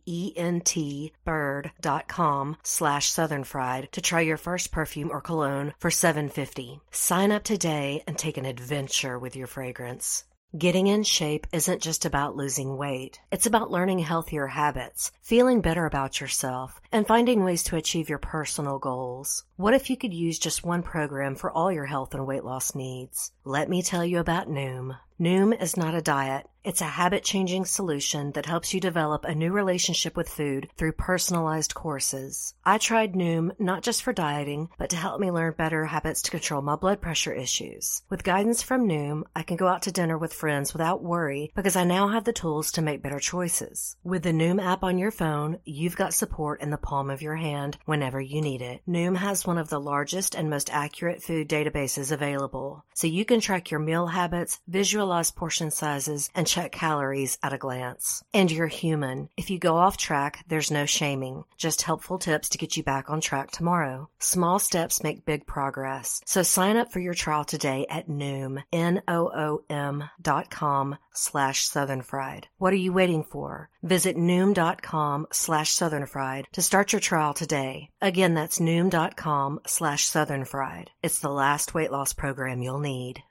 bird.com 1.25 2.57
slash 2.63 3.13
southernfried 3.13 3.91
to 3.91 4.01
try 4.01 4.21
your 4.21 4.37
first 4.37 4.71
perfume 4.71 5.11
or 5.11 5.21
cologne 5.21 5.75
for 5.79 5.91
$7.50. 5.91 6.81
Sign 6.93 7.33
up 7.33 7.43
today 7.45 8.05
and 8.07 8.17
take 8.17 8.37
an 8.37 8.47
adventure 8.47 9.19
with 9.19 9.35
your 9.35 9.49
fragrance. 9.49 10.25
Getting 10.59 10.89
in 10.89 11.05
shape 11.05 11.47
isn't 11.53 11.81
just 11.81 12.05
about 12.05 12.35
losing 12.35 12.77
weight. 12.77 13.21
It's 13.31 13.47
about 13.47 13.71
learning 13.71 14.01
healthier 14.01 14.49
habits, 14.49 15.13
feeling 15.23 15.61
better 15.61 15.87
about 15.87 16.21
yourself, 16.21 16.81
and 16.91 17.07
finding 17.07 17.45
ways 17.45 17.63
to 17.65 17.77
achieve 17.77 18.09
your 18.09 18.19
personal 18.19 18.81
goals. 18.81 19.45
What 19.55 19.75
if 19.75 19.89
you 19.89 19.97
could 19.97 20.13
use 20.13 20.41
just 20.41 20.65
one 20.65 20.83
program 20.83 21.37
for 21.37 21.53
all 21.53 21.71
your 21.71 21.87
health 21.87 22.15
and 22.15 22.27
weight 22.27 22.43
loss 22.43 22.75
needs? 22.75 23.31
Let 23.45 23.69
me 23.69 23.81
tell 23.81 24.05
you 24.05 24.19
about 24.19 24.49
Noom. 24.49 24.99
Noom 25.21 25.53
is 25.63 25.77
not 25.77 25.95
a 25.95 26.03
diet. 26.03 26.49
It's 26.63 26.83
a 26.83 26.85
habit 26.85 27.25
changing 27.25 27.65
solution 27.65 28.33
that 28.33 28.45
helps 28.45 28.75
you 28.75 28.81
develop 28.81 29.25
a 29.25 29.35
new 29.35 29.51
relationship 29.51 30.15
with 30.15 30.29
food 30.29 30.69
through 30.77 30.93
personalized 30.93 31.75
courses. 31.75 32.53
I 32.67 32.77
tried 32.77 33.15
Noom 33.15 33.59
not 33.59 33.83
just 33.83 34.03
for 34.03 34.13
dieting, 34.13 34.69
but 34.77 34.91
to 34.91 34.97
help 34.97 35.21
me 35.21 35.31
learn 35.31 35.55
better 35.57 35.87
habits 35.87 36.21
to 36.23 36.31
control 36.31 36.61
my 36.61 36.77
blood 36.77 37.01
pressure 37.01 37.33
issues. 37.33 38.03
With 38.11 38.25
guidance 38.25 38.63
from 38.63 38.87
Noom, 38.87 39.23
I 39.35 39.43
can 39.43 39.57
go 39.57 39.69
out 39.69 39.81
to 39.83 39.93
dinner 39.93 40.19
with 40.19 40.35
friends 40.35 40.75
without 40.75 41.03
worry 41.03 41.51
because 41.57 41.77
I 41.77 41.85
now 41.85 42.09
have 42.09 42.25
the 42.25 42.33
tools 42.35 42.73
to 42.73 42.83
make 42.83 43.03
better 43.03 43.21
choices. 43.21 43.97
With 44.05 44.23
the 44.23 44.33
Noom 44.33 44.63
app 44.63 44.85
on 44.85 44.99
your 44.99 45.13
phone, 45.13 45.61
you've 45.65 45.97
got 45.97 46.13
support 46.13 46.61
in 46.61 46.69
the 46.69 46.77
palm 46.77 47.09
of 47.09 47.23
your 47.23 47.37
hand 47.37 47.79
whenever 47.87 48.21
you 48.21 48.43
need 48.43 48.61
it. 48.61 48.83
Noom 48.87 49.17
has 49.17 49.47
one 49.47 49.57
of 49.57 49.71
the 49.71 49.81
largest 49.81 50.35
and 50.35 50.51
most 50.51 50.69
accurate 50.71 51.23
food 51.23 51.49
databases 51.49 52.13
available, 52.13 52.85
so 52.93 53.07
you 53.07 53.25
can 53.25 53.41
track 53.41 53.71
your 53.71 53.81
meal 53.81 54.09
habits, 54.09 54.61
visualize 54.69 55.31
portion 55.31 55.71
sizes, 55.71 56.29
and 56.35 56.50
check 56.55 56.73
calories 56.73 57.39
at 57.43 57.53
a 57.53 57.59
glance. 57.67 58.25
And 58.35 58.51
you're 58.51 58.67
human. 58.83 59.29
If 59.37 59.51
you 59.51 59.59
go 59.59 59.77
off 59.77 59.97
track, 59.97 60.45
there's 60.49 60.71
no 60.71 60.85
shaming, 60.87 61.45
just 61.57 61.83
helpful 61.83 62.19
tips 62.19 62.51
to 62.51 62.59
get 62.59 62.77
you 62.77 62.83
back 62.83 63.09
on 63.09 63.21
track 63.21 63.51
tomorrow. 63.53 64.09
Small 64.19 64.59
steps 64.59 65.03
make 65.03 65.25
big 65.25 65.47
progress. 65.47 66.21
So 66.27 66.43
sign 66.43 66.77
up 66.77 66.91
for 66.91 67.01
your 67.01 67.15
trial 67.15 67.45
today 67.45 67.87
at 67.89 68.09
Noom, 68.09 68.63
N-O-O-M 68.73 70.05
dot 70.21 70.51
com 70.51 70.97
slash 71.13 71.67
Southern 71.67 72.03
Fried. 72.03 72.49
What 72.59 72.73
are 72.73 72.85
you 72.87 72.93
waiting 72.93 73.25
for? 73.25 73.69
Visit 73.83 74.17
Noom.com 74.17 75.29
slash 75.33 75.71
Southern 75.71 76.07
Fried 76.07 76.47
to 76.53 76.63
start 76.63 76.93
your 76.93 77.01
trial 77.01 77.35
today. 77.35 77.91
Again, 78.01 78.35
that's 78.35 78.59
Noom.com 78.59 79.61
slash 79.67 80.07
Southern 80.07 80.45
Fried. 80.45 80.91
It's 81.03 81.21
the 81.21 81.31
last 81.31 81.75
weight 81.75 81.93
loss 81.93 82.13
program 82.13 82.63
you'll 82.63 82.81
need. 82.81 83.23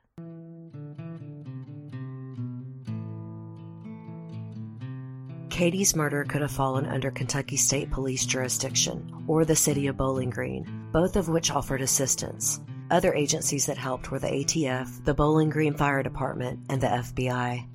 Katie's 5.60 5.94
murder 5.94 6.24
could 6.24 6.40
have 6.40 6.54
fallen 6.54 6.86
under 6.86 7.12
Kentucky 7.12 7.58
State 7.58 7.92
Police 7.92 8.26
jurisdiction 8.26 9.26
or 9.28 9.44
the 9.44 9.58
city 9.58 9.88
of 9.88 9.98
Bowling 9.98 10.30
Green, 10.30 10.66
both 10.94 11.18
of 11.18 11.28
which 11.28 11.52
offered 11.52 11.82
assistance. 11.82 12.62
Other 12.90 13.14
agencies 13.14 13.66
that 13.66 13.78
helped 13.78 14.10
were 14.10 14.20
the 14.20 14.30
ATF, 14.30 15.04
the 15.04 15.14
Bowling 15.14 15.50
Green 15.50 15.74
Fire 15.74 16.02
Department, 16.02 16.62
and 16.70 16.80
the 16.80 16.88
FBI. 16.88 17.68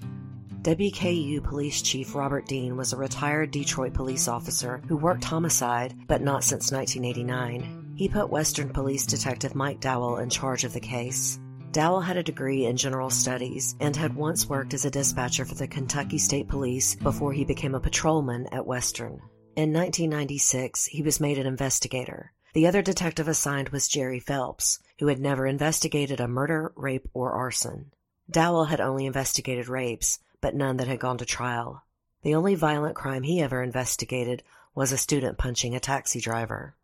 WKU 0.63 1.45
Police 1.45 1.83
Chief 1.83 2.15
Robert 2.15 2.47
Dean 2.47 2.75
was 2.79 2.95
a 2.95 2.97
retired 2.97 3.51
Detroit 3.51 3.93
police 3.93 4.29
officer 4.29 4.81
who 4.89 4.97
worked 4.97 5.25
homicide, 5.25 5.95
but 6.07 6.23
not 6.23 6.43
since 6.43 6.73
1989. 6.73 7.93
He 7.97 8.09
put 8.09 8.31
Western 8.31 8.71
Police 8.71 9.05
Detective 9.05 9.55
Mike 9.55 9.81
Dowell 9.81 10.17
in 10.17 10.31
charge 10.31 10.65
of 10.65 10.73
the 10.73 10.81
case. 10.81 11.39
Dowell 11.75 12.03
had 12.03 12.17
a 12.17 12.23
degree 12.23 12.67
in 12.67 12.77
general 12.77 13.11
studies 13.11 13.75
and 13.81 13.97
had 13.97 14.15
once 14.15 14.49
worked 14.49 14.75
as 14.75 14.85
a 14.85 14.93
dispatcher 14.93 15.45
for 15.45 15.57
the 15.57 15.67
Kentucky 15.67 16.19
State 16.19 16.47
Police 16.47 16.95
before 16.95 17.33
he 17.33 17.45
became 17.45 17.75
a 17.75 17.81
patrolman 17.81 18.47
at 18.53 18.65
Western. 18.65 19.15
In 19.57 19.73
1996, 19.73 20.87
he 20.87 21.03
was 21.03 21.19
made 21.19 21.37
an 21.37 21.49
investigator. 21.49 22.33
The 22.53 22.69
other 22.69 22.81
detective 22.81 23.27
assigned 23.27 23.71
was 23.71 23.89
Jerry 23.89 24.21
Phelps, 24.21 24.79
who 25.01 25.09
had 25.09 25.19
never 25.19 25.49
investigated 25.49 26.21
a 26.21 26.29
murder, 26.29 26.73
rape, 26.77 27.09
or 27.13 27.33
arson. 27.33 27.91
Dowell 28.31 28.67
had 28.67 28.81
only 28.81 29.05
investigated 29.05 29.67
rapes, 29.69 30.21
but 30.41 30.55
none 30.55 30.77
that 30.77 30.87
had 30.87 31.01
gone 31.01 31.19
to 31.19 31.25
trial. 31.25 31.83
The 32.23 32.37
only 32.37 32.55
violent 32.55 32.95
crime 32.95 33.25
he 33.25 33.41
ever 33.41 33.61
investigated 33.61 34.45
was 34.77 34.93
a 34.93 34.97
student 34.97 35.39
punching 35.39 35.75
a 35.75 35.81
taxi 35.81 36.21
driver. 36.21 36.77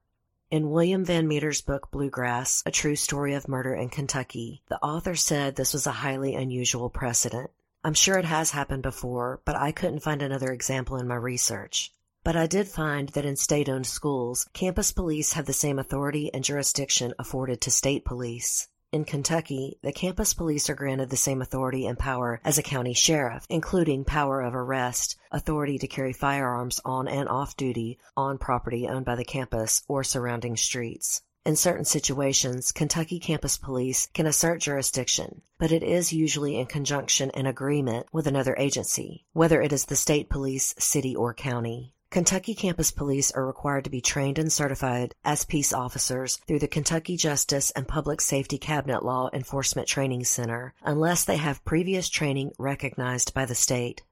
In 0.50 0.70
William 0.70 1.04
Van 1.04 1.28
Meter's 1.28 1.60
book 1.60 1.92
Bluegrass, 1.92 2.64
A 2.66 2.72
True 2.72 2.96
Story 2.96 3.34
of 3.34 3.46
Murder 3.46 3.72
in 3.72 3.88
Kentucky, 3.88 4.64
the 4.68 4.82
author 4.82 5.14
said 5.14 5.54
this 5.54 5.72
was 5.72 5.86
a 5.86 5.92
highly 6.02 6.34
unusual 6.34 6.90
precedent. 6.90 7.52
I'm 7.84 7.94
sure 7.94 8.18
it 8.18 8.24
has 8.24 8.50
happened 8.50 8.82
before, 8.82 9.40
but 9.44 9.54
I 9.54 9.70
couldn't 9.70 10.02
find 10.02 10.22
another 10.22 10.50
example 10.50 10.96
in 10.96 11.06
my 11.06 11.14
research. 11.14 11.94
But 12.24 12.34
I 12.34 12.48
did 12.48 12.66
find 12.66 13.10
that 13.10 13.24
in 13.24 13.36
state 13.36 13.68
owned 13.68 13.86
schools, 13.86 14.48
campus 14.52 14.90
police 14.90 15.34
have 15.34 15.46
the 15.46 15.52
same 15.52 15.78
authority 15.78 16.34
and 16.34 16.42
jurisdiction 16.42 17.14
afforded 17.16 17.60
to 17.60 17.70
state 17.70 18.04
police. 18.04 18.66
In 18.92 19.04
Kentucky, 19.04 19.78
the 19.82 19.92
campus 19.92 20.34
police 20.34 20.68
are 20.68 20.74
granted 20.74 21.10
the 21.10 21.16
same 21.16 21.40
authority 21.40 21.86
and 21.86 21.96
power 21.96 22.40
as 22.44 22.58
a 22.58 22.62
county 22.62 22.92
sheriff, 22.92 23.46
including 23.48 24.04
power 24.04 24.40
of 24.40 24.52
arrest, 24.52 25.16
authority 25.30 25.78
to 25.78 25.86
carry 25.86 26.12
firearms 26.12 26.80
on 26.84 27.06
and 27.06 27.28
off 27.28 27.56
duty 27.56 28.00
on 28.16 28.36
property 28.36 28.88
owned 28.88 29.04
by 29.04 29.14
the 29.14 29.24
campus 29.24 29.84
or 29.86 30.02
surrounding 30.02 30.56
streets. 30.56 31.22
In 31.46 31.54
certain 31.54 31.84
situations, 31.84 32.72
Kentucky 32.72 33.20
campus 33.20 33.58
police 33.58 34.08
can 34.12 34.26
assert 34.26 34.60
jurisdiction, 34.60 35.42
but 35.56 35.70
it 35.70 35.84
is 35.84 36.12
usually 36.12 36.58
in 36.58 36.66
conjunction 36.66 37.30
and 37.30 37.46
agreement 37.46 38.08
with 38.12 38.26
another 38.26 38.56
agency, 38.58 39.24
whether 39.32 39.62
it 39.62 39.72
is 39.72 39.84
the 39.84 39.94
state 39.94 40.28
police, 40.28 40.74
city, 40.80 41.14
or 41.14 41.32
county. 41.32 41.94
Kentucky 42.10 42.56
campus 42.56 42.90
police 42.90 43.30
are 43.30 43.46
required 43.46 43.84
to 43.84 43.90
be 43.90 44.00
trained 44.00 44.36
and 44.36 44.52
certified 44.52 45.14
as 45.24 45.44
peace 45.44 45.72
officers 45.72 46.38
through 46.38 46.58
the 46.58 46.66
Kentucky 46.66 47.16
Justice 47.16 47.70
and 47.70 47.86
Public 47.86 48.20
Safety 48.20 48.58
Cabinet 48.58 49.04
Law 49.04 49.30
Enforcement 49.32 49.86
Training 49.86 50.24
Center 50.24 50.74
unless 50.82 51.24
they 51.24 51.36
have 51.36 51.64
previous 51.64 52.08
training 52.08 52.50
recognized 52.58 53.32
by 53.32 53.44
the 53.44 53.54
state. 53.54 54.02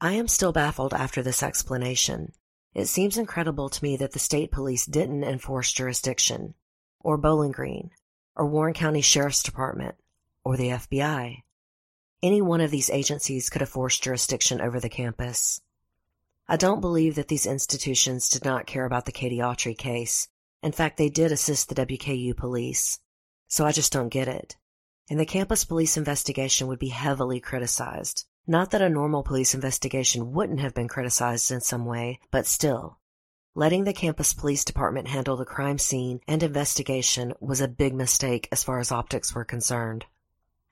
I 0.00 0.14
am 0.14 0.26
still 0.26 0.50
baffled 0.50 0.94
after 0.94 1.22
this 1.22 1.44
explanation. 1.44 2.32
It 2.74 2.86
seems 2.86 3.16
incredible 3.16 3.68
to 3.68 3.84
me 3.84 3.96
that 3.98 4.10
the 4.10 4.18
state 4.18 4.50
police 4.50 4.84
didn't 4.84 5.22
enforce 5.22 5.70
jurisdiction, 5.70 6.54
or 6.98 7.16
Bowling 7.16 7.52
Green, 7.52 7.92
or 8.34 8.48
Warren 8.48 8.74
County 8.74 9.00
Sheriff's 9.00 9.44
Department, 9.44 9.94
or 10.44 10.56
the 10.56 10.70
FBI. 10.70 11.44
Any 12.20 12.42
one 12.42 12.60
of 12.60 12.72
these 12.72 12.90
agencies 12.90 13.48
could 13.48 13.60
have 13.60 13.68
forced 13.68 14.02
jurisdiction 14.02 14.60
over 14.60 14.80
the 14.80 14.88
campus. 14.88 15.60
I 16.46 16.56
don't 16.56 16.82
believe 16.82 17.14
that 17.14 17.28
these 17.28 17.46
institutions 17.46 18.28
did 18.28 18.44
not 18.44 18.66
care 18.66 18.84
about 18.84 19.06
the 19.06 19.12
Katie 19.12 19.38
Autry 19.38 19.76
case. 19.76 20.28
In 20.62 20.72
fact, 20.72 20.98
they 20.98 21.08
did 21.08 21.32
assist 21.32 21.68
the 21.68 21.86
WKU 21.86 22.36
police. 22.36 22.98
So 23.48 23.64
I 23.64 23.72
just 23.72 23.92
don't 23.92 24.10
get 24.10 24.28
it. 24.28 24.56
And 25.08 25.18
the 25.18 25.24
campus 25.24 25.64
police 25.64 25.96
investigation 25.96 26.66
would 26.66 26.78
be 26.78 26.88
heavily 26.88 27.40
criticized. 27.40 28.26
Not 28.46 28.72
that 28.72 28.82
a 28.82 28.90
normal 28.90 29.22
police 29.22 29.54
investigation 29.54 30.32
wouldn't 30.32 30.60
have 30.60 30.74
been 30.74 30.88
criticized 30.88 31.50
in 31.50 31.62
some 31.62 31.86
way, 31.86 32.20
but 32.30 32.46
still. 32.46 32.98
Letting 33.54 33.84
the 33.84 33.94
campus 33.94 34.34
police 34.34 34.64
department 34.64 35.08
handle 35.08 35.36
the 35.36 35.46
crime 35.46 35.78
scene 35.78 36.20
and 36.28 36.42
investigation 36.42 37.32
was 37.40 37.62
a 37.62 37.68
big 37.68 37.94
mistake 37.94 38.48
as 38.52 38.62
far 38.62 38.80
as 38.80 38.92
optics 38.92 39.34
were 39.34 39.46
concerned. 39.46 40.04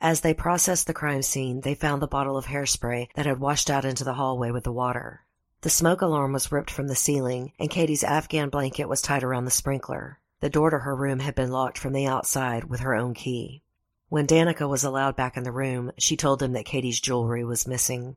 As 0.03 0.21
they 0.21 0.35
processed 0.35 0.87
the 0.87 0.93
crime 0.93 1.23
scene, 1.23 1.63
they 1.63 1.75
found 1.75 2.03
the 2.03 2.09
bottle 2.09 2.37
of 2.37 2.47
hairspray 2.47 3.09
that 3.15 3.25
had 3.25 3.41
washed 3.41 3.71
out 3.71 3.87
into 3.87 4.05
the 4.05 4.15
hallway 4.15 4.51
with 4.51 4.65
the 4.65 4.73
water. 4.73 5.25
The 5.63 5.71
smoke 5.71 6.03
alarm 6.03 6.33
was 6.33 6.51
ripped 6.51 6.73
from 6.73 6.89
the 6.89 6.97
ceiling, 6.97 7.53
and 7.57 7.71
Katie's 7.71 8.03
Afghan 8.03 8.49
blanket 8.49 8.89
was 8.89 9.01
tied 9.01 9.23
around 9.23 9.45
the 9.45 9.53
sprinkler. 9.53 10.19
The 10.41 10.51
door 10.51 10.71
to 10.71 10.81
her 10.81 10.97
room 10.97 11.21
had 11.21 11.37
been 11.37 11.53
locked 11.53 11.79
from 11.79 11.93
the 11.93 12.05
outside 12.05 12.65
with 12.65 12.81
her 12.81 12.97
own 12.97 13.15
key. 13.15 13.63
When 14.09 14.27
Danica 14.27 14.69
was 14.69 14.83
allowed 14.83 15.15
back 15.15 15.37
in 15.37 15.45
the 15.45 15.53
room, 15.53 15.93
she 15.99 16.17
told 16.17 16.43
him 16.43 16.53
that 16.55 16.65
Katie's 16.65 17.01
jewelry 17.01 17.45
was 17.45 17.69
missing. 17.69 18.17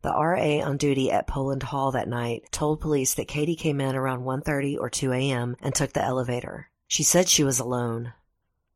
The 0.00 0.08
RA 0.08 0.66
on 0.66 0.78
duty 0.78 1.12
at 1.12 1.26
Poland 1.26 1.64
Hall 1.64 1.92
that 1.92 2.08
night 2.08 2.44
told 2.50 2.80
police 2.80 3.12
that 3.12 3.28
Katie 3.28 3.56
came 3.56 3.78
in 3.78 3.94
around 3.94 4.24
1:30 4.24 4.78
or 4.80 4.88
2 4.88 5.12
a.m. 5.12 5.54
and 5.60 5.74
took 5.74 5.92
the 5.92 6.02
elevator. 6.02 6.70
She 6.88 7.02
said 7.02 7.28
she 7.28 7.44
was 7.44 7.60
alone. 7.60 8.14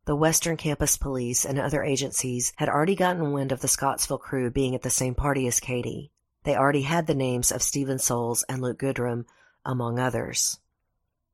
The 0.04 0.14
Western 0.14 0.58
Campus 0.58 0.98
Police 0.98 1.46
and 1.46 1.58
other 1.58 1.82
agencies 1.82 2.52
had 2.56 2.68
already 2.68 2.96
gotten 2.96 3.32
wind 3.32 3.50
of 3.50 3.62
the 3.62 3.68
Scottsville 3.68 4.18
crew 4.18 4.50
being 4.50 4.74
at 4.74 4.82
the 4.82 4.90
same 4.90 5.14
party 5.14 5.46
as 5.46 5.58
Katie. 5.58 6.12
They 6.44 6.56
already 6.56 6.82
had 6.82 7.06
the 7.06 7.14
names 7.14 7.52
of 7.52 7.62
Stephen 7.62 7.98
Soules 7.98 8.42
and 8.44 8.62
Luke 8.62 8.78
Goodrum, 8.78 9.26
among 9.64 9.98
others. 9.98 10.58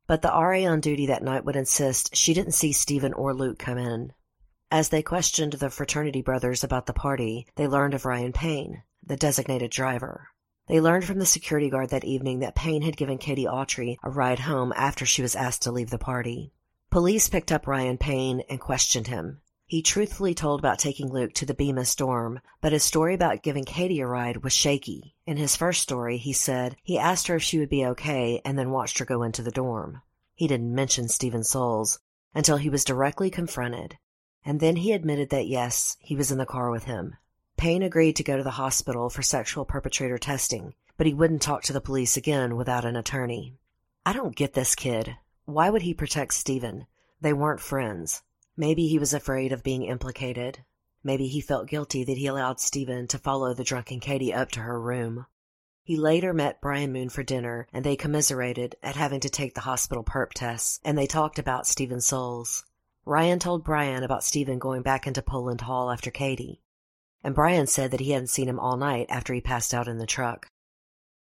But 0.06 0.22
the 0.22 0.28
RA 0.28 0.70
on 0.70 0.80
duty 0.80 1.06
that 1.06 1.22
night 1.22 1.44
would 1.44 1.56
insist 1.56 2.14
she 2.14 2.34
didn't 2.34 2.52
see 2.52 2.72
Stephen 2.72 3.12
or 3.12 3.34
Luke 3.34 3.58
come 3.58 3.78
in. 3.78 4.12
As 4.70 4.88
they 4.88 5.02
questioned 5.02 5.54
the 5.54 5.70
fraternity 5.70 6.22
brothers 6.22 6.64
about 6.64 6.86
the 6.86 6.92
party, 6.92 7.46
they 7.54 7.68
learned 7.68 7.94
of 7.94 8.04
Ryan 8.04 8.32
Payne, 8.32 8.82
the 9.04 9.16
designated 9.16 9.70
driver. 9.70 10.28
They 10.66 10.80
learned 10.80 11.04
from 11.04 11.20
the 11.20 11.26
security 11.26 11.70
guard 11.70 11.90
that 11.90 12.04
evening 12.04 12.40
that 12.40 12.56
Payne 12.56 12.82
had 12.82 12.96
given 12.96 13.18
Katie 13.18 13.44
Autry 13.44 13.96
a 14.02 14.10
ride 14.10 14.40
home 14.40 14.72
after 14.76 15.06
she 15.06 15.22
was 15.22 15.36
asked 15.36 15.62
to 15.62 15.72
leave 15.72 15.90
the 15.90 15.98
party. 15.98 16.52
Police 16.90 17.28
picked 17.28 17.52
up 17.52 17.68
Ryan 17.68 17.98
Payne 17.98 18.42
and 18.48 18.60
questioned 18.60 19.06
him. 19.06 19.40
He 19.68 19.82
truthfully 19.82 20.32
told 20.32 20.60
about 20.60 20.78
taking 20.78 21.12
Luke 21.12 21.32
to 21.34 21.44
the 21.44 21.52
Bemis 21.52 21.96
dorm, 21.96 22.40
but 22.60 22.70
his 22.70 22.84
story 22.84 23.14
about 23.14 23.42
giving 23.42 23.64
Katie 23.64 23.98
a 23.98 24.06
ride 24.06 24.44
was 24.44 24.52
shaky. 24.52 25.16
In 25.26 25.38
his 25.38 25.56
first 25.56 25.82
story, 25.82 26.18
he 26.18 26.32
said 26.32 26.76
he 26.84 26.96
asked 26.96 27.26
her 27.26 27.36
if 27.36 27.42
she 27.42 27.58
would 27.58 27.68
be 27.68 27.84
okay 27.84 28.40
and 28.44 28.56
then 28.56 28.70
watched 28.70 28.98
her 28.98 29.04
go 29.04 29.24
into 29.24 29.42
the 29.42 29.50
dorm. 29.50 30.02
He 30.36 30.46
didn't 30.46 30.72
mention 30.72 31.08
Stephen 31.08 31.42
Soules 31.42 31.98
until 32.32 32.58
he 32.58 32.70
was 32.70 32.84
directly 32.84 33.28
confronted, 33.28 33.98
and 34.44 34.60
then 34.60 34.76
he 34.76 34.92
admitted 34.92 35.30
that 35.30 35.48
yes, 35.48 35.96
he 35.98 36.14
was 36.14 36.30
in 36.30 36.38
the 36.38 36.46
car 36.46 36.70
with 36.70 36.84
him. 36.84 37.16
Payne 37.56 37.82
agreed 37.82 38.14
to 38.16 38.22
go 38.22 38.36
to 38.36 38.44
the 38.44 38.50
hospital 38.52 39.10
for 39.10 39.22
sexual 39.22 39.64
perpetrator 39.64 40.18
testing, 40.18 40.74
but 40.96 41.08
he 41.08 41.14
wouldn't 41.14 41.42
talk 41.42 41.64
to 41.64 41.72
the 41.72 41.80
police 41.80 42.16
again 42.16 42.54
without 42.54 42.84
an 42.84 42.94
attorney. 42.94 43.56
I 44.04 44.12
don't 44.12 44.36
get 44.36 44.52
this 44.52 44.76
kid. 44.76 45.16
Why 45.44 45.70
would 45.70 45.82
he 45.82 45.92
protect 45.92 46.34
Stephen? 46.34 46.86
They 47.20 47.32
weren't 47.32 47.60
friends. 47.60 48.22
Maybe 48.56 48.88
he 48.88 48.98
was 48.98 49.12
afraid 49.12 49.52
of 49.52 49.62
being 49.62 49.82
implicated. 49.82 50.64
Maybe 51.04 51.26
he 51.28 51.40
felt 51.40 51.68
guilty 51.68 52.04
that 52.04 52.16
he 52.16 52.26
allowed 52.26 52.60
Stephen 52.60 53.06
to 53.08 53.18
follow 53.18 53.54
the 53.54 53.64
drunken 53.64 54.00
Katie 54.00 54.32
up 54.32 54.50
to 54.52 54.60
her 54.60 54.80
room. 54.80 55.26
He 55.84 55.96
later 55.96 56.32
met 56.32 56.60
Brian 56.60 56.92
Moon 56.92 57.08
for 57.08 57.22
dinner, 57.22 57.68
and 57.72 57.84
they 57.84 57.96
commiserated 57.96 58.76
at 58.82 58.96
having 58.96 59.20
to 59.20 59.28
take 59.28 59.54
the 59.54 59.60
hospital 59.60 60.02
perp 60.02 60.30
tests, 60.34 60.80
and 60.84 60.98
they 60.98 61.06
talked 61.06 61.38
about 61.38 61.66
Stephen 61.66 62.00
Soules. 62.00 62.64
Ryan 63.04 63.38
told 63.38 63.64
Brian 63.64 64.02
about 64.02 64.24
Stephen 64.24 64.58
going 64.58 64.82
back 64.82 65.06
into 65.06 65.22
Poland 65.22 65.60
Hall 65.60 65.90
after 65.90 66.10
Katie 66.10 66.60
and 67.26 67.34
Brian 67.34 67.66
said 67.66 67.90
that 67.90 67.98
he 67.98 68.12
hadn't 68.12 68.28
seen 68.28 68.48
him 68.48 68.60
all 68.60 68.76
night 68.76 69.06
after 69.08 69.34
he 69.34 69.40
passed 69.40 69.74
out 69.74 69.88
in 69.88 69.98
the 69.98 70.06
truck. 70.06 70.46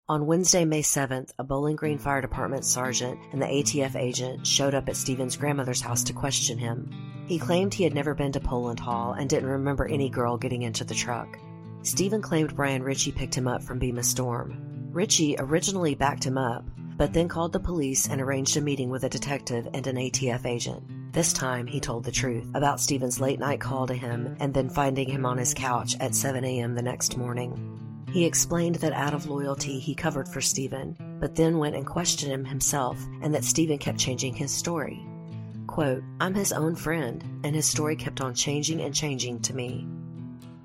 On 0.07 0.25
Wednesday, 0.25 0.63
May 0.63 0.81
7th, 0.81 1.33
a 1.37 1.43
Bowling 1.43 1.75
Green 1.75 1.97
Fire 1.97 2.21
Department 2.21 2.63
sergeant 2.63 3.19
and 3.33 3.41
the 3.41 3.45
ATF 3.45 3.97
agent 3.97 4.47
showed 4.47 4.73
up 4.73 4.87
at 4.87 4.95
Stephen's 4.95 5.35
grandmother's 5.35 5.81
house 5.81 6.05
to 6.05 6.13
question 6.13 6.57
him. 6.57 6.89
He 7.29 7.37
claimed 7.37 7.75
he 7.75 7.83
had 7.83 7.93
never 7.93 8.15
been 8.15 8.31
to 8.31 8.39
Poland 8.39 8.79
Hall 8.79 9.13
and 9.13 9.29
didn't 9.29 9.49
remember 9.49 9.85
any 9.85 10.09
girl 10.09 10.35
getting 10.35 10.63
into 10.63 10.83
the 10.83 10.95
truck. 10.95 11.37
Stephen 11.83 12.23
claimed 12.23 12.55
Brian 12.55 12.81
Ritchie 12.81 13.11
picked 13.11 13.35
him 13.35 13.47
up 13.47 13.61
from 13.61 13.77
Bemis 13.77 14.15
dorm. 14.15 14.89
Ritchie 14.91 15.35
originally 15.37 15.93
backed 15.93 16.23
him 16.23 16.39
up, 16.39 16.65
but 16.97 17.13
then 17.13 17.27
called 17.27 17.53
the 17.53 17.59
police 17.59 18.09
and 18.09 18.19
arranged 18.19 18.57
a 18.57 18.61
meeting 18.61 18.89
with 18.89 19.03
a 19.03 19.09
detective 19.09 19.67
and 19.75 19.85
an 19.85 19.97
ATF 19.97 20.43
agent. 20.47 21.13
This 21.13 21.31
time, 21.31 21.67
he 21.67 21.79
told 21.79 22.03
the 22.03 22.11
truth 22.11 22.47
about 22.55 22.79
Stephen's 22.79 23.21
late 23.21 23.39
night 23.39 23.61
call 23.61 23.85
to 23.85 23.93
him 23.93 24.35
and 24.39 24.51
then 24.51 24.67
finding 24.67 25.07
him 25.07 25.23
on 25.23 25.37
his 25.37 25.53
couch 25.53 25.95
at 25.99 26.15
7 26.15 26.43
a.m. 26.43 26.73
the 26.73 26.81
next 26.81 27.15
morning. 27.15 28.05
He 28.11 28.25
explained 28.25 28.77
that 28.77 28.93
out 28.93 29.13
of 29.13 29.29
loyalty 29.29 29.77
he 29.77 29.93
covered 29.93 30.27
for 30.27 30.41
Stephen, 30.41 30.97
but 31.19 31.35
then 31.35 31.59
went 31.59 31.75
and 31.75 31.85
questioned 31.85 32.31
him 32.31 32.45
himself 32.45 32.99
and 33.21 33.35
that 33.35 33.43
Stephen 33.43 33.77
kept 33.77 33.99
changing 33.99 34.33
his 34.33 34.49
story. 34.49 35.05
Quote, 35.69 36.03
I'm 36.19 36.33
his 36.33 36.51
own 36.51 36.75
friend, 36.75 37.23
and 37.43 37.55
his 37.55 37.67
story 37.67 37.95
kept 37.95 38.21
on 38.21 38.33
changing 38.33 38.81
and 38.81 38.93
changing 38.93 39.39
to 39.41 39.53
me. 39.55 39.87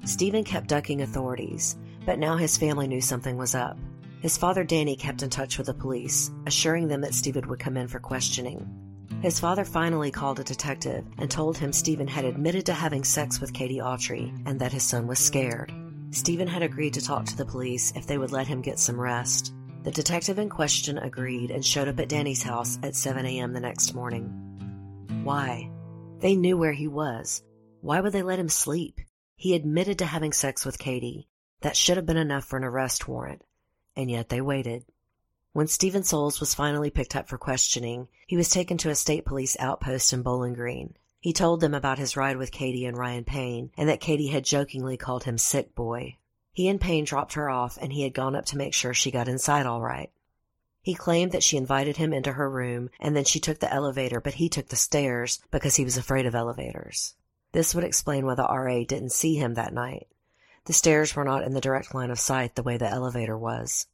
Stephen 0.06 0.44
kept 0.44 0.68
ducking 0.68 1.02
authorities, 1.02 1.76
but 2.06 2.18
now 2.18 2.38
his 2.38 2.56
family 2.56 2.88
knew 2.88 3.02
something 3.02 3.36
was 3.36 3.54
up. 3.54 3.76
His 4.22 4.38
father 4.38 4.64
Danny 4.64 4.96
kept 4.96 5.22
in 5.22 5.28
touch 5.28 5.58
with 5.58 5.66
the 5.66 5.74
police, 5.74 6.30
assuring 6.46 6.88
them 6.88 7.02
that 7.02 7.12
Stephen 7.12 7.46
would 7.48 7.58
come 7.58 7.76
in 7.76 7.86
for 7.86 7.98
questioning. 7.98 8.66
His 9.20 9.38
father 9.38 9.66
finally 9.66 10.10
called 10.10 10.40
a 10.40 10.44
detective 10.44 11.04
and 11.18 11.30
told 11.30 11.58
him 11.58 11.70
Stephen 11.70 12.08
had 12.08 12.24
admitted 12.24 12.64
to 12.64 12.72
having 12.72 13.04
sex 13.04 13.42
with 13.42 13.52
Katie 13.52 13.80
Autry 13.80 14.32
and 14.46 14.58
that 14.58 14.72
his 14.72 14.84
son 14.84 15.06
was 15.06 15.18
scared. 15.18 15.70
Stephen 16.12 16.48
had 16.48 16.62
agreed 16.62 16.94
to 16.94 17.04
talk 17.04 17.26
to 17.26 17.36
the 17.36 17.44
police 17.44 17.92
if 17.94 18.06
they 18.06 18.16
would 18.16 18.32
let 18.32 18.46
him 18.46 18.62
get 18.62 18.78
some 18.78 18.98
rest. 18.98 19.52
The 19.82 19.90
detective 19.90 20.38
in 20.38 20.48
question 20.48 20.96
agreed 20.96 21.50
and 21.50 21.62
showed 21.62 21.88
up 21.88 22.00
at 22.00 22.08
Danny's 22.08 22.42
house 22.42 22.78
at 22.82 22.96
7 22.96 23.26
a.m. 23.26 23.52
the 23.52 23.60
next 23.60 23.94
morning. 23.94 24.43
Why? 25.24 25.70
They 26.20 26.36
knew 26.36 26.56
where 26.56 26.72
he 26.72 26.86
was. 26.86 27.42
Why 27.80 28.00
would 28.00 28.12
they 28.12 28.22
let 28.22 28.38
him 28.38 28.48
sleep? 28.48 29.00
He 29.36 29.54
admitted 29.54 29.98
to 29.98 30.06
having 30.06 30.32
sex 30.32 30.64
with 30.64 30.78
Katie. 30.78 31.28
That 31.62 31.76
should 31.76 31.96
have 31.96 32.06
been 32.06 32.16
enough 32.16 32.44
for 32.44 32.56
an 32.56 32.64
arrest 32.64 33.08
warrant 33.08 33.42
and 33.96 34.10
yet 34.10 34.28
they 34.28 34.40
waited. 34.40 34.84
When 35.52 35.68
Stephen 35.68 36.02
Soules 36.02 36.40
was 36.40 36.54
finally 36.54 36.90
picked 36.90 37.14
up 37.14 37.28
for 37.28 37.38
questioning, 37.38 38.08
he 38.26 38.36
was 38.36 38.48
taken 38.48 38.76
to 38.78 38.90
a 38.90 38.94
state 38.94 39.24
police 39.24 39.56
outpost 39.60 40.12
in 40.12 40.22
Bowling 40.22 40.54
Green. 40.54 40.94
He 41.20 41.32
told 41.32 41.60
them 41.60 41.74
about 41.74 41.98
his 41.98 42.16
ride 42.16 42.36
with 42.36 42.50
Katie 42.50 42.84
and 42.84 42.98
Ryan 42.98 43.24
Payne, 43.24 43.70
and 43.76 43.88
that 43.88 44.00
Katie 44.00 44.28
had 44.28 44.44
jokingly 44.44 44.96
called 44.96 45.24
him 45.24 45.38
sick 45.38 45.74
boy. 45.74 46.16
He 46.52 46.68
and 46.68 46.80
Payne 46.80 47.04
dropped 47.04 47.34
her 47.34 47.48
off, 47.48 47.78
and 47.80 47.92
he 47.92 48.02
had 48.02 48.14
gone 48.14 48.36
up 48.36 48.46
to 48.46 48.58
make 48.58 48.74
sure 48.74 48.92
she 48.92 49.10
got 49.10 49.28
inside 49.28 49.66
all 49.66 49.80
right. 49.80 50.10
He 50.84 50.94
claimed 50.94 51.32
that 51.32 51.42
she 51.42 51.56
invited 51.56 51.96
him 51.96 52.12
into 52.12 52.34
her 52.34 52.50
room, 52.50 52.90
and 53.00 53.16
then 53.16 53.24
she 53.24 53.40
took 53.40 53.58
the 53.58 53.72
elevator, 53.72 54.20
but 54.20 54.34
he 54.34 54.50
took 54.50 54.68
the 54.68 54.76
stairs 54.76 55.40
because 55.50 55.76
he 55.76 55.84
was 55.84 55.96
afraid 55.96 56.26
of 56.26 56.34
elevators. 56.34 57.14
This 57.52 57.74
would 57.74 57.84
explain 57.84 58.26
why 58.26 58.34
the 58.34 58.42
RA 58.42 58.84
didn't 58.86 59.12
see 59.12 59.36
him 59.36 59.54
that 59.54 59.72
night. 59.72 60.08
The 60.66 60.74
stairs 60.74 61.16
were 61.16 61.24
not 61.24 61.42
in 61.42 61.54
the 61.54 61.60
direct 61.62 61.94
line 61.94 62.10
of 62.10 62.20
sight 62.20 62.54
the 62.54 62.62
way 62.62 62.76
the 62.76 62.86
elevator 62.86 63.38
was. 63.38 63.86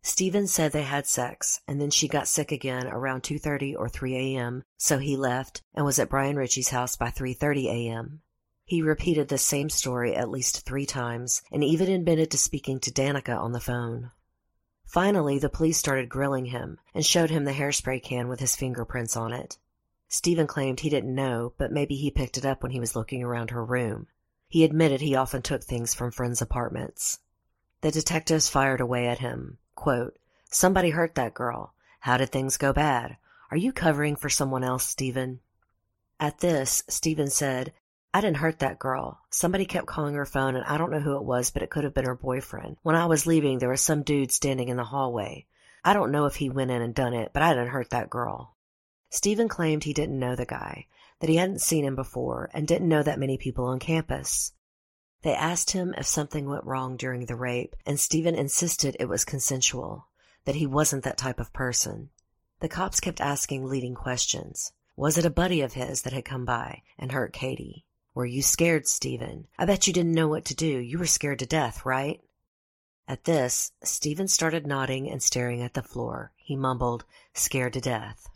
Stephen 0.00 0.46
said 0.46 0.72
they 0.72 0.84
had 0.84 1.06
sex, 1.06 1.60
and 1.68 1.78
then 1.78 1.90
she 1.90 2.08
got 2.08 2.26
sick 2.26 2.50
again 2.50 2.86
around 2.86 3.22
2.30 3.24 3.76
or 3.78 3.90
3 3.90 4.16
a.m., 4.16 4.64
so 4.78 4.96
he 4.96 5.18
left 5.18 5.60
and 5.74 5.84
was 5.84 5.98
at 5.98 6.08
Brian 6.08 6.36
Ritchie's 6.36 6.70
house 6.70 6.96
by 6.96 7.10
3.30 7.10 7.66
a.m. 7.66 8.22
He 8.64 8.80
repeated 8.80 9.28
the 9.28 9.36
same 9.36 9.68
story 9.68 10.16
at 10.16 10.30
least 10.30 10.64
three 10.64 10.86
times, 10.86 11.42
and 11.52 11.62
even 11.62 11.90
admitted 11.90 12.30
to 12.30 12.38
speaking 12.38 12.80
to 12.80 12.90
Danica 12.90 13.36
on 13.38 13.52
the 13.52 13.60
phone. 13.60 14.12
Finally, 14.92 15.38
the 15.38 15.48
police 15.48 15.78
started 15.78 16.06
grilling 16.10 16.44
him 16.44 16.78
and 16.92 17.06
showed 17.06 17.30
him 17.30 17.44
the 17.46 17.54
hairspray 17.54 17.98
can 18.02 18.28
with 18.28 18.40
his 18.40 18.54
fingerprints 18.54 19.16
on 19.16 19.32
it. 19.32 19.56
Stephen 20.06 20.46
claimed 20.46 20.80
he 20.80 20.90
didn't 20.90 21.14
know, 21.14 21.54
but 21.56 21.72
maybe 21.72 21.94
he 21.94 22.10
picked 22.10 22.36
it 22.36 22.44
up 22.44 22.62
when 22.62 22.72
he 22.72 22.78
was 22.78 22.94
looking 22.94 23.22
around 23.22 23.48
her 23.48 23.64
room. 23.64 24.06
He 24.48 24.64
admitted 24.64 25.00
he 25.00 25.16
often 25.16 25.40
took 25.40 25.64
things 25.64 25.94
from 25.94 26.10
friends' 26.10 26.42
apartments. 26.42 27.20
The 27.80 27.90
detectives 27.90 28.50
fired 28.50 28.82
away 28.82 29.06
at 29.06 29.20
him. 29.20 29.56
Quote, 29.76 30.18
Somebody 30.50 30.90
hurt 30.90 31.14
that 31.14 31.32
girl. 31.32 31.72
How 32.00 32.18
did 32.18 32.28
things 32.28 32.58
go 32.58 32.74
bad? 32.74 33.16
Are 33.50 33.56
you 33.56 33.72
covering 33.72 34.14
for 34.14 34.28
someone 34.28 34.62
else, 34.62 34.84
Stephen? 34.84 35.40
At 36.20 36.40
this, 36.40 36.84
Stephen 36.86 37.30
said, 37.30 37.72
I 38.14 38.20
didn't 38.20 38.36
hurt 38.38 38.58
that 38.58 38.78
girl. 38.78 39.20
Somebody 39.30 39.64
kept 39.64 39.86
calling 39.86 40.14
her 40.14 40.26
phone, 40.26 40.54
and 40.54 40.64
I 40.66 40.76
don't 40.76 40.90
know 40.90 41.00
who 41.00 41.16
it 41.16 41.24
was, 41.24 41.50
but 41.50 41.62
it 41.62 41.70
could 41.70 41.84
have 41.84 41.94
been 41.94 42.04
her 42.04 42.14
boyfriend. 42.14 42.76
When 42.82 42.94
I 42.94 43.06
was 43.06 43.26
leaving, 43.26 43.58
there 43.58 43.70
was 43.70 43.80
some 43.80 44.02
dude 44.02 44.30
standing 44.30 44.68
in 44.68 44.76
the 44.76 44.84
hallway. 44.84 45.46
I 45.82 45.94
don't 45.94 46.12
know 46.12 46.26
if 46.26 46.36
he 46.36 46.50
went 46.50 46.70
in 46.70 46.82
and 46.82 46.94
done 46.94 47.14
it, 47.14 47.30
but 47.32 47.42
I 47.42 47.54
didn't 47.54 47.70
hurt 47.70 47.90
that 47.90 48.10
girl. 48.10 48.54
Stephen 49.08 49.48
claimed 49.48 49.84
he 49.84 49.94
didn't 49.94 50.18
know 50.18 50.36
the 50.36 50.44
guy, 50.44 50.86
that 51.20 51.30
he 51.30 51.36
hadn't 51.36 51.62
seen 51.62 51.84
him 51.84 51.96
before 51.96 52.50
and 52.52 52.68
didn't 52.68 52.88
know 52.88 53.02
that 53.02 53.18
many 53.18 53.38
people 53.38 53.64
on 53.64 53.78
campus. 53.78 54.52
They 55.22 55.34
asked 55.34 55.70
him 55.70 55.94
if 55.96 56.06
something 56.06 56.48
went 56.48 56.64
wrong 56.64 56.96
during 56.96 57.24
the 57.26 57.36
rape, 57.36 57.76
and 57.86 57.98
Stephen 57.98 58.34
insisted 58.34 58.96
it 58.98 59.08
was 59.08 59.24
consensual, 59.24 60.08
that 60.44 60.56
he 60.56 60.66
wasn't 60.66 61.04
that 61.04 61.16
type 61.16 61.40
of 61.40 61.52
person. 61.52 62.10
The 62.60 62.68
cops 62.68 63.00
kept 63.00 63.20
asking 63.20 63.64
leading 63.64 63.94
questions. 63.94 64.72
Was 64.96 65.16
it 65.16 65.24
a 65.24 65.30
buddy 65.30 65.62
of 65.62 65.72
his 65.72 66.02
that 66.02 66.12
had 66.12 66.24
come 66.24 66.44
by 66.44 66.82
and 66.98 67.12
hurt 67.12 67.32
Katie? 67.32 67.86
Were 68.14 68.26
you 68.26 68.42
scared, 68.42 68.86
Stephen? 68.86 69.46
I 69.58 69.64
bet 69.64 69.86
you 69.86 69.92
didn't 69.92 70.12
know 70.12 70.28
what 70.28 70.44
to 70.46 70.54
do. 70.54 70.66
You 70.66 70.98
were 70.98 71.06
scared 71.06 71.38
to 71.38 71.46
death, 71.46 71.86
right? 71.86 72.20
At 73.08 73.24
this, 73.24 73.72
Stephen 73.82 74.28
started 74.28 74.66
nodding 74.66 75.10
and 75.10 75.22
staring 75.22 75.62
at 75.62 75.74
the 75.74 75.82
floor. 75.82 76.32
He 76.36 76.54
mumbled, 76.54 77.04
scared 77.32 77.72
to 77.72 77.80
death. 77.80 78.28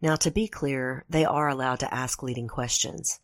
Now, 0.00 0.14
to 0.16 0.30
be 0.30 0.46
clear, 0.46 1.04
they 1.08 1.24
are 1.24 1.48
allowed 1.48 1.80
to 1.80 1.92
ask 1.92 2.22
leading 2.22 2.48
questions. 2.48 3.20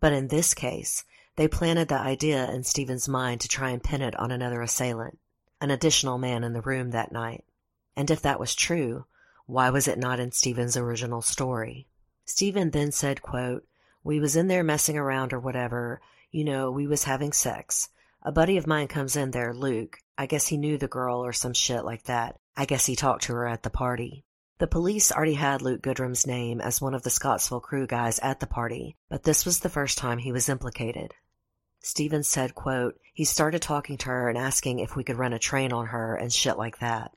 But 0.00 0.12
in 0.12 0.28
this 0.28 0.54
case, 0.54 1.04
they 1.36 1.48
planted 1.48 1.88
the 1.88 1.98
idea 1.98 2.50
in 2.50 2.64
Stephen's 2.64 3.08
mind 3.08 3.40
to 3.42 3.48
try 3.48 3.70
and 3.70 3.82
pin 3.82 4.02
it 4.02 4.18
on 4.18 4.30
another 4.30 4.62
assailant, 4.62 5.18
an 5.60 5.70
additional 5.70 6.18
man 6.18 6.44
in 6.44 6.54
the 6.54 6.62
room 6.62 6.90
that 6.90 7.12
night. 7.12 7.44
And 7.94 8.10
if 8.10 8.22
that 8.22 8.40
was 8.40 8.54
true, 8.54 9.04
why 9.46 9.70
was 9.70 9.86
it 9.86 9.98
not 9.98 10.18
in 10.18 10.32
Stephen's 10.32 10.76
original 10.76 11.22
story? 11.22 11.86
Stephen 12.24 12.70
then 12.70 12.90
said, 12.92 13.20
quote, 13.20 13.66
We 14.04 14.20
was 14.20 14.36
in 14.36 14.48
there 14.48 14.64
messing 14.64 14.96
around 14.96 15.32
or 15.32 15.40
whatever. 15.40 16.00
You 16.30 16.44
know, 16.44 16.70
we 16.70 16.86
was 16.86 17.04
having 17.04 17.32
sex. 17.32 17.88
A 18.22 18.32
buddy 18.32 18.56
of 18.56 18.66
mine 18.66 18.88
comes 18.88 19.16
in 19.16 19.30
there, 19.30 19.52
Luke. 19.52 19.98
I 20.16 20.26
guess 20.26 20.46
he 20.46 20.56
knew 20.56 20.78
the 20.78 20.88
girl 20.88 21.24
or 21.24 21.32
some 21.32 21.54
shit 21.54 21.84
like 21.84 22.04
that. 22.04 22.38
I 22.56 22.64
guess 22.64 22.86
he 22.86 22.96
talked 22.96 23.24
to 23.24 23.34
her 23.34 23.46
at 23.46 23.62
the 23.62 23.70
party. 23.70 24.24
The 24.58 24.66
police 24.68 25.10
already 25.10 25.34
had 25.34 25.62
Luke 25.62 25.82
Goodrum's 25.82 26.26
name 26.26 26.60
as 26.60 26.80
one 26.80 26.94
of 26.94 27.02
the 27.02 27.10
Scottsville 27.10 27.60
crew 27.60 27.86
guys 27.86 28.20
at 28.20 28.38
the 28.38 28.46
party, 28.46 28.96
but 29.08 29.24
this 29.24 29.44
was 29.44 29.60
the 29.60 29.68
first 29.68 29.98
time 29.98 30.18
he 30.18 30.30
was 30.30 30.48
implicated. 30.48 31.14
Stevens 31.80 32.28
said, 32.28 32.54
quote, 32.54 33.00
he 33.12 33.24
started 33.24 33.60
talking 33.60 33.98
to 33.98 34.06
her 34.06 34.28
and 34.28 34.38
asking 34.38 34.78
if 34.78 34.94
we 34.94 35.02
could 35.02 35.18
run 35.18 35.32
a 35.32 35.38
train 35.38 35.72
on 35.72 35.86
her 35.86 36.14
and 36.14 36.32
shit 36.32 36.56
like 36.56 36.78
that. 36.78 37.10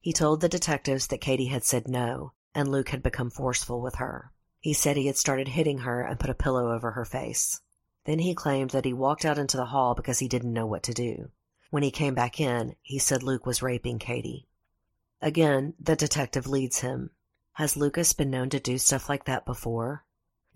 He 0.00 0.14
told 0.14 0.40
the 0.40 0.48
detectives 0.48 1.08
that 1.08 1.20
Katie 1.20 1.48
had 1.48 1.64
said 1.64 1.86
no, 1.86 2.32
and 2.54 2.70
Luke 2.70 2.88
had 2.88 3.02
become 3.02 3.28
forceful 3.28 3.82
with 3.82 3.96
her. 3.96 4.32
He 4.60 4.74
said 4.74 4.96
he 4.96 5.06
had 5.06 5.16
started 5.16 5.48
hitting 5.48 5.78
her 5.78 6.02
and 6.02 6.20
put 6.20 6.30
a 6.30 6.34
pillow 6.34 6.72
over 6.72 6.92
her 6.92 7.04
face. 7.04 7.60
Then 8.04 8.18
he 8.18 8.34
claimed 8.34 8.70
that 8.70 8.84
he 8.84 8.92
walked 8.92 9.24
out 9.24 9.38
into 9.38 9.56
the 9.56 9.66
hall 9.66 9.94
because 9.94 10.18
he 10.18 10.28
didn't 10.28 10.52
know 10.52 10.66
what 10.66 10.82
to 10.84 10.94
do. 10.94 11.30
When 11.70 11.82
he 11.82 11.90
came 11.90 12.14
back 12.14 12.40
in, 12.40 12.76
he 12.82 12.98
said 12.98 13.22
Luke 13.22 13.46
was 13.46 13.62
raping 13.62 13.98
Katie. 13.98 14.46
Again, 15.22 15.74
the 15.78 15.96
detective 15.96 16.46
leads 16.46 16.80
him. 16.80 17.10
Has 17.54 17.76
Lucas 17.76 18.12
been 18.12 18.30
known 18.30 18.50
to 18.50 18.60
do 18.60 18.78
stuff 18.78 19.08
like 19.08 19.24
that 19.24 19.46
before? 19.46 20.04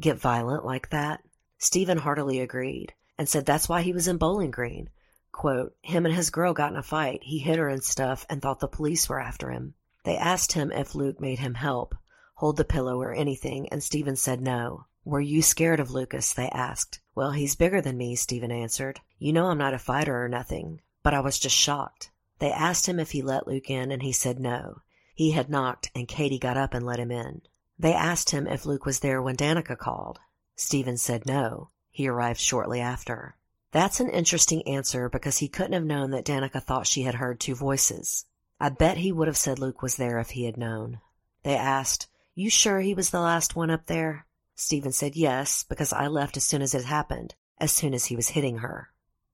Get 0.01 0.19
violent 0.19 0.65
like 0.65 0.91
that? 0.91 1.23
Stephen 1.59 1.99
heartily 1.99 2.41
agreed 2.41 2.95
and 3.17 3.29
said 3.29 3.47
that's 3.47 3.69
why 3.69 3.83
he 3.83 3.93
was 3.93 4.09
in 4.09 4.19
Bowling 4.19 4.51
Green. 4.51 4.91
Quote, 5.33 5.77
him 5.83 6.07
and 6.07 6.15
his 6.15 6.31
girl 6.31 6.53
got 6.53 6.73
in 6.73 6.79
a 6.79 6.83
fight. 6.83 7.21
He 7.23 7.39
hit 7.39 7.59
her 7.59 7.69
and 7.69 7.83
stuff 7.83 8.27
and 8.29 8.41
thought 8.43 8.61
the 8.61 8.69
police 8.69 9.09
were 9.09 9.21
after 9.21 9.51
him. 9.51 9.75
They 10.05 10.17
asked 10.17 10.53
him 10.53 10.73
if 10.73 10.95
Luke 10.95 11.21
made 11.21 11.39
him 11.39 11.55
help, 11.55 11.95
hold 12.35 12.57
the 12.57 12.65
pillow 12.65 13.01
or 13.01 13.13
anything, 13.13 13.69
and 13.71 13.83
Stephen 13.83 14.17
said 14.17 14.41
no. 14.41 14.87
Were 15.05 15.21
you 15.21 15.43
scared 15.43 15.81
of 15.81 15.91
Lucas? 15.91 16.33
They 16.33 16.49
asked. 16.49 17.01
Well, 17.15 17.33
he's 17.33 17.57
bigger 17.57 17.81
than 17.81 17.97
me, 17.97 18.17
Stephen 18.17 18.51
answered. 18.51 19.01
You 19.19 19.33
know 19.33 19.47
I'm 19.47 19.59
not 19.59 19.75
a 19.75 19.79
fighter 19.79 20.25
or 20.25 20.29
nothing, 20.29 20.81
but 21.03 21.15
I 21.15 21.21
was 21.21 21.39
just 21.39 21.55
shocked. 21.55 22.11
They 22.39 22.51
asked 22.51 22.87
him 22.87 22.99
if 22.99 23.13
he 23.13 23.23
let 23.23 23.47
Luke 23.47 23.71
in, 23.71 23.93
and 23.93 24.03
he 24.03 24.13
said 24.13 24.41
no. 24.41 24.79
He 25.15 25.31
had 25.31 25.49
knocked, 25.49 25.91
and 25.95 26.09
Katie 26.09 26.39
got 26.39 26.57
up 26.57 26.75
and 26.75 26.85
let 26.85 26.99
him 26.99 27.11
in. 27.11 27.43
They 27.79 27.93
asked 27.93 28.31
him 28.31 28.47
if 28.47 28.67
Luke 28.67 28.87
was 28.87 29.01
there 29.01 29.23
when 29.23 29.37
Danica 29.37 29.77
called. 29.77 30.21
Stephen 30.57 30.97
said 30.97 31.27
no. 31.27 31.71
He 31.91 32.09
arrived 32.09 32.41
shortly 32.41 32.81
after. 32.81 33.37
That's 33.71 34.01
an 34.01 34.11
interesting 34.11 34.67
answer 34.67 35.09
because 35.09 35.39
he 35.39 35.49
couldn't 35.49 35.73
have 35.73 35.85
known 35.85 36.11
that 36.11 36.25
Danica 36.25 36.63
thought 36.63 36.87
she 36.87 37.03
had 37.03 37.17
heard 37.17 37.41
two 37.41 37.55
voices. 37.55 38.25
I 38.61 38.69
bet 38.69 38.99
he 38.99 39.13
would 39.13 39.29
have 39.29 39.37
said 39.37 39.59
Luke 39.59 39.83
was 39.83 39.97
there 39.97 40.19
if 40.19 40.31
he 40.31 40.45
had 40.45 40.57
known. 40.57 41.01
They 41.43 41.57
asked, 41.57 42.09
You 42.37 42.51
sure 42.51 42.81
he 42.81 42.95
was 42.95 43.11
the 43.11 43.21
last 43.21 43.55
one 43.55 43.71
up 43.71 43.87
there? 43.87 44.27
Stephen 44.57 44.91
said 44.91 45.15
yes, 45.15 45.63
because 45.63 45.93
I 45.93 46.09
left 46.09 46.37
as 46.37 46.43
soon 46.43 46.63
as 46.63 46.75
it 46.75 46.85
happened, 46.85 47.37
as 47.59 47.71
soon 47.71 47.95
as 47.95 48.07
he 48.07 48.17
was 48.17 48.31
hitting 48.31 48.59
her. 48.59 48.91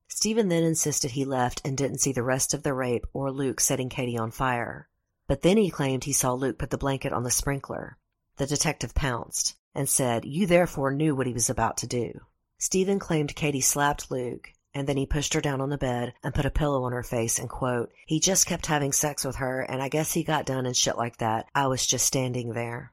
Stephen 0.07 0.49
then 0.49 0.63
insisted 0.63 1.11
he 1.11 1.25
left 1.25 1.61
and 1.65 1.75
didn't 1.75 1.99
see 1.99 2.11
the 2.11 2.21
rest 2.21 2.53
of 2.53 2.61
the 2.61 2.75
rape 2.75 3.07
or 3.11 3.31
Luke 3.31 3.59
setting 3.59 3.89
Katie 3.89 4.19
on 4.19 4.29
fire. 4.29 4.87
But 5.27 5.41
then 5.41 5.57
he 5.57 5.71
claimed 5.71 6.03
he 6.03 6.13
saw 6.13 6.33
Luke 6.33 6.59
put 6.59 6.69
the 6.69 6.77
blanket 6.77 7.11
on 7.11 7.23
the 7.23 7.31
sprinkler. 7.31 7.97
The 8.37 8.45
detective 8.45 8.93
pounced 8.93 9.55
and 9.73 9.89
said, 9.89 10.25
You 10.25 10.45
therefore 10.45 10.93
knew 10.93 11.15
what 11.15 11.27
he 11.27 11.33
was 11.33 11.49
about 11.49 11.77
to 11.77 11.87
do. 11.87 12.19
Stephen 12.59 12.99
claimed 12.99 13.35
Katie 13.35 13.61
slapped 13.61 14.11
Luke, 14.11 14.53
and 14.73 14.87
then 14.87 14.97
he 14.97 15.05
pushed 15.05 15.33
her 15.33 15.41
down 15.41 15.61
on 15.61 15.69
the 15.69 15.77
bed 15.77 16.13
and 16.23 16.33
put 16.33 16.45
a 16.45 16.51
pillow 16.51 16.83
on 16.83 16.91
her 16.91 17.03
face 17.03 17.39
and 17.39 17.49
quote, 17.49 17.91
He 18.05 18.19
just 18.19 18.45
kept 18.45 18.65
having 18.65 18.91
sex 18.91 19.25
with 19.25 19.37
her, 19.37 19.61
and 19.61 19.81
I 19.81 19.89
guess 19.89 20.13
he 20.13 20.23
got 20.23 20.45
done 20.45 20.65
and 20.65 20.75
shit 20.75 20.97
like 20.97 21.17
that. 21.17 21.47
I 21.53 21.67
was 21.67 21.85
just 21.85 22.05
standing 22.05 22.53
there. 22.53 22.91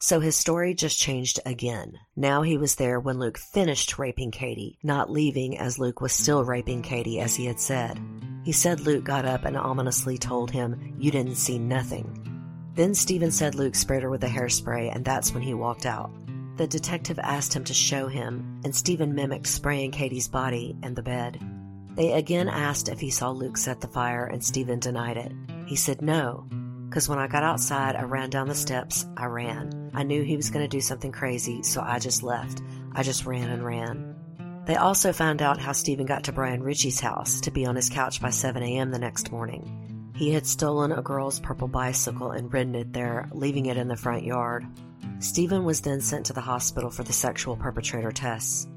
So 0.00 0.20
his 0.20 0.36
story 0.36 0.74
just 0.74 0.98
changed 0.98 1.40
again. 1.44 1.98
Now 2.14 2.42
he 2.42 2.56
was 2.56 2.76
there 2.76 3.00
when 3.00 3.18
Luke 3.18 3.36
finished 3.36 3.98
raping 3.98 4.30
Katie, 4.30 4.78
not 4.82 5.10
leaving 5.10 5.58
as 5.58 5.78
Luke 5.78 6.00
was 6.00 6.12
still 6.12 6.44
raping 6.44 6.82
Katie 6.82 7.18
as 7.18 7.34
he 7.34 7.46
had 7.46 7.58
said. 7.58 7.98
He 8.44 8.52
said 8.52 8.80
Luke 8.80 9.02
got 9.04 9.24
up 9.24 9.44
and 9.44 9.56
ominously 9.56 10.16
told 10.16 10.52
him, 10.52 10.94
You 10.98 11.10
didn't 11.10 11.34
see 11.34 11.58
nothing. 11.58 12.24
Then 12.74 12.94
Stephen 12.94 13.32
said 13.32 13.56
Luke 13.56 13.74
sprayed 13.74 14.04
her 14.04 14.10
with 14.10 14.22
a 14.22 14.28
hairspray, 14.28 14.94
and 14.94 15.04
that's 15.04 15.34
when 15.34 15.42
he 15.42 15.52
walked 15.52 15.84
out. 15.84 16.12
The 16.58 16.66
detective 16.66 17.20
asked 17.20 17.54
him 17.54 17.62
to 17.64 17.72
show 17.72 18.08
him, 18.08 18.60
and 18.64 18.74
Stephen 18.74 19.14
mimicked 19.14 19.46
spraying 19.46 19.92
Katie's 19.92 20.26
body 20.26 20.76
and 20.82 20.96
the 20.96 21.04
bed. 21.04 21.40
They 21.94 22.14
again 22.14 22.48
asked 22.48 22.88
if 22.88 22.98
he 22.98 23.10
saw 23.10 23.30
Luke 23.30 23.56
set 23.56 23.80
the 23.80 23.86
fire, 23.86 24.26
and 24.26 24.42
Stephen 24.42 24.80
denied 24.80 25.18
it. 25.18 25.32
He 25.66 25.76
said 25.76 26.02
no, 26.02 26.48
because 26.88 27.08
when 27.08 27.20
I 27.20 27.28
got 27.28 27.44
outside, 27.44 27.94
I 27.94 28.02
ran 28.02 28.28
down 28.28 28.48
the 28.48 28.56
steps. 28.56 29.06
I 29.16 29.26
ran. 29.26 29.92
I 29.94 30.02
knew 30.02 30.24
he 30.24 30.34
was 30.34 30.50
going 30.50 30.64
to 30.64 30.76
do 30.76 30.80
something 30.80 31.12
crazy, 31.12 31.62
so 31.62 31.80
I 31.80 32.00
just 32.00 32.24
left. 32.24 32.60
I 32.92 33.04
just 33.04 33.24
ran 33.24 33.50
and 33.50 33.64
ran. 33.64 34.16
They 34.66 34.74
also 34.74 35.12
found 35.12 35.42
out 35.42 35.60
how 35.60 35.70
Stephen 35.70 36.06
got 36.06 36.24
to 36.24 36.32
Brian 36.32 36.64
Ritchie's 36.64 36.98
house 36.98 37.40
to 37.42 37.52
be 37.52 37.66
on 37.66 37.76
his 37.76 37.88
couch 37.88 38.20
by 38.20 38.30
7 38.30 38.64
a.m. 38.64 38.90
the 38.90 38.98
next 38.98 39.30
morning. 39.30 40.12
He 40.16 40.32
had 40.32 40.44
stolen 40.44 40.90
a 40.90 41.02
girl's 41.02 41.38
purple 41.38 41.68
bicycle 41.68 42.32
and 42.32 42.52
ridden 42.52 42.74
it 42.74 42.92
there, 42.92 43.28
leaving 43.32 43.66
it 43.66 43.76
in 43.76 43.86
the 43.86 43.96
front 43.96 44.24
yard. 44.24 44.66
Stephen 45.20 45.64
was 45.64 45.80
then 45.80 46.00
sent 46.00 46.26
to 46.26 46.32
the 46.32 46.40
hospital 46.40 46.90
for 46.90 47.02
the 47.02 47.12
sexual 47.12 47.56
perpetrator 47.56 48.12
tests. 48.12 48.68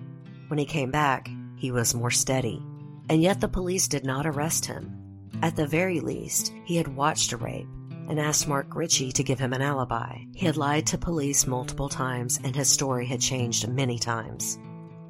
When 0.48 0.58
he 0.58 0.66
came 0.66 0.90
back, 0.90 1.30
he 1.56 1.72
was 1.72 1.94
more 1.94 2.12
steady. 2.12 2.62
And 3.10 3.22
yet 3.22 3.42
the 3.42 3.48
police 3.48 3.88
did 3.88 4.04
not 4.04 4.26
arrest 4.26 4.66
him. 4.66 4.98
At 5.44 5.56
the 5.56 5.68
very 5.68 6.00
least, 6.00 6.54
he 6.66 6.78
had 6.78 6.96
watched 6.96 7.32
a 7.32 7.38
rape 7.38 7.68
and 8.10 8.20
asked 8.20 8.48
Mark 8.48 8.76
Ritchie 8.76 9.12
to 9.12 9.24
give 9.24 9.40
him 9.40 9.54
an 9.54 9.62
alibi. 9.62 10.18
He 10.34 10.46
had 10.46 10.58
lied 10.58 10.88
to 10.88 10.98
police 10.98 11.46
multiple 11.46 11.90
times 11.90 12.40
and 12.44 12.56
his 12.56 12.68
story 12.70 13.06
had 13.06 13.22
changed 13.22 13.68
many 13.68 14.00
times. 14.00 14.58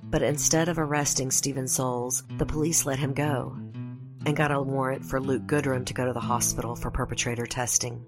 But 0.03 0.23
instead 0.23 0.67
of 0.67 0.77
arresting 0.77 1.31
Stephen 1.31 1.67
Soules, 1.67 2.23
the 2.37 2.45
police 2.45 2.85
let 2.85 2.99
him 2.99 3.13
go 3.13 3.55
and 4.25 4.35
got 4.35 4.51
a 4.51 4.61
warrant 4.61 5.05
for 5.05 5.21
Luke 5.21 5.43
Goodrum 5.43 5.85
to 5.85 5.93
go 5.93 6.05
to 6.05 6.13
the 6.13 6.19
hospital 6.19 6.75
for 6.75 6.91
perpetrator 6.91 7.45
testing. 7.45 8.05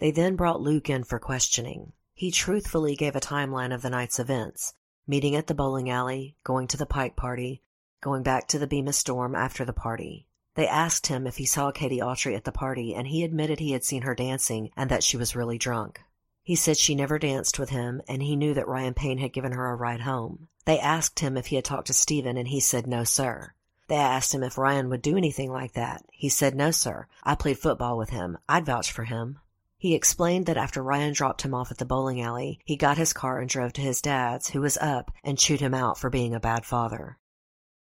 They 0.00 0.10
then 0.10 0.36
brought 0.36 0.60
Luke 0.60 0.90
in 0.90 1.04
for 1.04 1.18
questioning. 1.18 1.92
He 2.18 2.32
truthfully 2.32 2.96
gave 2.96 3.14
a 3.14 3.20
timeline 3.20 3.72
of 3.72 3.80
the 3.82 3.90
night's 3.90 4.18
events 4.18 4.74
meeting 5.06 5.36
at 5.36 5.46
the 5.46 5.54
bowling 5.54 5.88
alley, 5.88 6.34
going 6.42 6.66
to 6.66 6.76
the 6.76 6.84
Pike 6.84 7.14
party, 7.14 7.62
going 8.00 8.24
back 8.24 8.48
to 8.48 8.58
the 8.58 8.66
Bemis 8.66 9.04
dorm 9.04 9.36
after 9.36 9.64
the 9.64 9.72
party. 9.72 10.26
They 10.56 10.66
asked 10.66 11.06
him 11.06 11.28
if 11.28 11.36
he 11.36 11.46
saw 11.46 11.70
Katie 11.70 12.00
Autry 12.00 12.34
at 12.34 12.42
the 12.42 12.50
party, 12.50 12.92
and 12.92 13.06
he 13.06 13.22
admitted 13.22 13.60
he 13.60 13.70
had 13.70 13.84
seen 13.84 14.02
her 14.02 14.16
dancing 14.16 14.72
and 14.76 14.90
that 14.90 15.04
she 15.04 15.16
was 15.16 15.36
really 15.36 15.58
drunk. 15.58 16.00
He 16.42 16.56
said 16.56 16.76
she 16.76 16.96
never 16.96 17.20
danced 17.20 17.56
with 17.56 17.70
him, 17.70 18.02
and 18.08 18.20
he 18.20 18.34
knew 18.34 18.52
that 18.52 18.66
Ryan 18.66 18.94
Payne 18.94 19.18
had 19.18 19.32
given 19.32 19.52
her 19.52 19.70
a 19.70 19.76
ride 19.76 20.00
home. 20.00 20.48
They 20.64 20.80
asked 20.80 21.20
him 21.20 21.36
if 21.36 21.46
he 21.46 21.54
had 21.54 21.64
talked 21.64 21.86
to 21.86 21.92
Stephen, 21.92 22.36
and 22.36 22.48
he 22.48 22.58
said 22.58 22.88
no, 22.88 23.04
sir. 23.04 23.54
They 23.86 23.94
asked 23.94 24.34
him 24.34 24.42
if 24.42 24.58
Ryan 24.58 24.90
would 24.90 25.02
do 25.02 25.16
anything 25.16 25.52
like 25.52 25.74
that. 25.74 26.04
He 26.10 26.28
said, 26.28 26.56
No, 26.56 26.72
sir. 26.72 27.06
I 27.22 27.36
played 27.36 27.60
football 27.60 27.96
with 27.96 28.10
him. 28.10 28.38
I'd 28.48 28.66
vouch 28.66 28.90
for 28.90 29.04
him. 29.04 29.38
He 29.78 29.94
explained 29.94 30.46
that 30.46 30.56
after 30.56 30.82
Ryan 30.82 31.12
dropped 31.12 31.42
him 31.42 31.54
off 31.54 31.70
at 31.70 31.78
the 31.78 31.84
bowling 31.84 32.20
alley, 32.20 32.58
he 32.64 32.76
got 32.76 32.98
his 32.98 33.12
car 33.12 33.38
and 33.38 33.48
drove 33.48 33.72
to 33.74 33.80
his 33.80 34.02
dad's, 34.02 34.50
who 34.50 34.60
was 34.60 34.76
up, 34.78 35.12
and 35.22 35.38
chewed 35.38 35.60
him 35.60 35.72
out 35.72 35.96
for 35.98 36.10
being 36.10 36.34
a 36.34 36.40
bad 36.40 36.66
father. 36.66 37.16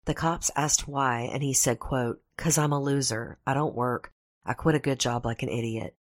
The 0.05 0.13
cops 0.13 0.51
asked 0.55 0.87
why, 0.87 1.21
and 1.21 1.41
he 1.41 1.53
said, 1.53 1.79
quote, 1.79 2.21
Cause 2.37 2.57
I'm 2.57 2.71
a 2.71 2.79
loser. 2.79 3.39
I 3.47 3.55
don't 3.55 3.75
work. 3.75 4.13
I 4.45 4.53
quit 4.53 4.75
a 4.75 4.79
good 4.79 4.99
job 4.99 5.25
like 5.25 5.41
an 5.41 5.49
idiot. 5.49 5.95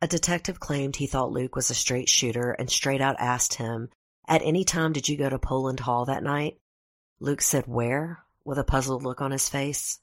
A 0.00 0.08
detective 0.08 0.58
claimed 0.58 0.96
he 0.96 1.06
thought 1.06 1.30
Luke 1.30 1.54
was 1.54 1.70
a 1.70 1.74
straight 1.74 2.08
shooter 2.08 2.52
and 2.52 2.70
straight 2.70 3.02
out 3.02 3.16
asked 3.18 3.54
him, 3.54 3.90
At 4.26 4.42
any 4.42 4.64
time 4.64 4.94
did 4.94 5.10
you 5.10 5.18
go 5.18 5.28
to 5.28 5.38
Poland 5.38 5.80
Hall 5.80 6.06
that 6.06 6.22
night? 6.22 6.58
Luke 7.20 7.42
said, 7.42 7.66
Where? 7.66 8.24
with 8.44 8.58
a 8.58 8.64
puzzled 8.64 9.04
look 9.04 9.20
on 9.20 9.30
his 9.30 9.48
face. 9.48 10.00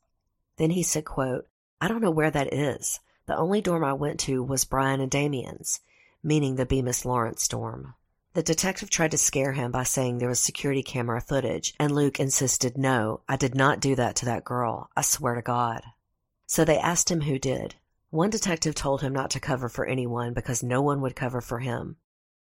Then 0.58 0.70
he 0.70 0.84
said, 0.84 1.04
quote, 1.04 1.48
I 1.82 1.88
don't 1.88 2.02
know 2.02 2.12
where 2.12 2.32
that 2.32 2.54
is. 2.54 3.00
The 3.30 3.38
only 3.38 3.62
dorm 3.62 3.84
I 3.84 3.94
went 3.94 4.20
to 4.22 4.42
was 4.42 4.66
Brian 4.66 5.00
and 5.00 5.12
Damien's, 5.12 5.82
meaning 6.24 6.56
the 6.56 6.66
Bemis 6.66 7.06
Lawrence 7.06 7.48
dorm. 7.48 7.94
The 8.34 8.42
detective 8.42 8.90
tried 8.90 9.12
to 9.12 9.20
scare 9.20 9.52
him 9.52 9.70
by 9.70 9.84
saying 9.84 10.18
there 10.18 10.30
was 10.30 10.40
security 10.40 10.82
camera 10.82 11.22
footage, 11.22 11.76
and 11.80 11.94
Luke 11.94 12.20
insisted, 12.20 12.76
No, 12.76 13.22
I 13.30 13.36
did 13.36 13.54
not 13.54 13.82
do 13.82 13.94
that 13.94 14.16
to 14.16 14.26
that 14.26 14.46
girl. 14.46 14.90
I 14.98 15.04
swear 15.04 15.36
to 15.36 15.44
God. 15.44 15.84
So 16.48 16.66
they 16.66 16.80
asked 16.80 17.12
him 17.12 17.22
who 17.22 17.38
did. 17.38 17.76
One 18.10 18.32
detective 18.32 18.74
told 18.74 19.02
him 19.02 19.14
not 19.14 19.30
to 19.30 19.40
cover 19.40 19.70
for 19.70 19.86
anyone 19.86 20.34
because 20.34 20.64
no 20.64 20.82
one 20.82 21.00
would 21.02 21.16
cover 21.16 21.40
for 21.40 21.60
him. 21.60 21.98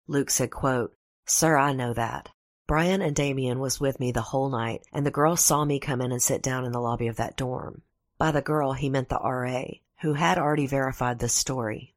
Luke 0.09 0.31
said, 0.31 0.51
quote, 0.51 0.97
Sir, 1.27 1.57
I 1.57 1.75
know 1.75 1.93
that. 1.93 2.31
Brian 2.67 3.01
and 3.01 3.15
Damien 3.15 3.61
was 3.61 3.79
with 3.79 4.01
me 4.01 4.11
the 4.11 4.21
whole 4.21 4.51
night, 4.51 4.83
and 4.93 5.07
the 5.07 5.13
girl 5.13 5.37
saw 5.37 5.65
me 5.65 5.79
come 5.79 6.01
in 6.01 6.11
and 6.11 6.21
sit 6.21 6.43
down 6.43 6.65
in 6.65 6.73
the 6.73 6.81
lobby 6.81 7.07
of 7.07 7.19
that 7.19 7.37
dorm. 7.37 7.83
By 8.19 8.33
the 8.33 8.43
girl, 8.43 8.73
he 8.73 8.91
meant 8.91 9.11
the 9.11 9.21
RA, 9.21 9.63
who 10.03 10.15
had 10.15 10.39
already 10.39 10.67
verified 10.67 11.19
this 11.19 11.33
story. 11.33 11.95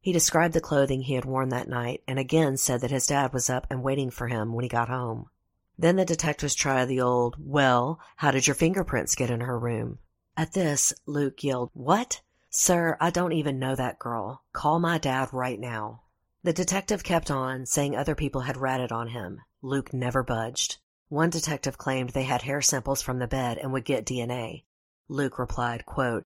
He 0.00 0.12
described 0.12 0.54
the 0.54 0.60
clothing 0.60 1.02
he 1.02 1.14
had 1.14 1.24
worn 1.24 1.50
that 1.50 1.68
night 1.68 2.02
and 2.08 2.18
again 2.18 2.56
said 2.56 2.80
that 2.80 2.90
his 2.90 3.06
dad 3.06 3.32
was 3.32 3.48
up 3.48 3.66
and 3.70 3.82
waiting 3.82 4.10
for 4.10 4.26
him 4.26 4.52
when 4.52 4.64
he 4.64 4.68
got 4.68 4.88
home. 4.88 5.30
Then 5.78 5.96
the 5.96 6.04
detectives 6.04 6.54
tried 6.54 6.86
the 6.86 7.00
old, 7.00 7.36
well, 7.38 8.00
how 8.16 8.30
did 8.30 8.46
your 8.46 8.54
fingerprints 8.54 9.14
get 9.14 9.30
in 9.30 9.40
her 9.40 9.58
room? 9.58 9.98
At 10.36 10.54
this, 10.54 10.94
Luke 11.06 11.44
yelled, 11.44 11.70
What? 11.74 12.22
Sir, 12.50 12.96
I 13.00 13.10
don't 13.10 13.32
even 13.32 13.58
know 13.58 13.74
that 13.76 13.98
girl. 13.98 14.42
Call 14.52 14.78
my 14.80 14.98
dad 14.98 15.28
right 15.32 15.60
now. 15.60 16.02
The 16.42 16.52
detective 16.52 17.04
kept 17.04 17.30
on, 17.30 17.66
saying 17.66 17.94
other 17.94 18.14
people 18.14 18.40
had 18.42 18.56
ratted 18.56 18.92
on 18.92 19.08
him. 19.08 19.40
Luke 19.60 19.92
never 19.92 20.22
budged. 20.22 20.78
One 21.08 21.30
detective 21.30 21.78
claimed 21.78 22.10
they 22.10 22.24
had 22.24 22.42
hair 22.42 22.62
samples 22.62 23.02
from 23.02 23.18
the 23.18 23.28
bed 23.28 23.58
and 23.58 23.72
would 23.72 23.84
get 23.84 24.06
DNA. 24.06 24.64
Luke 25.08 25.38
replied, 25.38 25.84
quote, 25.86 26.24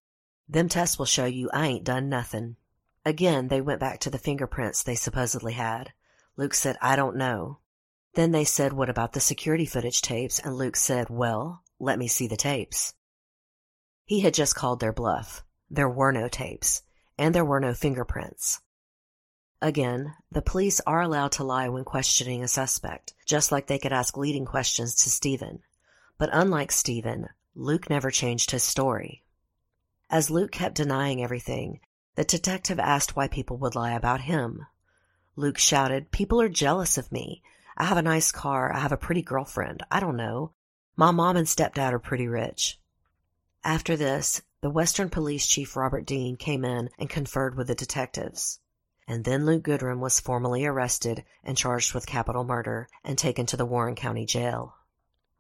Them 0.49 0.69
tests 0.69 0.99
will 0.99 1.07
show 1.07 1.25
you 1.25 1.51
I 1.53 1.67
ain't 1.67 1.85
done 1.85 2.09
nothing. 2.09 2.57
Again, 3.05 3.49
they 3.49 3.61
went 3.61 3.81
back 3.81 4.01
to 4.01 4.11
the 4.11 4.19
fingerprints 4.19 4.83
they 4.83 4.95
supposedly 4.95 5.53
had. 5.53 5.93
Luke 6.37 6.55
said, 6.55 6.77
I 6.81 6.97
don't 6.97 7.17
know. 7.17 7.59
Then 8.15 8.33
they 8.33 8.45
said, 8.45 8.73
What 8.73 8.89
about 8.89 9.13
the 9.13 9.21
security 9.21 9.67
footage 9.67 10.03
tapes? 10.03 10.39
And 10.39 10.57
Luke 10.57 10.77
said, 10.77 11.11
Well, 11.11 11.63
let 11.79 11.99
me 11.99 12.09
see 12.09 12.27
the 12.27 12.37
tapes. 12.37 12.95
He 14.05 14.21
had 14.21 14.35
just 14.35 14.55
called 14.55 14.81
their 14.81 14.93
bluff. 14.93 15.45
There 15.69 15.89
were 15.89 16.13
no 16.13 16.29
tapes, 16.29 16.83
and 17.19 17.35
there 17.35 17.45
were 17.45 17.61
no 17.61 17.75
fingerprints. 17.75 18.61
Again, 19.61 20.15
the 20.31 20.43
police 20.43 20.81
are 20.87 21.01
allowed 21.01 21.33
to 21.33 21.45
lie 21.45 21.69
when 21.69 21.85
questioning 21.85 22.43
a 22.43 22.49
suspect, 22.49 23.15
just 23.25 23.51
like 23.51 23.67
they 23.67 23.79
could 23.79 23.93
ask 23.93 24.17
leading 24.17 24.45
questions 24.45 24.95
to 24.97 25.11
Stephen. 25.11 25.61
But 26.19 26.31
unlike 26.33 26.71
Stephen, 26.71 27.29
Luke 27.55 27.91
never 27.91 28.11
changed 28.11 28.51
his 28.53 28.63
story. 28.63 29.25
As 30.09 30.31
Luke 30.31 30.53
kept 30.53 30.77
denying 30.77 31.23
everything, 31.23 31.81
the 32.15 32.25
detective 32.25 32.79
asked 32.79 33.17
why 33.17 33.29
people 33.29 33.57
would 33.59 33.75
lie 33.75 33.93
about 33.93 34.23
him. 34.23 34.67
Luke 35.35 35.59
shouted, 35.59 36.11
People 36.11 36.41
are 36.41 36.49
jealous 36.49 36.97
of 36.97 37.11
me. 37.11 37.43
I 37.77 37.85
have 37.85 37.99
a 37.99 38.03
nice 38.03 38.33
car. 38.33 38.73
I 38.73 38.79
have 38.79 38.93
a 38.93 38.97
pretty 38.97 39.23
girlfriend. 39.23 39.83
I 39.91 40.01
don't 40.01 40.17
know. 40.17 40.53
My 40.97 41.11
mom 41.11 41.37
and 41.37 41.47
stepdad 41.47 41.93
are 41.93 41.99
pretty 41.99 42.27
rich. 42.27 42.79
After 43.65 43.97
this, 43.97 44.41
the 44.61 44.71
Western 44.71 45.11
Police 45.11 45.47
Chief 45.47 45.77
Robert 45.77 46.07
Dean 46.07 46.37
came 46.37 46.65
in 46.65 46.89
and 46.99 47.11
conferred 47.11 47.57
with 47.57 47.67
the 47.67 47.75
detectives. 47.75 48.61
And 49.07 49.25
then 49.25 49.45
Luke 49.45 49.65
Goodrum 49.65 49.99
was 49.99 50.21
formally 50.21 50.65
arrested 50.65 51.25
and 51.45 51.57
charged 51.57 51.93
with 51.93 52.07
capital 52.07 52.45
murder 52.45 52.89
and 53.05 53.19
taken 53.19 53.45
to 53.47 53.57
the 53.57 53.67
Warren 53.67 53.95
County 53.95 54.25
Jail. 54.25 54.77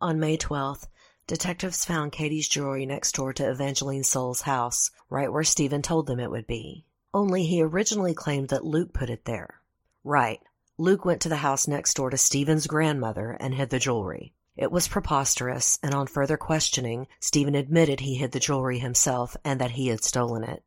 On 0.01 0.21
May 0.21 0.37
12th, 0.37 0.89
detectives 1.27 1.85
found 1.85 2.13
Katie's 2.13 2.49
jewelry 2.49 2.87
next 2.87 3.15
door 3.15 3.33
to 3.33 3.51
Evangeline 3.51 4.05
Soules' 4.05 4.43
house, 4.43 4.91
right 5.11 5.33
where 5.33 5.45
Stephen 5.45 5.83
told 5.83 6.07
them 6.07 6.21
it 6.21 6.31
would 6.31 6.47
be. 6.47 6.85
Only 7.13 7.45
he 7.45 7.63
originally 7.63 8.15
claimed 8.15 8.49
that 8.49 8.65
Luke 8.65 8.93
put 8.93 9.11
it 9.11 9.25
there. 9.25 9.61
Right, 10.05 10.41
Luke 10.79 11.05
went 11.05 11.23
to 11.23 11.29
the 11.29 11.37
house 11.37 11.67
next 11.67 11.95
door 11.95 12.11
to 12.11 12.19
Stephen's 12.19 12.67
grandmother 12.67 13.37
and 13.41 13.55
hid 13.55 13.71
the 13.71 13.79
jewelry. 13.79 14.35
It 14.57 14.71
was 14.71 14.89
preposterous, 14.89 15.79
and 15.83 15.95
on 15.95 16.07
further 16.07 16.37
questioning, 16.37 17.09
Stephen 17.21 17.55
admitted 17.55 18.01
he 18.01 18.15
hid 18.15 18.33
the 18.33 18.41
jewelry 18.41 18.79
himself 18.79 19.37
and 19.45 19.61
that 19.61 19.73
he 19.73 19.89
had 19.89 20.05
stolen 20.05 20.45
it. 20.45 20.63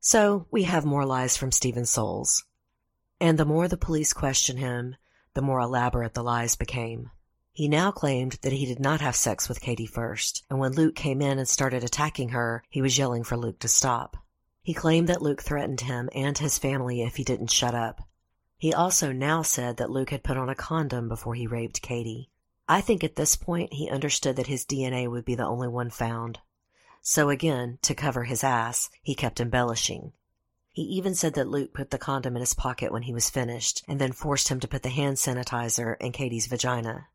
So 0.00 0.46
we 0.50 0.64
have 0.64 0.84
more 0.84 1.06
lies 1.06 1.36
from 1.36 1.52
Stephen 1.52 1.86
Soules. 1.86 2.44
And 3.20 3.38
the 3.38 3.44
more 3.44 3.68
the 3.68 3.76
police 3.76 4.12
questioned 4.12 4.58
him, 4.58 4.96
the 5.34 5.42
more 5.42 5.60
elaborate 5.60 6.14
the 6.14 6.22
lies 6.22 6.56
became. 6.56 7.10
He 7.52 7.68
now 7.68 7.90
claimed 7.90 8.38
that 8.42 8.52
he 8.52 8.66
did 8.66 8.80
not 8.80 9.00
have 9.00 9.16
sex 9.16 9.48
with 9.48 9.60
Katie 9.60 9.86
first, 9.86 10.44
and 10.48 10.58
when 10.58 10.72
Luke 10.72 10.94
came 10.94 11.20
in 11.20 11.38
and 11.38 11.48
started 11.48 11.84
attacking 11.84 12.30
her, 12.30 12.62
he 12.68 12.80
was 12.80 12.96
yelling 12.98 13.24
for 13.24 13.36
Luke 13.36 13.58
to 13.60 13.68
stop. 13.68 14.16
He 14.62 14.74
claimed 14.74 15.08
that 15.08 15.22
Luke 15.22 15.42
threatened 15.42 15.82
him 15.82 16.08
and 16.14 16.36
his 16.38 16.58
family 16.58 17.02
if 17.02 17.16
he 17.16 17.24
didn't 17.24 17.50
shut 17.50 17.74
up, 17.74 18.02
he 18.60 18.74
also 18.74 19.10
now 19.10 19.40
said 19.40 19.78
that 19.78 19.88
Luke 19.88 20.10
had 20.10 20.22
put 20.22 20.36
on 20.36 20.50
a 20.50 20.54
condom 20.54 21.08
before 21.08 21.34
he 21.34 21.46
raped 21.46 21.80
Katie. 21.80 22.28
I 22.68 22.82
think 22.82 23.02
at 23.02 23.16
this 23.16 23.34
point 23.34 23.72
he 23.72 23.88
understood 23.88 24.36
that 24.36 24.48
his 24.48 24.66
DNA 24.66 25.10
would 25.10 25.24
be 25.24 25.34
the 25.34 25.46
only 25.46 25.66
one 25.66 25.88
found. 25.88 26.40
So 27.00 27.30
again, 27.30 27.78
to 27.80 27.94
cover 27.94 28.24
his 28.24 28.44
ass, 28.44 28.90
he 29.00 29.14
kept 29.14 29.40
embellishing. 29.40 30.12
He 30.72 30.82
even 30.82 31.14
said 31.14 31.32
that 31.34 31.48
Luke 31.48 31.72
put 31.72 31.90
the 31.90 31.96
condom 31.96 32.36
in 32.36 32.40
his 32.40 32.52
pocket 32.52 32.92
when 32.92 33.04
he 33.04 33.14
was 33.14 33.30
finished, 33.30 33.82
and 33.88 33.98
then 33.98 34.12
forced 34.12 34.48
him 34.50 34.60
to 34.60 34.68
put 34.68 34.82
the 34.82 34.90
hand 34.90 35.16
sanitizer 35.16 35.96
in 35.98 36.12
Katie's 36.12 36.46
vagina. 36.46 37.08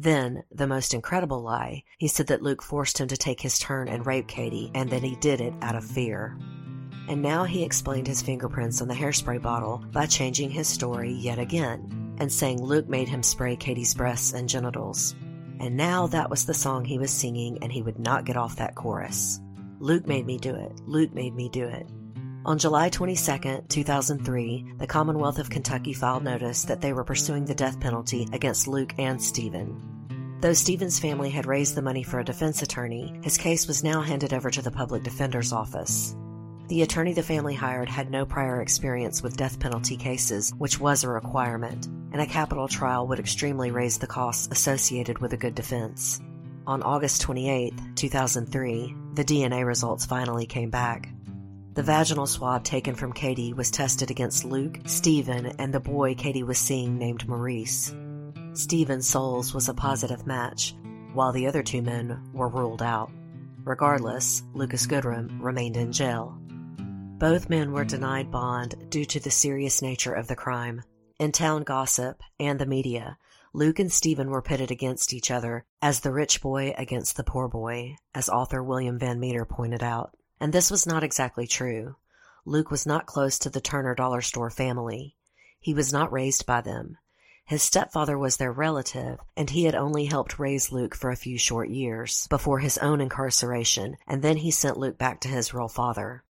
Then, 0.00 0.42
the 0.50 0.66
most 0.66 0.94
incredible 0.94 1.42
lie, 1.42 1.84
he 1.98 2.08
said 2.08 2.28
that 2.28 2.42
Luke 2.42 2.62
forced 2.62 2.98
him 2.98 3.08
to 3.08 3.16
take 3.16 3.40
his 3.40 3.58
turn 3.58 3.86
and 3.86 4.06
rape 4.06 4.26
Katie, 4.26 4.70
and 4.74 4.90
that 4.90 5.02
he 5.02 5.14
did 5.16 5.40
it 5.40 5.54
out 5.62 5.76
of 5.76 5.84
fear 5.84 6.36
and 7.10 7.22
now 7.22 7.42
he 7.42 7.64
explained 7.64 8.06
his 8.06 8.22
fingerprints 8.22 8.80
on 8.80 8.86
the 8.86 8.94
hairspray 8.94 9.42
bottle 9.42 9.84
by 9.90 10.06
changing 10.06 10.48
his 10.48 10.68
story 10.68 11.12
yet 11.12 11.40
again 11.40 12.14
and 12.20 12.30
saying 12.30 12.62
Luke 12.62 12.88
made 12.88 13.08
him 13.08 13.24
spray 13.24 13.56
Katie's 13.56 13.94
breasts 13.94 14.32
and 14.32 14.48
genitals. 14.48 15.16
And 15.58 15.76
now 15.76 16.06
that 16.06 16.30
was 16.30 16.46
the 16.46 16.54
song 16.54 16.84
he 16.84 16.98
was 16.98 17.10
singing, 17.10 17.58
and 17.62 17.72
he 17.72 17.82
would 17.82 17.98
not 17.98 18.24
get 18.24 18.36
off 18.36 18.56
that 18.56 18.76
chorus. 18.76 19.40
Luke 19.80 20.06
made 20.06 20.24
me 20.24 20.38
do 20.38 20.54
it. 20.54 20.80
Luke 20.86 21.12
made 21.12 21.34
me 21.34 21.48
do 21.48 21.66
it. 21.66 21.86
On 22.42 22.56
July 22.56 22.88
22, 22.88 23.64
2003, 23.68 24.72
the 24.78 24.86
Commonwealth 24.86 25.38
of 25.38 25.50
Kentucky 25.50 25.92
filed 25.92 26.24
notice 26.24 26.64
that 26.64 26.80
they 26.80 26.94
were 26.94 27.04
pursuing 27.04 27.44
the 27.44 27.54
death 27.54 27.78
penalty 27.80 28.26
against 28.32 28.66
Luke 28.66 28.94
and 28.96 29.22
Stephen. 29.22 30.38
Though 30.40 30.54
Stephen's 30.54 30.98
family 30.98 31.28
had 31.28 31.44
raised 31.44 31.74
the 31.74 31.82
money 31.82 32.02
for 32.02 32.18
a 32.18 32.24
defense 32.24 32.62
attorney, 32.62 33.20
his 33.22 33.36
case 33.36 33.68
was 33.68 33.84
now 33.84 34.00
handed 34.00 34.32
over 34.32 34.50
to 34.50 34.62
the 34.62 34.70
public 34.70 35.02
defender's 35.02 35.52
office. 35.52 36.16
The 36.68 36.80
attorney 36.80 37.12
the 37.12 37.22
family 37.22 37.54
hired 37.54 37.90
had 37.90 38.10
no 38.10 38.24
prior 38.24 38.62
experience 38.62 39.22
with 39.22 39.36
death 39.36 39.60
penalty 39.60 39.98
cases, 39.98 40.54
which 40.56 40.80
was 40.80 41.04
a 41.04 41.10
requirement, 41.10 41.88
and 42.12 42.22
a 42.22 42.26
capital 42.26 42.68
trial 42.68 43.06
would 43.08 43.18
extremely 43.18 43.70
raise 43.70 43.98
the 43.98 44.06
costs 44.06 44.48
associated 44.50 45.18
with 45.18 45.34
a 45.34 45.36
good 45.36 45.54
defense. 45.54 46.22
On 46.66 46.82
August 46.82 47.20
28, 47.20 47.74
2003, 47.96 48.94
the 49.12 49.24
DNA 49.24 49.66
results 49.66 50.06
finally 50.06 50.46
came 50.46 50.70
back. 50.70 51.10
The 51.72 51.84
vaginal 51.84 52.26
swab 52.26 52.64
taken 52.64 52.96
from 52.96 53.12
Katie 53.12 53.52
was 53.52 53.70
tested 53.70 54.10
against 54.10 54.44
Luke, 54.44 54.78
Stephen, 54.86 55.46
and 55.58 55.72
the 55.72 55.78
boy 55.78 56.16
Katie 56.16 56.42
was 56.42 56.58
seeing 56.58 56.98
named 56.98 57.28
Maurice. 57.28 57.94
Stephen 58.54 59.00
Soules 59.00 59.54
was 59.54 59.68
a 59.68 59.74
positive 59.74 60.26
match, 60.26 60.74
while 61.12 61.30
the 61.30 61.46
other 61.46 61.62
two 61.62 61.80
men 61.80 62.28
were 62.32 62.48
ruled 62.48 62.82
out. 62.82 63.12
Regardless, 63.62 64.42
Lucas 64.52 64.84
Goodrum 64.88 65.40
remained 65.40 65.76
in 65.76 65.92
jail. 65.92 66.36
Both 67.18 67.48
men 67.48 67.70
were 67.70 67.84
denied 67.84 68.32
bond 68.32 68.90
due 68.90 69.04
to 69.04 69.20
the 69.20 69.30
serious 69.30 69.80
nature 69.80 70.12
of 70.12 70.26
the 70.26 70.34
crime. 70.34 70.82
In 71.20 71.30
town 71.30 71.62
gossip 71.62 72.20
and 72.40 72.58
the 72.58 72.66
media, 72.66 73.16
Luke 73.52 73.78
and 73.78 73.92
Stephen 73.92 74.30
were 74.30 74.42
pitted 74.42 74.72
against 74.72 75.12
each 75.12 75.30
other 75.30 75.64
as 75.80 76.00
the 76.00 76.12
rich 76.12 76.40
boy 76.40 76.74
against 76.76 77.16
the 77.16 77.24
poor 77.24 77.46
boy, 77.46 77.94
as 78.12 78.28
author 78.28 78.60
William 78.60 78.98
Van 78.98 79.20
Meter 79.20 79.44
pointed 79.44 79.84
out. 79.84 80.16
And 80.40 80.52
this 80.52 80.70
was 80.70 80.86
not 80.86 81.04
exactly 81.04 81.46
true. 81.46 81.96
Luke 82.46 82.70
was 82.70 82.86
not 82.86 83.06
close 83.06 83.38
to 83.38 83.50
the 83.50 83.60
Turner 83.60 83.94
Dollar 83.94 84.22
Store 84.22 84.50
family. 84.50 85.16
He 85.60 85.74
was 85.74 85.92
not 85.92 86.10
raised 86.10 86.46
by 86.46 86.62
them. 86.62 86.96
His 87.44 87.62
stepfather 87.62 88.16
was 88.16 88.36
their 88.36 88.52
relative, 88.52 89.18
and 89.36 89.50
he 89.50 89.64
had 89.64 89.74
only 89.74 90.06
helped 90.06 90.38
raise 90.38 90.72
Luke 90.72 90.94
for 90.94 91.10
a 91.10 91.16
few 91.16 91.36
short 91.36 91.68
years 91.68 92.26
before 92.28 92.60
his 92.60 92.78
own 92.78 93.00
incarceration, 93.00 93.96
and 94.06 94.22
then 94.22 94.38
he 94.38 94.50
sent 94.50 94.78
Luke 94.78 94.96
back 94.96 95.20
to 95.22 95.28
his 95.28 95.52
real 95.52 95.68
father. 95.68 96.24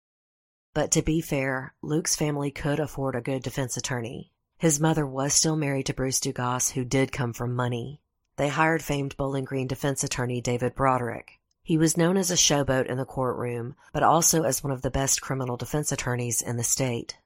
But 0.74 0.92
to 0.92 1.02
be 1.02 1.20
fair, 1.20 1.74
Luke's 1.82 2.14
family 2.14 2.50
could 2.50 2.78
afford 2.78 3.16
a 3.16 3.20
good 3.20 3.42
defense 3.42 3.76
attorney. 3.76 4.32
His 4.58 4.80
mother 4.80 5.06
was 5.06 5.34
still 5.34 5.56
married 5.56 5.86
to 5.86 5.94
Bruce 5.94 6.20
Dugas, 6.20 6.70
who 6.72 6.84
did 6.84 7.10
come 7.10 7.32
from 7.32 7.54
money. 7.54 8.00
They 8.36 8.48
hired 8.48 8.82
famed 8.82 9.16
Bowling 9.16 9.44
Green 9.44 9.66
defense 9.66 10.04
attorney 10.04 10.40
David 10.40 10.76
Broderick. 10.76 11.37
He 11.68 11.76
was 11.76 11.98
known 11.98 12.16
as 12.16 12.30
a 12.30 12.34
showboat 12.34 12.86
in 12.86 12.96
the 12.96 13.04
courtroom, 13.04 13.74
but 13.92 14.02
also 14.02 14.42
as 14.44 14.64
one 14.64 14.70
of 14.70 14.80
the 14.80 14.90
best 14.90 15.20
criminal 15.20 15.58
defense 15.58 15.92
attorneys 15.92 16.40
in 16.40 16.56
the 16.56 16.64
state. 16.64 17.18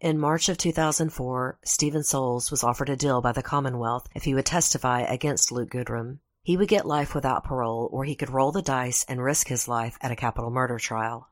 In 0.00 0.18
March 0.18 0.48
of 0.48 0.56
2004, 0.56 1.58
Stephen 1.62 2.02
Soules 2.02 2.50
was 2.50 2.64
offered 2.64 2.88
a 2.88 2.96
deal 2.96 3.20
by 3.20 3.32
the 3.32 3.42
Commonwealth 3.42 4.08
if 4.14 4.24
he 4.24 4.34
would 4.34 4.46
testify 4.46 5.02
against 5.02 5.52
Luke 5.52 5.68
Goodrum. 5.68 6.20
He 6.42 6.56
would 6.56 6.68
get 6.68 6.86
life 6.86 7.14
without 7.14 7.44
parole, 7.44 7.90
or 7.92 8.06
he 8.06 8.14
could 8.14 8.30
roll 8.30 8.50
the 8.50 8.62
dice 8.62 9.04
and 9.10 9.22
risk 9.22 9.48
his 9.48 9.68
life 9.68 9.98
at 10.00 10.10
a 10.10 10.16
capital 10.16 10.50
murder 10.50 10.78
trial. 10.78 11.28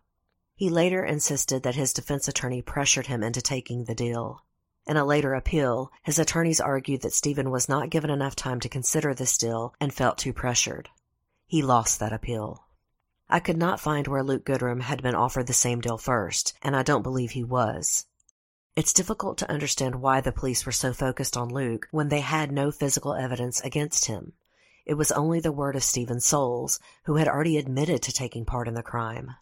He 0.55 0.69
later 0.69 1.03
insisted 1.03 1.63
that 1.63 1.77
his 1.77 1.95
defense 1.95 2.29
attorney 2.29 2.61
pressured 2.61 3.07
him 3.07 3.23
into 3.23 3.41
taking 3.41 3.85
the 3.85 3.95
deal. 3.95 4.45
In 4.87 4.99
a 4.99 5.07
later 5.07 5.33
appeal, 5.33 5.91
his 6.03 6.19
attorneys 6.19 6.61
argued 6.61 7.01
that 7.01 7.15
Stephen 7.15 7.51
was 7.51 7.71
not 7.71 7.89
given 7.89 8.11
enough 8.11 8.37
time 8.37 8.61
to 8.61 8.69
consider 8.69 9.15
this 9.15 9.39
deal 9.39 9.75
and 9.81 9.95
felt 9.95 10.19
too 10.19 10.35
pressured. 10.35 10.91
He 11.51 11.61
lost 11.61 12.01
that 12.01 12.15
appeal. 12.15 12.65
I 13.29 13.41
could 13.41 13.59
not 13.59 13.79
find 13.79 14.07
where 14.07 14.23
Luke 14.23 14.47
Goodrum 14.47 14.81
had 14.81 15.03
been 15.03 15.15
offered 15.15 15.49
the 15.49 15.53
same 15.53 15.83
deal 15.83 15.99
first, 15.99 16.55
and 16.63 16.75
I 16.75 16.83
don't 16.83 17.03
believe 17.03 17.33
he 17.33 17.45
was. 17.45 18.07
It's 18.75 18.95
difficult 18.95 19.37
to 19.39 19.51
understand 19.51 19.97
why 19.97 20.23
the 20.23 20.33
police 20.33 20.65
were 20.65 20.73
so 20.73 20.95
focused 20.95 21.37
on 21.37 21.49
Luke 21.49 21.89
when 21.91 22.09
they 22.09 22.21
had 22.21 22.53
no 22.53 22.71
physical 22.71 23.15
evidence 23.15 23.61
against 23.61 24.07
him. 24.07 24.33
It 24.87 24.95
was 24.95 25.13
only 25.13 25.41
the 25.41 25.53
word 25.53 25.77
of 25.77 25.85
Stephen 25.85 26.21
Soules, 26.21 26.81
who 27.05 27.17
had 27.17 27.29
already 27.29 27.59
admitted 27.59 28.01
to 28.05 28.13
taking 28.13 28.47
part 28.47 28.67
in 28.67 28.75
the 28.75 28.83
crime 28.83 29.35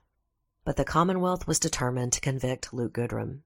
but 0.69 0.77
the 0.77 0.85
Commonwealth 0.85 1.47
was 1.47 1.59
determined 1.59 2.13
to 2.13 2.21
convict 2.21 2.75
Luke 2.75 2.93
Goodrum. 2.93 3.41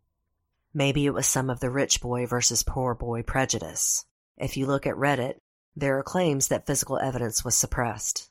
Maybe 0.74 1.06
it 1.06 1.14
was 1.14 1.24
some 1.24 1.50
of 1.50 1.60
the 1.60 1.70
rich 1.70 2.00
boy 2.00 2.26
versus 2.26 2.64
poor 2.64 2.96
boy 2.96 3.22
prejudice. 3.22 4.04
If 4.36 4.56
you 4.56 4.66
look 4.66 4.88
at 4.88 4.96
Reddit, 4.96 5.36
there 5.76 5.96
are 5.96 6.02
claims 6.02 6.48
that 6.48 6.66
physical 6.66 6.98
evidence 6.98 7.44
was 7.44 7.54
suppressed. 7.54 8.28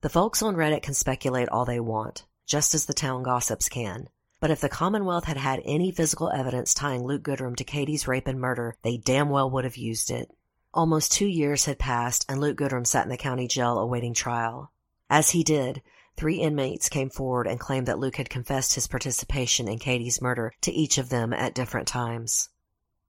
The 0.00 0.08
folks 0.08 0.42
on 0.42 0.54
Reddit 0.54 0.82
can 0.82 0.94
speculate 0.94 1.48
all 1.48 1.64
they 1.64 1.80
want, 1.80 2.24
just 2.46 2.72
as 2.72 2.86
the 2.86 2.94
town 2.94 3.24
gossips 3.24 3.68
can. 3.68 4.08
But 4.38 4.52
if 4.52 4.60
the 4.60 4.68
Commonwealth 4.68 5.24
had 5.24 5.36
had 5.36 5.60
any 5.64 5.90
physical 5.90 6.30
evidence 6.30 6.72
tying 6.72 7.02
Luke 7.02 7.24
Goodrum 7.24 7.56
to 7.56 7.64
Katie's 7.64 8.06
rape 8.06 8.28
and 8.28 8.38
murder, 8.38 8.76
they 8.82 8.96
damn 8.96 9.28
well 9.28 9.50
would 9.50 9.64
have 9.64 9.76
used 9.76 10.12
it. 10.12 10.30
Almost 10.72 11.10
two 11.10 11.26
years 11.26 11.64
had 11.64 11.80
passed, 11.80 12.24
and 12.28 12.40
Luke 12.40 12.56
Goodrum 12.56 12.86
sat 12.86 13.02
in 13.02 13.08
the 13.08 13.16
county 13.16 13.48
jail 13.48 13.76
awaiting 13.76 14.14
trial. 14.14 14.70
As 15.10 15.30
he 15.30 15.42
did, 15.42 15.82
three 16.16 16.36
inmates 16.36 16.88
came 16.88 17.10
forward 17.10 17.48
and 17.48 17.58
claimed 17.58 17.88
that 17.88 17.98
Luke 17.98 18.16
had 18.16 18.30
confessed 18.30 18.76
his 18.76 18.86
participation 18.86 19.66
in 19.66 19.80
Katie's 19.80 20.22
murder 20.22 20.52
to 20.60 20.70
each 20.70 20.98
of 20.98 21.08
them 21.08 21.32
at 21.32 21.56
different 21.56 21.88
times. 21.88 22.50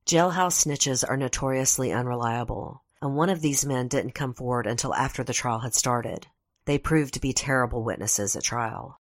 Jailhouse 0.08 0.66
snitches 0.66 1.08
are 1.08 1.18
notoriously 1.18 1.92
unreliable, 1.92 2.84
and 3.00 3.16
one 3.16 3.30
of 3.30 3.42
these 3.42 3.64
men 3.64 3.88
didn't 3.90 4.16
come 4.16 4.34
forward 4.34 4.66
until 4.66 4.96
after 4.96 5.24
the 5.24 5.34
trial 5.34 5.60
had 5.60 5.76
started. 5.76 6.26
They 6.70 6.78
proved 6.78 7.16
to 7.16 7.20
be 7.20 7.34
terrible 7.34 7.84
witnesses 7.84 8.36
at 8.36 8.44
trial. 8.44 9.02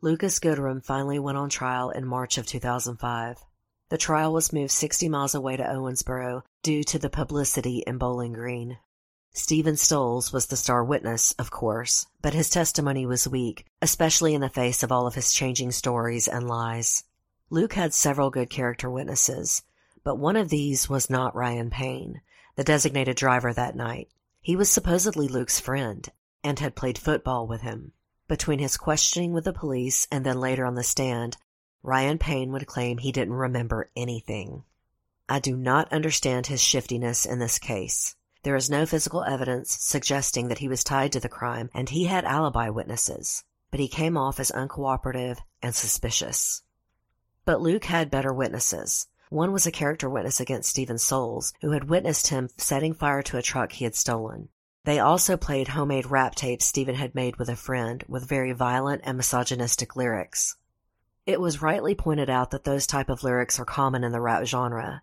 Lucas 0.00 0.40
Goodrum 0.40 0.84
finally 0.84 1.20
went 1.20 1.38
on 1.38 1.48
trial 1.48 1.90
in 1.90 2.04
March 2.04 2.38
of 2.38 2.44
2005. 2.44 3.38
The 3.88 3.96
trial 3.96 4.32
was 4.32 4.52
moved 4.52 4.72
60 4.72 5.08
miles 5.08 5.32
away 5.32 5.56
to 5.58 5.62
Owensboro 5.62 6.42
due 6.64 6.82
to 6.82 6.98
the 6.98 7.08
publicity 7.08 7.84
in 7.86 7.98
Bowling 7.98 8.32
Green. 8.32 8.78
Stephen 9.32 9.76
Soules 9.76 10.32
was 10.32 10.46
the 10.46 10.56
star 10.56 10.82
witness, 10.82 11.30
of 11.38 11.52
course, 11.52 12.08
but 12.20 12.34
his 12.34 12.50
testimony 12.50 13.06
was 13.06 13.28
weak, 13.28 13.64
especially 13.80 14.34
in 14.34 14.40
the 14.40 14.48
face 14.48 14.82
of 14.82 14.90
all 14.90 15.06
of 15.06 15.14
his 15.14 15.32
changing 15.32 15.70
stories 15.70 16.26
and 16.26 16.48
lies. 16.48 17.04
Luke 17.48 17.74
had 17.74 17.94
several 17.94 18.30
good 18.30 18.50
character 18.50 18.90
witnesses, 18.90 19.62
but 20.02 20.18
one 20.18 20.34
of 20.34 20.48
these 20.48 20.88
was 20.88 21.08
not 21.08 21.36
Ryan 21.36 21.70
Payne, 21.70 22.22
the 22.56 22.64
designated 22.64 23.16
driver 23.16 23.52
that 23.52 23.76
night. 23.76 24.08
He 24.40 24.56
was 24.56 24.68
supposedly 24.68 25.28
Luke's 25.28 25.60
friend 25.60 26.10
and 26.42 26.58
had 26.58 26.76
played 26.76 26.98
football 26.98 27.46
with 27.46 27.62
him. 27.62 27.92
Between 28.28 28.58
his 28.58 28.76
questioning 28.76 29.32
with 29.32 29.44
the 29.44 29.52
police 29.52 30.06
and 30.10 30.24
then 30.24 30.38
later 30.38 30.66
on 30.66 30.74
the 30.74 30.82
stand, 30.82 31.36
Ryan 31.82 32.18
Payne 32.18 32.52
would 32.52 32.66
claim 32.66 32.98
he 32.98 33.12
didn't 33.12 33.34
remember 33.34 33.90
anything. 33.96 34.64
I 35.28 35.40
do 35.40 35.56
not 35.56 35.92
understand 35.92 36.46
his 36.46 36.62
shiftiness 36.62 37.26
in 37.26 37.38
this 37.38 37.58
case. 37.58 38.16
There 38.42 38.56
is 38.56 38.70
no 38.70 38.86
physical 38.86 39.24
evidence 39.24 39.76
suggesting 39.80 40.48
that 40.48 40.58
he 40.58 40.68
was 40.68 40.84
tied 40.84 41.12
to 41.12 41.20
the 41.20 41.28
crime, 41.28 41.70
and 41.74 41.88
he 41.88 42.04
had 42.04 42.24
alibi 42.24 42.68
witnesses, 42.68 43.44
but 43.70 43.80
he 43.80 43.88
came 43.88 44.16
off 44.16 44.40
as 44.40 44.50
uncooperative 44.52 45.38
and 45.62 45.74
suspicious. 45.74 46.62
But 47.44 47.60
Luke 47.60 47.84
had 47.84 48.10
better 48.10 48.32
witnesses. 48.32 49.08
One 49.30 49.52
was 49.52 49.66
a 49.66 49.70
character 49.70 50.08
witness 50.08 50.40
against 50.40 50.70
Stephen 50.70 50.98
Soules, 50.98 51.52
who 51.60 51.72
had 51.72 51.90
witnessed 51.90 52.28
him 52.28 52.48
setting 52.56 52.94
fire 52.94 53.22
to 53.24 53.36
a 53.36 53.42
truck 53.42 53.72
he 53.72 53.84
had 53.84 53.94
stolen. 53.94 54.48
They 54.88 55.00
also 55.00 55.36
played 55.36 55.68
homemade 55.68 56.06
rap 56.06 56.34
tapes 56.34 56.64
Stephen 56.64 56.94
had 56.94 57.14
made 57.14 57.36
with 57.36 57.50
a 57.50 57.56
friend 57.56 58.02
with 58.08 58.26
very 58.26 58.52
violent 58.52 59.02
and 59.04 59.18
misogynistic 59.18 59.96
lyrics. 59.96 60.56
It 61.26 61.42
was 61.42 61.60
rightly 61.60 61.94
pointed 61.94 62.30
out 62.30 62.52
that 62.52 62.64
those 62.64 62.86
type 62.86 63.10
of 63.10 63.22
lyrics 63.22 63.60
are 63.60 63.66
common 63.66 64.02
in 64.02 64.12
the 64.12 64.20
rap 64.22 64.46
genre, 64.46 65.02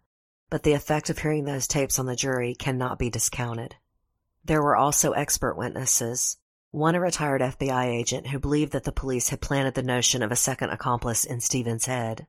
but 0.49 0.63
the 0.63 0.73
effect 0.73 1.11
of 1.11 1.19
hearing 1.19 1.45
those 1.45 1.67
tapes 1.67 1.99
on 1.99 2.07
the 2.07 2.15
jury 2.15 2.55
cannot 2.55 2.97
be 2.97 3.11
discounted. 3.11 3.75
There 4.43 4.63
were 4.63 4.75
also 4.75 5.11
expert 5.11 5.55
witnesses, 5.55 6.37
one 6.71 6.95
a 6.95 6.99
retired 6.99 7.41
FBI 7.41 7.85
agent 7.85 8.29
who 8.29 8.39
believed 8.39 8.71
that 8.71 8.85
the 8.85 8.91
police 8.91 9.29
had 9.29 9.39
planted 9.39 9.75
the 9.75 9.83
notion 9.83 10.23
of 10.23 10.31
a 10.31 10.35
second 10.35 10.71
accomplice 10.71 11.25
in 11.25 11.41
Stephen's 11.41 11.85
head. 11.85 12.25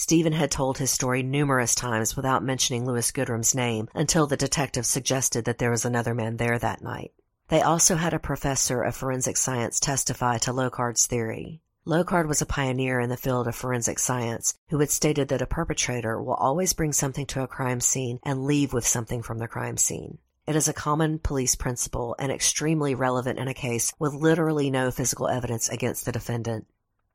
Stephen 0.00 0.32
had 0.32 0.50
told 0.50 0.78
his 0.78 0.90
story 0.90 1.22
numerous 1.22 1.74
times 1.74 2.16
without 2.16 2.42
mentioning 2.42 2.86
Louis 2.86 3.12
Goodrum's 3.12 3.54
name 3.54 3.86
until 3.94 4.26
the 4.26 4.34
detective 4.34 4.86
suggested 4.86 5.44
that 5.44 5.58
there 5.58 5.70
was 5.70 5.84
another 5.84 6.14
man 6.14 6.38
there 6.38 6.58
that 6.58 6.80
night. 6.80 7.12
They 7.48 7.60
also 7.60 7.96
had 7.96 8.14
a 8.14 8.18
professor 8.18 8.82
of 8.82 8.96
forensic 8.96 9.36
science 9.36 9.78
testify 9.78 10.38
to 10.38 10.54
Locard's 10.54 11.06
theory. 11.06 11.60
Locard 11.84 12.28
was 12.28 12.40
a 12.40 12.46
pioneer 12.46 12.98
in 12.98 13.10
the 13.10 13.18
field 13.18 13.46
of 13.46 13.54
forensic 13.54 13.98
science 13.98 14.54
who 14.70 14.78
had 14.78 14.88
stated 14.88 15.28
that 15.28 15.42
a 15.42 15.46
perpetrator 15.46 16.18
will 16.18 16.32
always 16.32 16.72
bring 16.72 16.94
something 16.94 17.26
to 17.26 17.42
a 17.42 17.46
crime 17.46 17.82
scene 17.82 18.20
and 18.22 18.46
leave 18.46 18.72
with 18.72 18.86
something 18.86 19.20
from 19.20 19.36
the 19.36 19.48
crime 19.48 19.76
scene. 19.76 20.16
It 20.46 20.56
is 20.56 20.66
a 20.66 20.72
common 20.72 21.18
police 21.18 21.56
principle 21.56 22.16
and 22.18 22.32
extremely 22.32 22.94
relevant 22.94 23.38
in 23.38 23.48
a 23.48 23.54
case 23.54 23.92
with 23.98 24.14
literally 24.14 24.70
no 24.70 24.90
physical 24.90 25.28
evidence 25.28 25.68
against 25.68 26.06
the 26.06 26.12
defendant. 26.12 26.66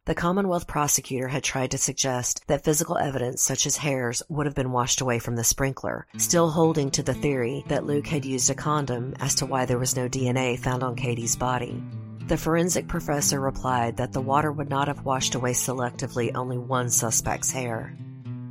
The 0.06 0.14
Commonwealth 0.14 0.68
prosecutor 0.68 1.30
had 1.30 1.44
tried 1.44 1.72
to 1.72 1.80
suggest 1.80 2.44
that 2.46 2.64
physical 2.64 2.96
evidence 2.96 3.42
such 3.42 3.66
as 3.66 3.78
hairs 3.78 4.22
would 4.30 4.46
have 4.46 4.54
been 4.54 4.72
washed 4.72 5.02
away 5.02 5.18
from 5.18 5.36
the 5.36 5.44
sprinkler, 5.44 6.06
still 6.18 6.52
holding 6.52 6.92
to 6.92 7.02
the 7.02 7.16
theory 7.16 7.66
that 7.70 7.88
Luke 7.88 8.06
had 8.06 8.24
used 8.24 8.52
a 8.52 8.54
condom 8.54 9.16
as 9.20 9.34
to 9.36 9.48
why 9.48 9.66
there 9.66 9.80
was 9.80 9.96
no 9.96 10.08
DNA 10.08 10.60
found 10.60 10.84
on 10.84 10.96
Katie's 10.96 11.36
body. 11.36 11.84
The 12.28 12.38
forensic 12.38 12.88
professor 12.88 13.40
replied 13.40 13.98
that 13.98 14.14
the 14.14 14.22
water 14.22 14.52
would 14.52 14.70
not 14.70 14.90
have 14.90 15.06
washed 15.06 15.34
away 15.34 15.54
selectively 15.54 16.36
only 16.36 16.60
one 16.60 16.92
suspect's 16.92 17.50
hair. 17.50 17.98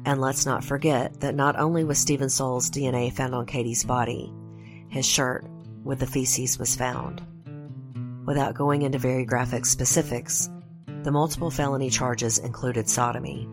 And 0.05 0.21
let's 0.21 0.47
not 0.47 0.65
forget 0.65 1.21
that 1.21 1.37
not 1.37 1.57
only 1.57 1.85
was 1.85 1.99
Stephen 2.01 2.31
Soules' 2.31 2.69
DNA 2.69 3.13
found 3.13 3.33
on 3.33 3.47
Katie's 3.47 3.85
body, 3.85 4.33
his 4.89 5.07
shirt 5.07 5.47
with 5.85 6.01
the 6.01 6.07
feces 6.07 6.59
was 6.59 6.75
found. 6.75 7.23
Without 8.27 8.57
going 8.57 8.83
into 8.83 8.99
very 8.99 9.25
graphic 9.25 9.67
specifics, 9.67 10.49
the 11.05 11.11
multiple 11.11 11.51
felony 11.51 11.91
charges 11.91 12.39
included 12.39 12.89
sodomy. 12.89 13.47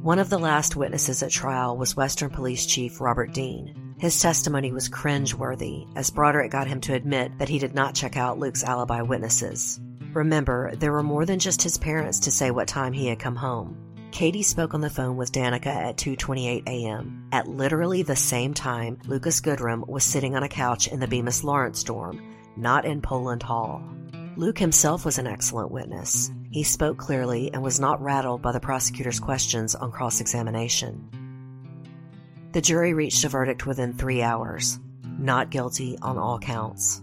One 0.00 0.18
of 0.18 0.30
the 0.30 0.38
last 0.38 0.74
witnesses 0.74 1.22
at 1.22 1.30
trial 1.30 1.76
was 1.76 1.96
Western 1.96 2.30
Police 2.30 2.64
Chief 2.64 3.00
Robert 3.00 3.32
Dean. 3.34 3.94
His 3.98 4.20
testimony 4.20 4.72
was 4.72 4.88
cringeworthy, 4.88 5.86
as 5.96 6.10
Broderick 6.10 6.50
got 6.50 6.66
him 6.66 6.80
to 6.82 6.94
admit 6.94 7.38
that 7.38 7.48
he 7.48 7.58
did 7.58 7.74
not 7.74 7.94
check 7.94 8.16
out 8.16 8.38
Luke's 8.38 8.64
alibi 8.64 9.02
witnesses. 9.02 9.80
Remember, 10.14 10.74
there 10.76 10.92
were 10.92 11.02
more 11.02 11.26
than 11.26 11.38
just 11.38 11.62
his 11.62 11.76
parents 11.76 12.20
to 12.20 12.30
say 12.30 12.50
what 12.50 12.68
time 12.68 12.94
he 12.94 13.06
had 13.06 13.18
come 13.18 13.36
home. 13.36 13.76
Katie 14.12 14.42
spoke 14.42 14.72
on 14.72 14.80
the 14.80 14.88
phone 14.88 15.18
with 15.18 15.32
Danica 15.32 15.66
at 15.66 15.98
2:28 15.98 16.62
a.m. 16.66 17.28
At 17.32 17.48
literally 17.48 18.02
the 18.02 18.16
same 18.16 18.54
time, 18.54 18.98
Lucas 19.06 19.42
Goodrum 19.42 19.86
was 19.86 20.04
sitting 20.04 20.34
on 20.34 20.42
a 20.42 20.48
couch 20.48 20.88
in 20.88 21.00
the 21.00 21.06
Bemis 21.06 21.44
Lawrence 21.44 21.84
dorm, 21.84 22.22
not 22.56 22.86
in 22.86 23.02
Poland 23.02 23.42
Hall. 23.42 23.82
Luke 24.36 24.58
himself 24.58 25.04
was 25.04 25.18
an 25.18 25.26
excellent 25.26 25.70
witness. 25.70 26.30
He 26.50 26.62
spoke 26.62 26.98
clearly 26.98 27.52
and 27.52 27.62
was 27.62 27.80
not 27.80 28.02
rattled 28.02 28.42
by 28.42 28.52
the 28.52 28.60
prosecutor's 28.60 29.20
questions 29.20 29.74
on 29.74 29.92
cross 29.92 30.20
examination. 30.20 31.10
The 32.52 32.60
jury 32.60 32.94
reached 32.94 33.24
a 33.24 33.28
verdict 33.28 33.66
within 33.66 33.92
three 33.92 34.22
hours 34.22 34.78
not 35.18 35.50
guilty 35.50 35.98
on 36.02 36.18
all 36.18 36.38
counts. 36.38 37.00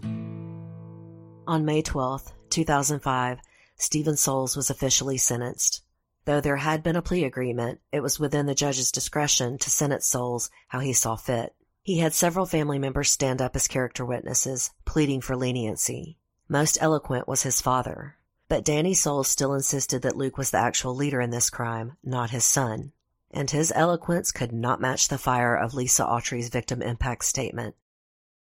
On 1.46 1.64
May 1.64 1.82
12, 1.82 2.32
2005, 2.50 3.38
Stephen 3.76 4.16
Soules 4.16 4.56
was 4.56 4.70
officially 4.70 5.18
sentenced. 5.18 5.82
Though 6.24 6.40
there 6.40 6.56
had 6.56 6.82
been 6.82 6.96
a 6.96 7.02
plea 7.02 7.24
agreement, 7.24 7.80
it 7.92 8.00
was 8.00 8.18
within 8.18 8.46
the 8.46 8.54
judge's 8.54 8.92
discretion 8.92 9.58
to 9.58 9.70
sentence 9.70 10.06
Soules 10.06 10.50
how 10.68 10.80
he 10.80 10.92
saw 10.92 11.16
fit. 11.16 11.54
He 11.82 11.98
had 11.98 12.14
several 12.14 12.46
family 12.46 12.78
members 12.78 13.10
stand 13.10 13.42
up 13.42 13.54
as 13.54 13.68
character 13.68 14.06
witnesses, 14.06 14.70
pleading 14.86 15.20
for 15.20 15.36
leniency. 15.36 16.16
Most 16.48 16.78
eloquent 16.80 17.28
was 17.28 17.42
his 17.42 17.60
father, 17.60 18.16
but 18.48 18.64
Danny 18.64 18.94
Soules 18.94 19.28
still 19.28 19.54
insisted 19.54 20.02
that 20.02 20.16
Luke 20.16 20.36
was 20.36 20.50
the 20.50 20.58
actual 20.58 20.94
leader 20.94 21.20
in 21.20 21.30
this 21.30 21.50
crime, 21.50 21.96
not 22.02 22.30
his 22.30 22.44
son. 22.44 22.92
And 23.30 23.50
his 23.50 23.72
eloquence 23.74 24.32
could 24.32 24.52
not 24.52 24.80
match 24.80 25.08
the 25.08 25.18
fire 25.18 25.56
of 25.56 25.74
Lisa 25.74 26.04
Autry's 26.04 26.50
victim 26.50 26.82
impact 26.82 27.24
statement. 27.24 27.74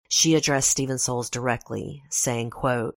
She 0.10 0.36
addressed 0.36 0.70
Stephen 0.70 1.00
Soules 1.00 1.30
directly, 1.30 2.04
saying, 2.10 2.52
quote, 2.52 2.96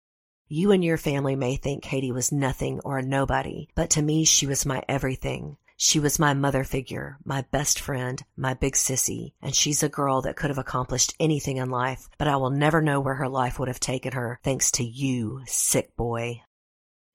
You 0.48 0.72
and 0.72 0.84
your 0.84 0.98
family 0.98 1.36
may 1.36 1.58
think 1.58 1.84
Katie 1.84 2.12
was 2.12 2.32
nothing 2.32 2.80
or 2.84 2.98
a 2.98 3.04
nobody, 3.04 3.68
but 3.76 3.92
to 3.92 4.02
me 4.02 4.24
she 4.26 4.48
was 4.48 4.66
my 4.66 4.82
everything. 4.90 5.58
She 5.76 6.00
was 6.00 6.18
my 6.18 6.34
mother 6.34 6.64
figure, 6.64 7.18
my 7.26 7.42
best 7.52 7.80
friend, 7.80 8.24
my 8.38 8.54
big 8.54 8.74
sissy, 8.74 9.34
and 9.42 9.54
she's 9.54 9.84
a 9.84 9.90
girl 9.90 10.22
that 10.22 10.36
could 10.36 10.50
have 10.50 10.58
accomplished 10.58 11.14
anything 11.20 11.58
in 11.58 11.70
life, 11.70 12.08
but 12.18 12.28
I 12.28 12.38
will 12.38 12.52
never 12.52 12.82
know 12.82 13.02
where 13.02 13.16
her 13.16 13.30
life 13.30 13.60
would 13.60 13.68
have 13.68 13.80
taken 13.80 14.14
her 14.14 14.40
thanks 14.44 14.72
to 14.72 14.84
you, 14.84 15.42
sick 15.46 15.96
boy. 15.96 16.42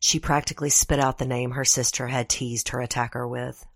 She 0.00 0.20
practically 0.20 0.70
spit 0.70 1.00
out 1.00 1.18
the 1.18 1.26
name 1.26 1.52
her 1.52 1.64
sister 1.64 2.08
had 2.08 2.28
teased 2.28 2.68
her 2.68 2.80
attacker 2.80 3.26
with. 3.26 3.66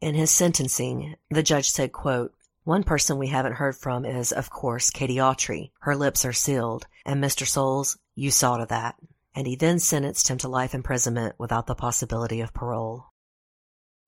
In 0.00 0.14
his 0.14 0.30
sentencing, 0.30 1.16
the 1.30 1.42
judge 1.42 1.70
said, 1.70 1.92
quote, 1.92 2.34
one 2.66 2.82
person 2.82 3.18
we 3.18 3.28
haven't 3.28 3.54
heard 3.54 3.76
from 3.76 4.04
is, 4.04 4.32
of 4.32 4.50
course, 4.50 4.90
Katie 4.90 5.18
Autry. 5.18 5.70
Her 5.80 5.94
lips 5.94 6.24
are 6.24 6.32
sealed. 6.32 6.88
And 7.04 7.22
Mr. 7.22 7.46
Soules, 7.46 7.96
you 8.16 8.32
saw 8.32 8.56
to 8.56 8.66
that. 8.66 8.96
And 9.36 9.46
he 9.46 9.54
then 9.54 9.78
sentenced 9.78 10.26
him 10.28 10.38
to 10.38 10.48
life 10.48 10.74
imprisonment 10.74 11.36
without 11.38 11.68
the 11.68 11.76
possibility 11.76 12.40
of 12.40 12.52
parole. 12.52 13.12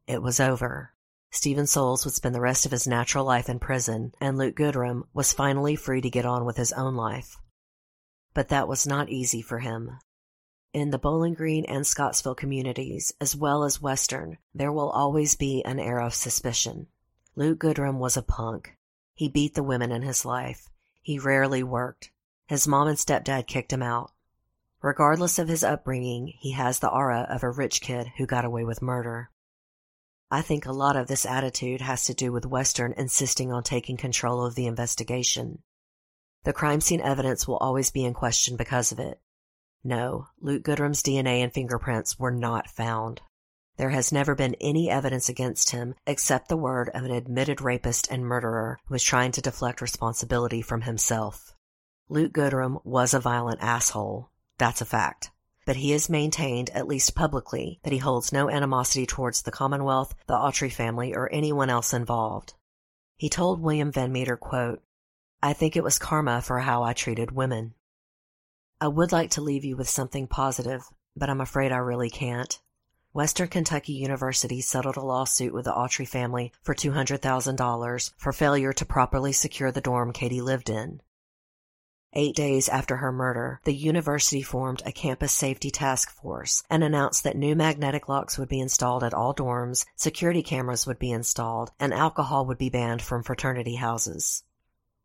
It 0.08 0.22
was 0.22 0.40
over. 0.40 0.92
Stephen 1.30 1.68
Soules 1.68 2.04
would 2.04 2.14
spend 2.14 2.34
the 2.34 2.40
rest 2.40 2.66
of 2.66 2.72
his 2.72 2.88
natural 2.88 3.24
life 3.24 3.48
in 3.48 3.60
prison, 3.60 4.12
and 4.20 4.36
Luke 4.36 4.56
Goodrum 4.56 5.04
was 5.14 5.32
finally 5.32 5.76
free 5.76 6.00
to 6.00 6.10
get 6.10 6.26
on 6.26 6.44
with 6.44 6.56
his 6.56 6.72
own 6.72 6.96
life. 6.96 7.36
But 8.34 8.48
that 8.48 8.66
was 8.66 8.88
not 8.88 9.08
easy 9.08 9.40
for 9.40 9.60
him. 9.60 9.98
In 10.74 10.90
the 10.90 10.98
Bowling 10.98 11.32
Green 11.32 11.64
and 11.64 11.86
Scottsville 11.86 12.34
communities, 12.34 13.12
as 13.22 13.34
well 13.34 13.64
as 13.64 13.80
Western, 13.80 14.36
there 14.54 14.70
will 14.70 14.90
always 14.90 15.34
be 15.34 15.64
an 15.64 15.80
air 15.80 15.98
of 15.98 16.14
suspicion. 16.14 16.88
Luke 17.34 17.58
Goodrum 17.58 17.98
was 17.98 18.18
a 18.18 18.22
punk. 18.22 18.76
He 19.14 19.30
beat 19.30 19.54
the 19.54 19.62
women 19.62 19.90
in 19.90 20.02
his 20.02 20.26
life. 20.26 20.68
He 21.00 21.18
rarely 21.18 21.62
worked. 21.62 22.10
His 22.46 22.68
mom 22.68 22.86
and 22.86 22.98
stepdad 22.98 23.46
kicked 23.46 23.72
him 23.72 23.82
out. 23.82 24.12
Regardless 24.82 25.38
of 25.38 25.48
his 25.48 25.64
upbringing, 25.64 26.34
he 26.38 26.52
has 26.52 26.78
the 26.78 26.90
aura 26.90 27.26
of 27.30 27.42
a 27.42 27.50
rich 27.50 27.80
kid 27.80 28.12
who 28.18 28.26
got 28.26 28.44
away 28.44 28.64
with 28.64 28.82
murder. 28.82 29.30
I 30.30 30.42
think 30.42 30.66
a 30.66 30.72
lot 30.72 30.96
of 30.96 31.06
this 31.06 31.24
attitude 31.24 31.80
has 31.80 32.04
to 32.04 32.14
do 32.14 32.30
with 32.30 32.44
Western 32.44 32.92
insisting 32.98 33.50
on 33.50 33.62
taking 33.62 33.96
control 33.96 34.44
of 34.44 34.54
the 34.54 34.66
investigation. 34.66 35.62
The 36.44 36.52
crime 36.52 36.82
scene 36.82 37.00
evidence 37.00 37.48
will 37.48 37.56
always 37.56 37.90
be 37.90 38.04
in 38.04 38.12
question 38.12 38.56
because 38.56 38.92
of 38.92 38.98
it. 38.98 39.18
No, 39.84 40.26
Luke 40.40 40.64
Goodrum's 40.64 41.02
DNA 41.02 41.42
and 41.42 41.52
fingerprints 41.52 42.18
were 42.18 42.30
not 42.30 42.68
found. 42.68 43.22
There 43.76 43.90
has 43.90 44.12
never 44.12 44.34
been 44.34 44.56
any 44.60 44.90
evidence 44.90 45.28
against 45.28 45.70
him 45.70 45.94
except 46.04 46.48
the 46.48 46.56
word 46.56 46.90
of 46.94 47.04
an 47.04 47.12
admitted 47.12 47.60
rapist 47.60 48.08
and 48.10 48.24
murderer 48.24 48.80
who 48.86 48.94
was 48.94 49.04
trying 49.04 49.30
to 49.32 49.40
deflect 49.40 49.80
responsibility 49.80 50.60
from 50.60 50.82
himself. 50.82 51.54
Luke 52.08 52.32
Goodrum 52.32 52.84
was 52.84 53.14
a 53.14 53.20
violent 53.20 53.60
asshole. 53.62 54.30
That's 54.58 54.80
a 54.80 54.84
fact. 54.84 55.30
But 55.64 55.76
he 55.76 55.92
has 55.92 56.08
maintained, 56.08 56.70
at 56.70 56.88
least 56.88 57.14
publicly, 57.14 57.78
that 57.84 57.92
he 57.92 57.98
holds 57.98 58.32
no 58.32 58.50
animosity 58.50 59.06
towards 59.06 59.42
the 59.42 59.52
Commonwealth, 59.52 60.14
the 60.26 60.34
Autry 60.34 60.72
family, 60.72 61.14
or 61.14 61.32
anyone 61.32 61.70
else 61.70 61.92
involved. 61.92 62.54
He 63.16 63.28
told 63.28 63.60
William 63.60 63.92
Van 63.92 64.10
Meter, 64.10 64.36
quote, 64.36 64.82
I 65.40 65.52
think 65.52 65.76
it 65.76 65.84
was 65.84 65.98
karma 65.98 66.42
for 66.42 66.60
how 66.60 66.82
I 66.82 66.94
treated 66.94 67.30
women. 67.30 67.74
I 68.80 68.86
would 68.86 69.10
like 69.10 69.30
to 69.30 69.40
leave 69.40 69.64
you 69.64 69.76
with 69.76 69.88
something 69.88 70.28
positive, 70.28 70.84
but 71.16 71.28
I'm 71.28 71.40
afraid 71.40 71.72
I 71.72 71.78
really 71.78 72.10
can't. 72.10 72.60
Western 73.12 73.48
Kentucky 73.48 73.94
University 73.94 74.60
settled 74.60 74.96
a 74.96 75.00
lawsuit 75.00 75.52
with 75.52 75.64
the 75.64 75.72
Autry 75.72 76.06
family 76.06 76.52
for 76.62 76.76
$200,000 76.76 78.12
for 78.16 78.32
failure 78.32 78.72
to 78.72 78.86
properly 78.86 79.32
secure 79.32 79.72
the 79.72 79.80
dorm 79.80 80.12
Katie 80.12 80.40
lived 80.40 80.70
in. 80.70 81.02
Eight 82.12 82.36
days 82.36 82.68
after 82.68 82.98
her 82.98 83.10
murder, 83.10 83.60
the 83.64 83.74
university 83.74 84.42
formed 84.42 84.82
a 84.86 84.92
campus 84.92 85.32
safety 85.32 85.72
task 85.72 86.10
force 86.10 86.62
and 86.70 86.84
announced 86.84 87.24
that 87.24 87.36
new 87.36 87.56
magnetic 87.56 88.08
locks 88.08 88.38
would 88.38 88.48
be 88.48 88.60
installed 88.60 89.02
at 89.02 89.12
all 89.12 89.34
dorms, 89.34 89.86
security 89.96 90.44
cameras 90.44 90.86
would 90.86 91.00
be 91.00 91.10
installed, 91.10 91.72
and 91.80 91.92
alcohol 91.92 92.46
would 92.46 92.58
be 92.58 92.70
banned 92.70 93.02
from 93.02 93.24
fraternity 93.24 93.74
houses. 93.74 94.44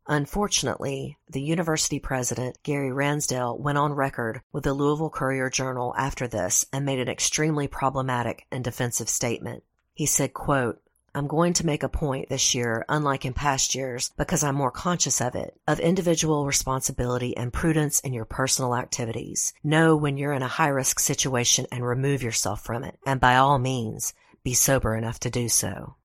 Unfortunately, 0.07 1.17
the 1.29 1.41
university 1.41 1.99
president, 1.99 2.57
Gary 2.63 2.91
Ransdell, 2.91 3.57
went 3.57 3.77
on 3.77 3.93
record 3.93 4.41
with 4.51 4.65
the 4.65 4.73
Louisville 4.73 5.09
Courier 5.09 5.49
Journal 5.49 5.93
after 5.97 6.27
this 6.27 6.65
and 6.73 6.85
made 6.85 6.99
an 6.99 7.07
extremely 7.07 7.67
problematic 7.67 8.45
and 8.51 8.63
defensive 8.63 9.07
statement. 9.07 9.63
He 9.93 10.05
said, 10.05 10.33
quote, 10.33 10.81
I'm 11.15 11.27
going 11.27 11.53
to 11.53 11.65
make 11.65 11.83
a 11.83 11.89
point 11.89 12.27
this 12.27 12.55
year, 12.55 12.85
unlike 12.89 13.23
in 13.23 13.33
past 13.33 13.75
years, 13.75 14.11
because 14.17 14.43
I'm 14.43 14.55
more 14.55 14.71
conscious 14.71 15.21
of 15.21 15.35
it, 15.35 15.53
of 15.67 15.79
individual 15.79 16.47
responsibility 16.47 17.37
and 17.37 17.53
prudence 17.53 17.99
in 17.99 18.13
your 18.13 18.25
personal 18.25 18.75
activities. 18.75 19.53
Know 19.63 19.95
when 19.95 20.17
you're 20.17 20.33
in 20.33 20.41
a 20.41 20.47
high 20.47 20.69
risk 20.69 20.99
situation 20.99 21.67
and 21.71 21.85
remove 21.85 22.23
yourself 22.23 22.63
from 22.63 22.83
it, 22.83 22.97
and 23.05 23.21
by 23.21 23.35
all 23.35 23.59
means, 23.59 24.15
be 24.43 24.55
sober 24.55 24.95
enough 24.95 25.19
to 25.19 25.29
do 25.29 25.47
so. 25.49 25.95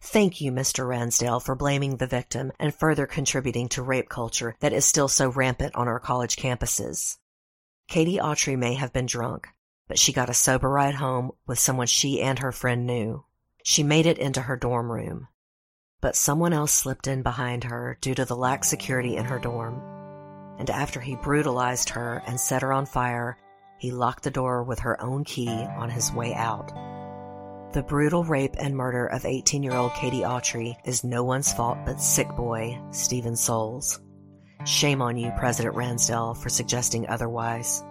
Thank 0.00 0.40
you, 0.40 0.52
Mr. 0.52 0.86
Ransdell, 0.86 1.40
for 1.40 1.54
blaming 1.54 1.96
the 1.96 2.06
victim 2.06 2.52
and 2.58 2.74
further 2.74 3.06
contributing 3.06 3.68
to 3.70 3.82
rape 3.82 4.08
culture 4.08 4.56
that 4.60 4.72
is 4.72 4.84
still 4.84 5.08
so 5.08 5.28
rampant 5.30 5.74
on 5.74 5.88
our 5.88 5.98
college 5.98 6.36
campuses. 6.36 7.16
Katie 7.88 8.18
Autry 8.18 8.58
may 8.58 8.74
have 8.74 8.92
been 8.92 9.06
drunk, 9.06 9.48
but 9.88 9.98
she 9.98 10.12
got 10.12 10.30
a 10.30 10.34
sober 10.34 10.68
ride 10.68 10.96
home 10.96 11.32
with 11.46 11.58
someone 11.58 11.86
she 11.86 12.20
and 12.20 12.38
her 12.38 12.52
friend 12.52 12.86
knew. 12.86 13.24
She 13.62 13.82
made 13.82 14.06
it 14.06 14.18
into 14.18 14.42
her 14.42 14.56
dorm 14.56 14.90
room. 14.90 15.28
But 16.00 16.14
someone 16.14 16.52
else 16.52 16.72
slipped 16.72 17.06
in 17.06 17.22
behind 17.22 17.64
her 17.64 17.98
due 18.00 18.14
to 18.14 18.24
the 18.24 18.36
lax 18.36 18.68
security 18.68 19.16
in 19.16 19.24
her 19.24 19.38
dorm. 19.38 19.80
And 20.58 20.70
after 20.70 21.00
he 21.00 21.16
brutalized 21.16 21.90
her 21.90 22.22
and 22.26 22.40
set 22.40 22.62
her 22.62 22.72
on 22.72 22.86
fire, 22.86 23.38
he 23.78 23.90
locked 23.90 24.22
the 24.22 24.30
door 24.30 24.62
with 24.62 24.80
her 24.80 25.00
own 25.00 25.24
key 25.24 25.48
on 25.48 25.90
his 25.90 26.12
way 26.12 26.34
out. 26.34 26.72
The 27.76 27.82
brutal 27.82 28.24
rape 28.24 28.54
and 28.58 28.74
murder 28.74 29.06
of 29.06 29.26
18 29.26 29.62
year 29.62 29.74
old 29.74 29.92
Katie 29.92 30.22
Autry 30.22 30.76
is 30.86 31.04
no 31.04 31.22
one's 31.22 31.52
fault 31.52 31.76
but 31.84 32.00
sick 32.00 32.26
boy 32.34 32.80
Stephen 32.90 33.36
Soules. 33.36 34.00
Shame 34.64 35.02
on 35.02 35.18
you, 35.18 35.30
President 35.36 35.74
Ransdell, 35.74 36.38
for 36.38 36.48
suggesting 36.48 37.06
otherwise. 37.06 37.84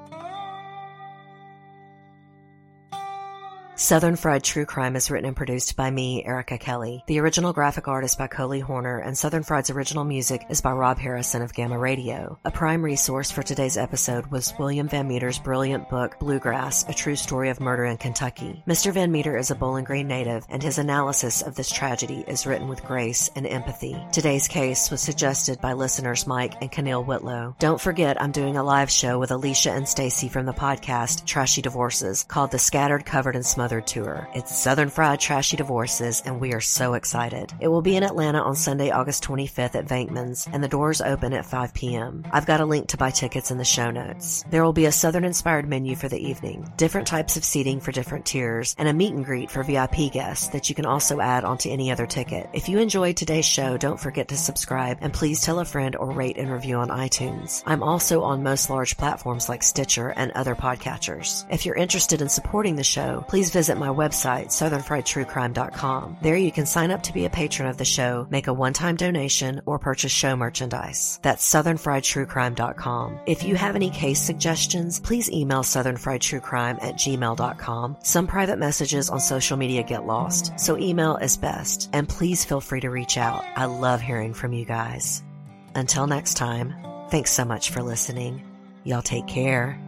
Southern 3.78 4.16
Fried 4.16 4.42
True 4.42 4.64
Crime 4.64 4.96
is 4.96 5.12
written 5.12 5.28
and 5.28 5.36
produced 5.36 5.76
by 5.76 5.92
me, 5.92 6.24
Erica 6.24 6.58
Kelly. 6.58 7.04
The 7.08 7.20
original 7.20 7.52
graphic 7.52 7.90
art 7.90 8.06
is 8.06 8.16
by 8.16 8.28
Coley 8.28 8.62
Horner, 8.62 9.00
and 9.00 9.18
Southern 9.18 9.44
Fried's 9.44 9.70
original 9.70 10.06
music 10.06 10.46
is 10.50 10.62
by 10.62 10.72
Rob 10.72 10.98
Harrison 10.98 11.42
of 11.42 11.54
Gamma 11.54 11.78
Radio. 11.78 12.40
A 12.46 12.52
prime 12.52 12.82
resource 12.82 13.32
for 13.32 13.44
today's 13.44 13.76
episode 13.76 14.28
was 14.28 14.54
William 14.58 14.88
Van 14.88 15.10
Meter's 15.10 15.40
brilliant 15.40 15.90
book, 15.90 16.18
Bluegrass, 16.20 16.88
A 16.88 16.94
True 16.94 17.18
Story 17.18 17.50
of 17.50 17.60
Murder 17.60 17.84
in 17.84 17.98
Kentucky. 17.98 18.64
Mr. 18.66 18.94
Van 18.94 19.12
Meter 19.12 19.36
is 19.36 19.52
a 19.52 19.56
Bowling 19.56 19.84
Green 19.84 20.08
native, 20.08 20.46
and 20.48 20.64
his 20.64 20.78
analysis 20.78 21.42
of 21.42 21.56
this 21.56 21.70
tragedy 21.70 22.24
is 22.30 22.48
written 22.48 22.70
with 22.70 22.86
grace 22.86 23.30
and 23.36 23.46
empathy. 23.46 24.02
Today's 24.14 24.48
case 24.48 24.90
was 24.90 25.02
suggested 25.02 25.60
by 25.60 25.74
listeners 25.74 26.26
Mike 26.26 26.54
and 26.62 26.72
Keneal 26.72 27.06
Whitlow. 27.06 27.58
Don't 27.60 27.82
forget, 27.82 28.22
I'm 28.22 28.32
doing 28.32 28.56
a 28.56 28.64
live 28.64 28.90
show 28.90 29.20
with 29.20 29.32
Alicia 29.32 29.72
and 29.72 29.86
Stacy 29.86 30.30
from 30.30 30.46
the 30.46 30.54
podcast 30.54 31.26
Trashy 31.26 31.62
Divorces 31.62 32.24
called 32.24 32.52
The 32.52 32.60
Scattered, 32.60 33.06
Covered, 33.06 33.36
and 33.36 33.46
Smothered 33.66 33.88
Tour. 33.88 34.30
It's 34.36 34.56
Southern 34.56 34.92
Fried 34.92 35.20
Trashy 35.20 35.58
Divorces, 35.58 36.22
and 36.24 36.40
we 36.40 36.54
are 36.54 36.62
so 36.62 36.94
excited. 36.94 37.52
It 37.60 37.68
will 37.68 37.82
be 37.82 37.96
in 37.96 38.04
Atlanta 38.04 38.40
on 38.40 38.56
Sunday, 38.56 38.92
August 38.92 39.24
25th 39.24 39.74
at 39.74 39.88
Venkman's, 39.88 40.48
and 40.54 40.64
the 40.64 40.68
doors 40.68 41.02
open 41.02 41.34
at 41.34 41.48
5 41.48 41.74
p.m. 41.74 42.24
I've 42.32 42.46
got 42.46 42.60
a 42.60 42.66
link 42.66 42.90
to 42.90 42.98
buy 42.98 43.10
tickets 43.10 43.50
in 43.50 43.58
the 43.58 43.66
show 43.66 43.90
notes. 43.90 44.46
There 44.52 44.64
will 44.64 44.72
be 44.72 44.86
a 44.86 44.92
Southern 44.92 45.24
inspired 45.24 45.68
menu 45.68 45.96
for 45.96 46.08
the 46.08 46.24
evening, 46.24 46.72
different 46.78 47.08
types 47.08 47.38
of 47.38 47.44
seating 47.44 47.80
for 47.80 47.92
different 47.92 48.28
tiers, 48.28 48.76
and 48.78 48.88
a 48.88 48.94
meet 48.94 49.14
and 49.14 49.26
greet 49.26 49.50
for 49.50 49.64
VIP 49.64 50.12
guests 50.14 50.50
that 50.50 50.70
you 50.70 50.76
can 50.76 50.86
also 50.86 51.20
add 51.20 51.44
onto 51.44 51.72
any 51.72 51.92
other 51.92 52.06
ticket. 52.06 52.48
If 52.54 52.70
you 52.70 52.78
enjoyed 52.78 53.18
today's 53.18 53.48
show, 53.48 53.78
don't 53.78 54.00
forget 54.00 54.28
to 54.28 54.38
subscribe 54.38 55.00
and 55.02 55.12
please 55.12 55.42
tell 55.42 55.58
a 55.58 55.66
friend 55.66 55.96
or 55.96 56.12
rate 56.12 56.38
and 56.38 56.52
review 56.52 56.76
on 56.76 56.90
iTunes. 56.90 57.64
I'm 57.66 57.82
also 57.82 58.22
on 58.22 58.44
most 58.44 58.70
large 58.70 58.96
platforms 58.96 59.50
like 59.50 59.64
Stitcher 59.64 60.10
and 60.10 60.32
other 60.34 60.54
podcatchers. 60.54 61.48
If 61.50 61.66
you're 61.66 61.74
interested 61.74 62.22
in 62.22 62.30
supporting 62.30 62.76
the 62.76 62.84
show, 62.84 63.26
please 63.28 63.55
visit 63.56 63.78
my 63.78 63.88
website, 63.88 64.48
southernfriedtruecrime.com. 64.48 66.18
There 66.22 66.36
you 66.36 66.52
can 66.52 66.66
sign 66.66 66.92
up 66.92 67.04
to 67.04 67.14
be 67.14 67.24
a 67.24 67.30
patron 67.30 67.70
of 67.70 67.78
the 67.78 67.86
show, 67.86 68.28
make 68.30 68.48
a 68.48 68.54
one-time 68.54 68.98
donation, 68.98 69.62
or 69.66 69.80
purchase 69.80 70.12
show 70.12 70.36
merchandise. 70.36 71.20
That's 71.22 71.50
southernfriedtruecrime.com. 71.54 73.20
If 73.26 73.44
you 73.44 73.56
have 73.56 73.78
any 73.78 73.90
case 73.90 74.22
suggestions, 74.22 75.00
please 75.00 75.32
email 75.32 75.64
southernfriedtruecrime 75.64 76.84
at 76.84 76.96
gmail.com. 76.96 77.98
Some 78.04 78.28
private 78.28 78.60
messages 78.60 79.10
on 79.10 79.22
social 79.22 79.56
media 79.56 79.84
get 79.84 80.06
lost, 80.06 80.60
so 80.60 80.78
email 80.78 81.16
is 81.18 81.38
best. 81.38 81.90
And 81.94 82.10
please 82.10 82.44
feel 82.44 82.60
free 82.60 82.82
to 82.82 82.90
reach 82.90 83.18
out. 83.18 83.46
I 83.56 83.66
love 83.66 84.02
hearing 84.02 84.34
from 84.34 84.52
you 84.52 84.66
guys. 84.66 85.24
Until 85.76 86.08
next 86.08 86.34
time, 86.36 86.76
thanks 87.10 87.32
so 87.32 87.46
much 87.46 87.70
for 87.70 87.82
listening. 87.82 88.44
Y'all 88.84 89.02
take 89.02 89.28
care. 89.28 89.80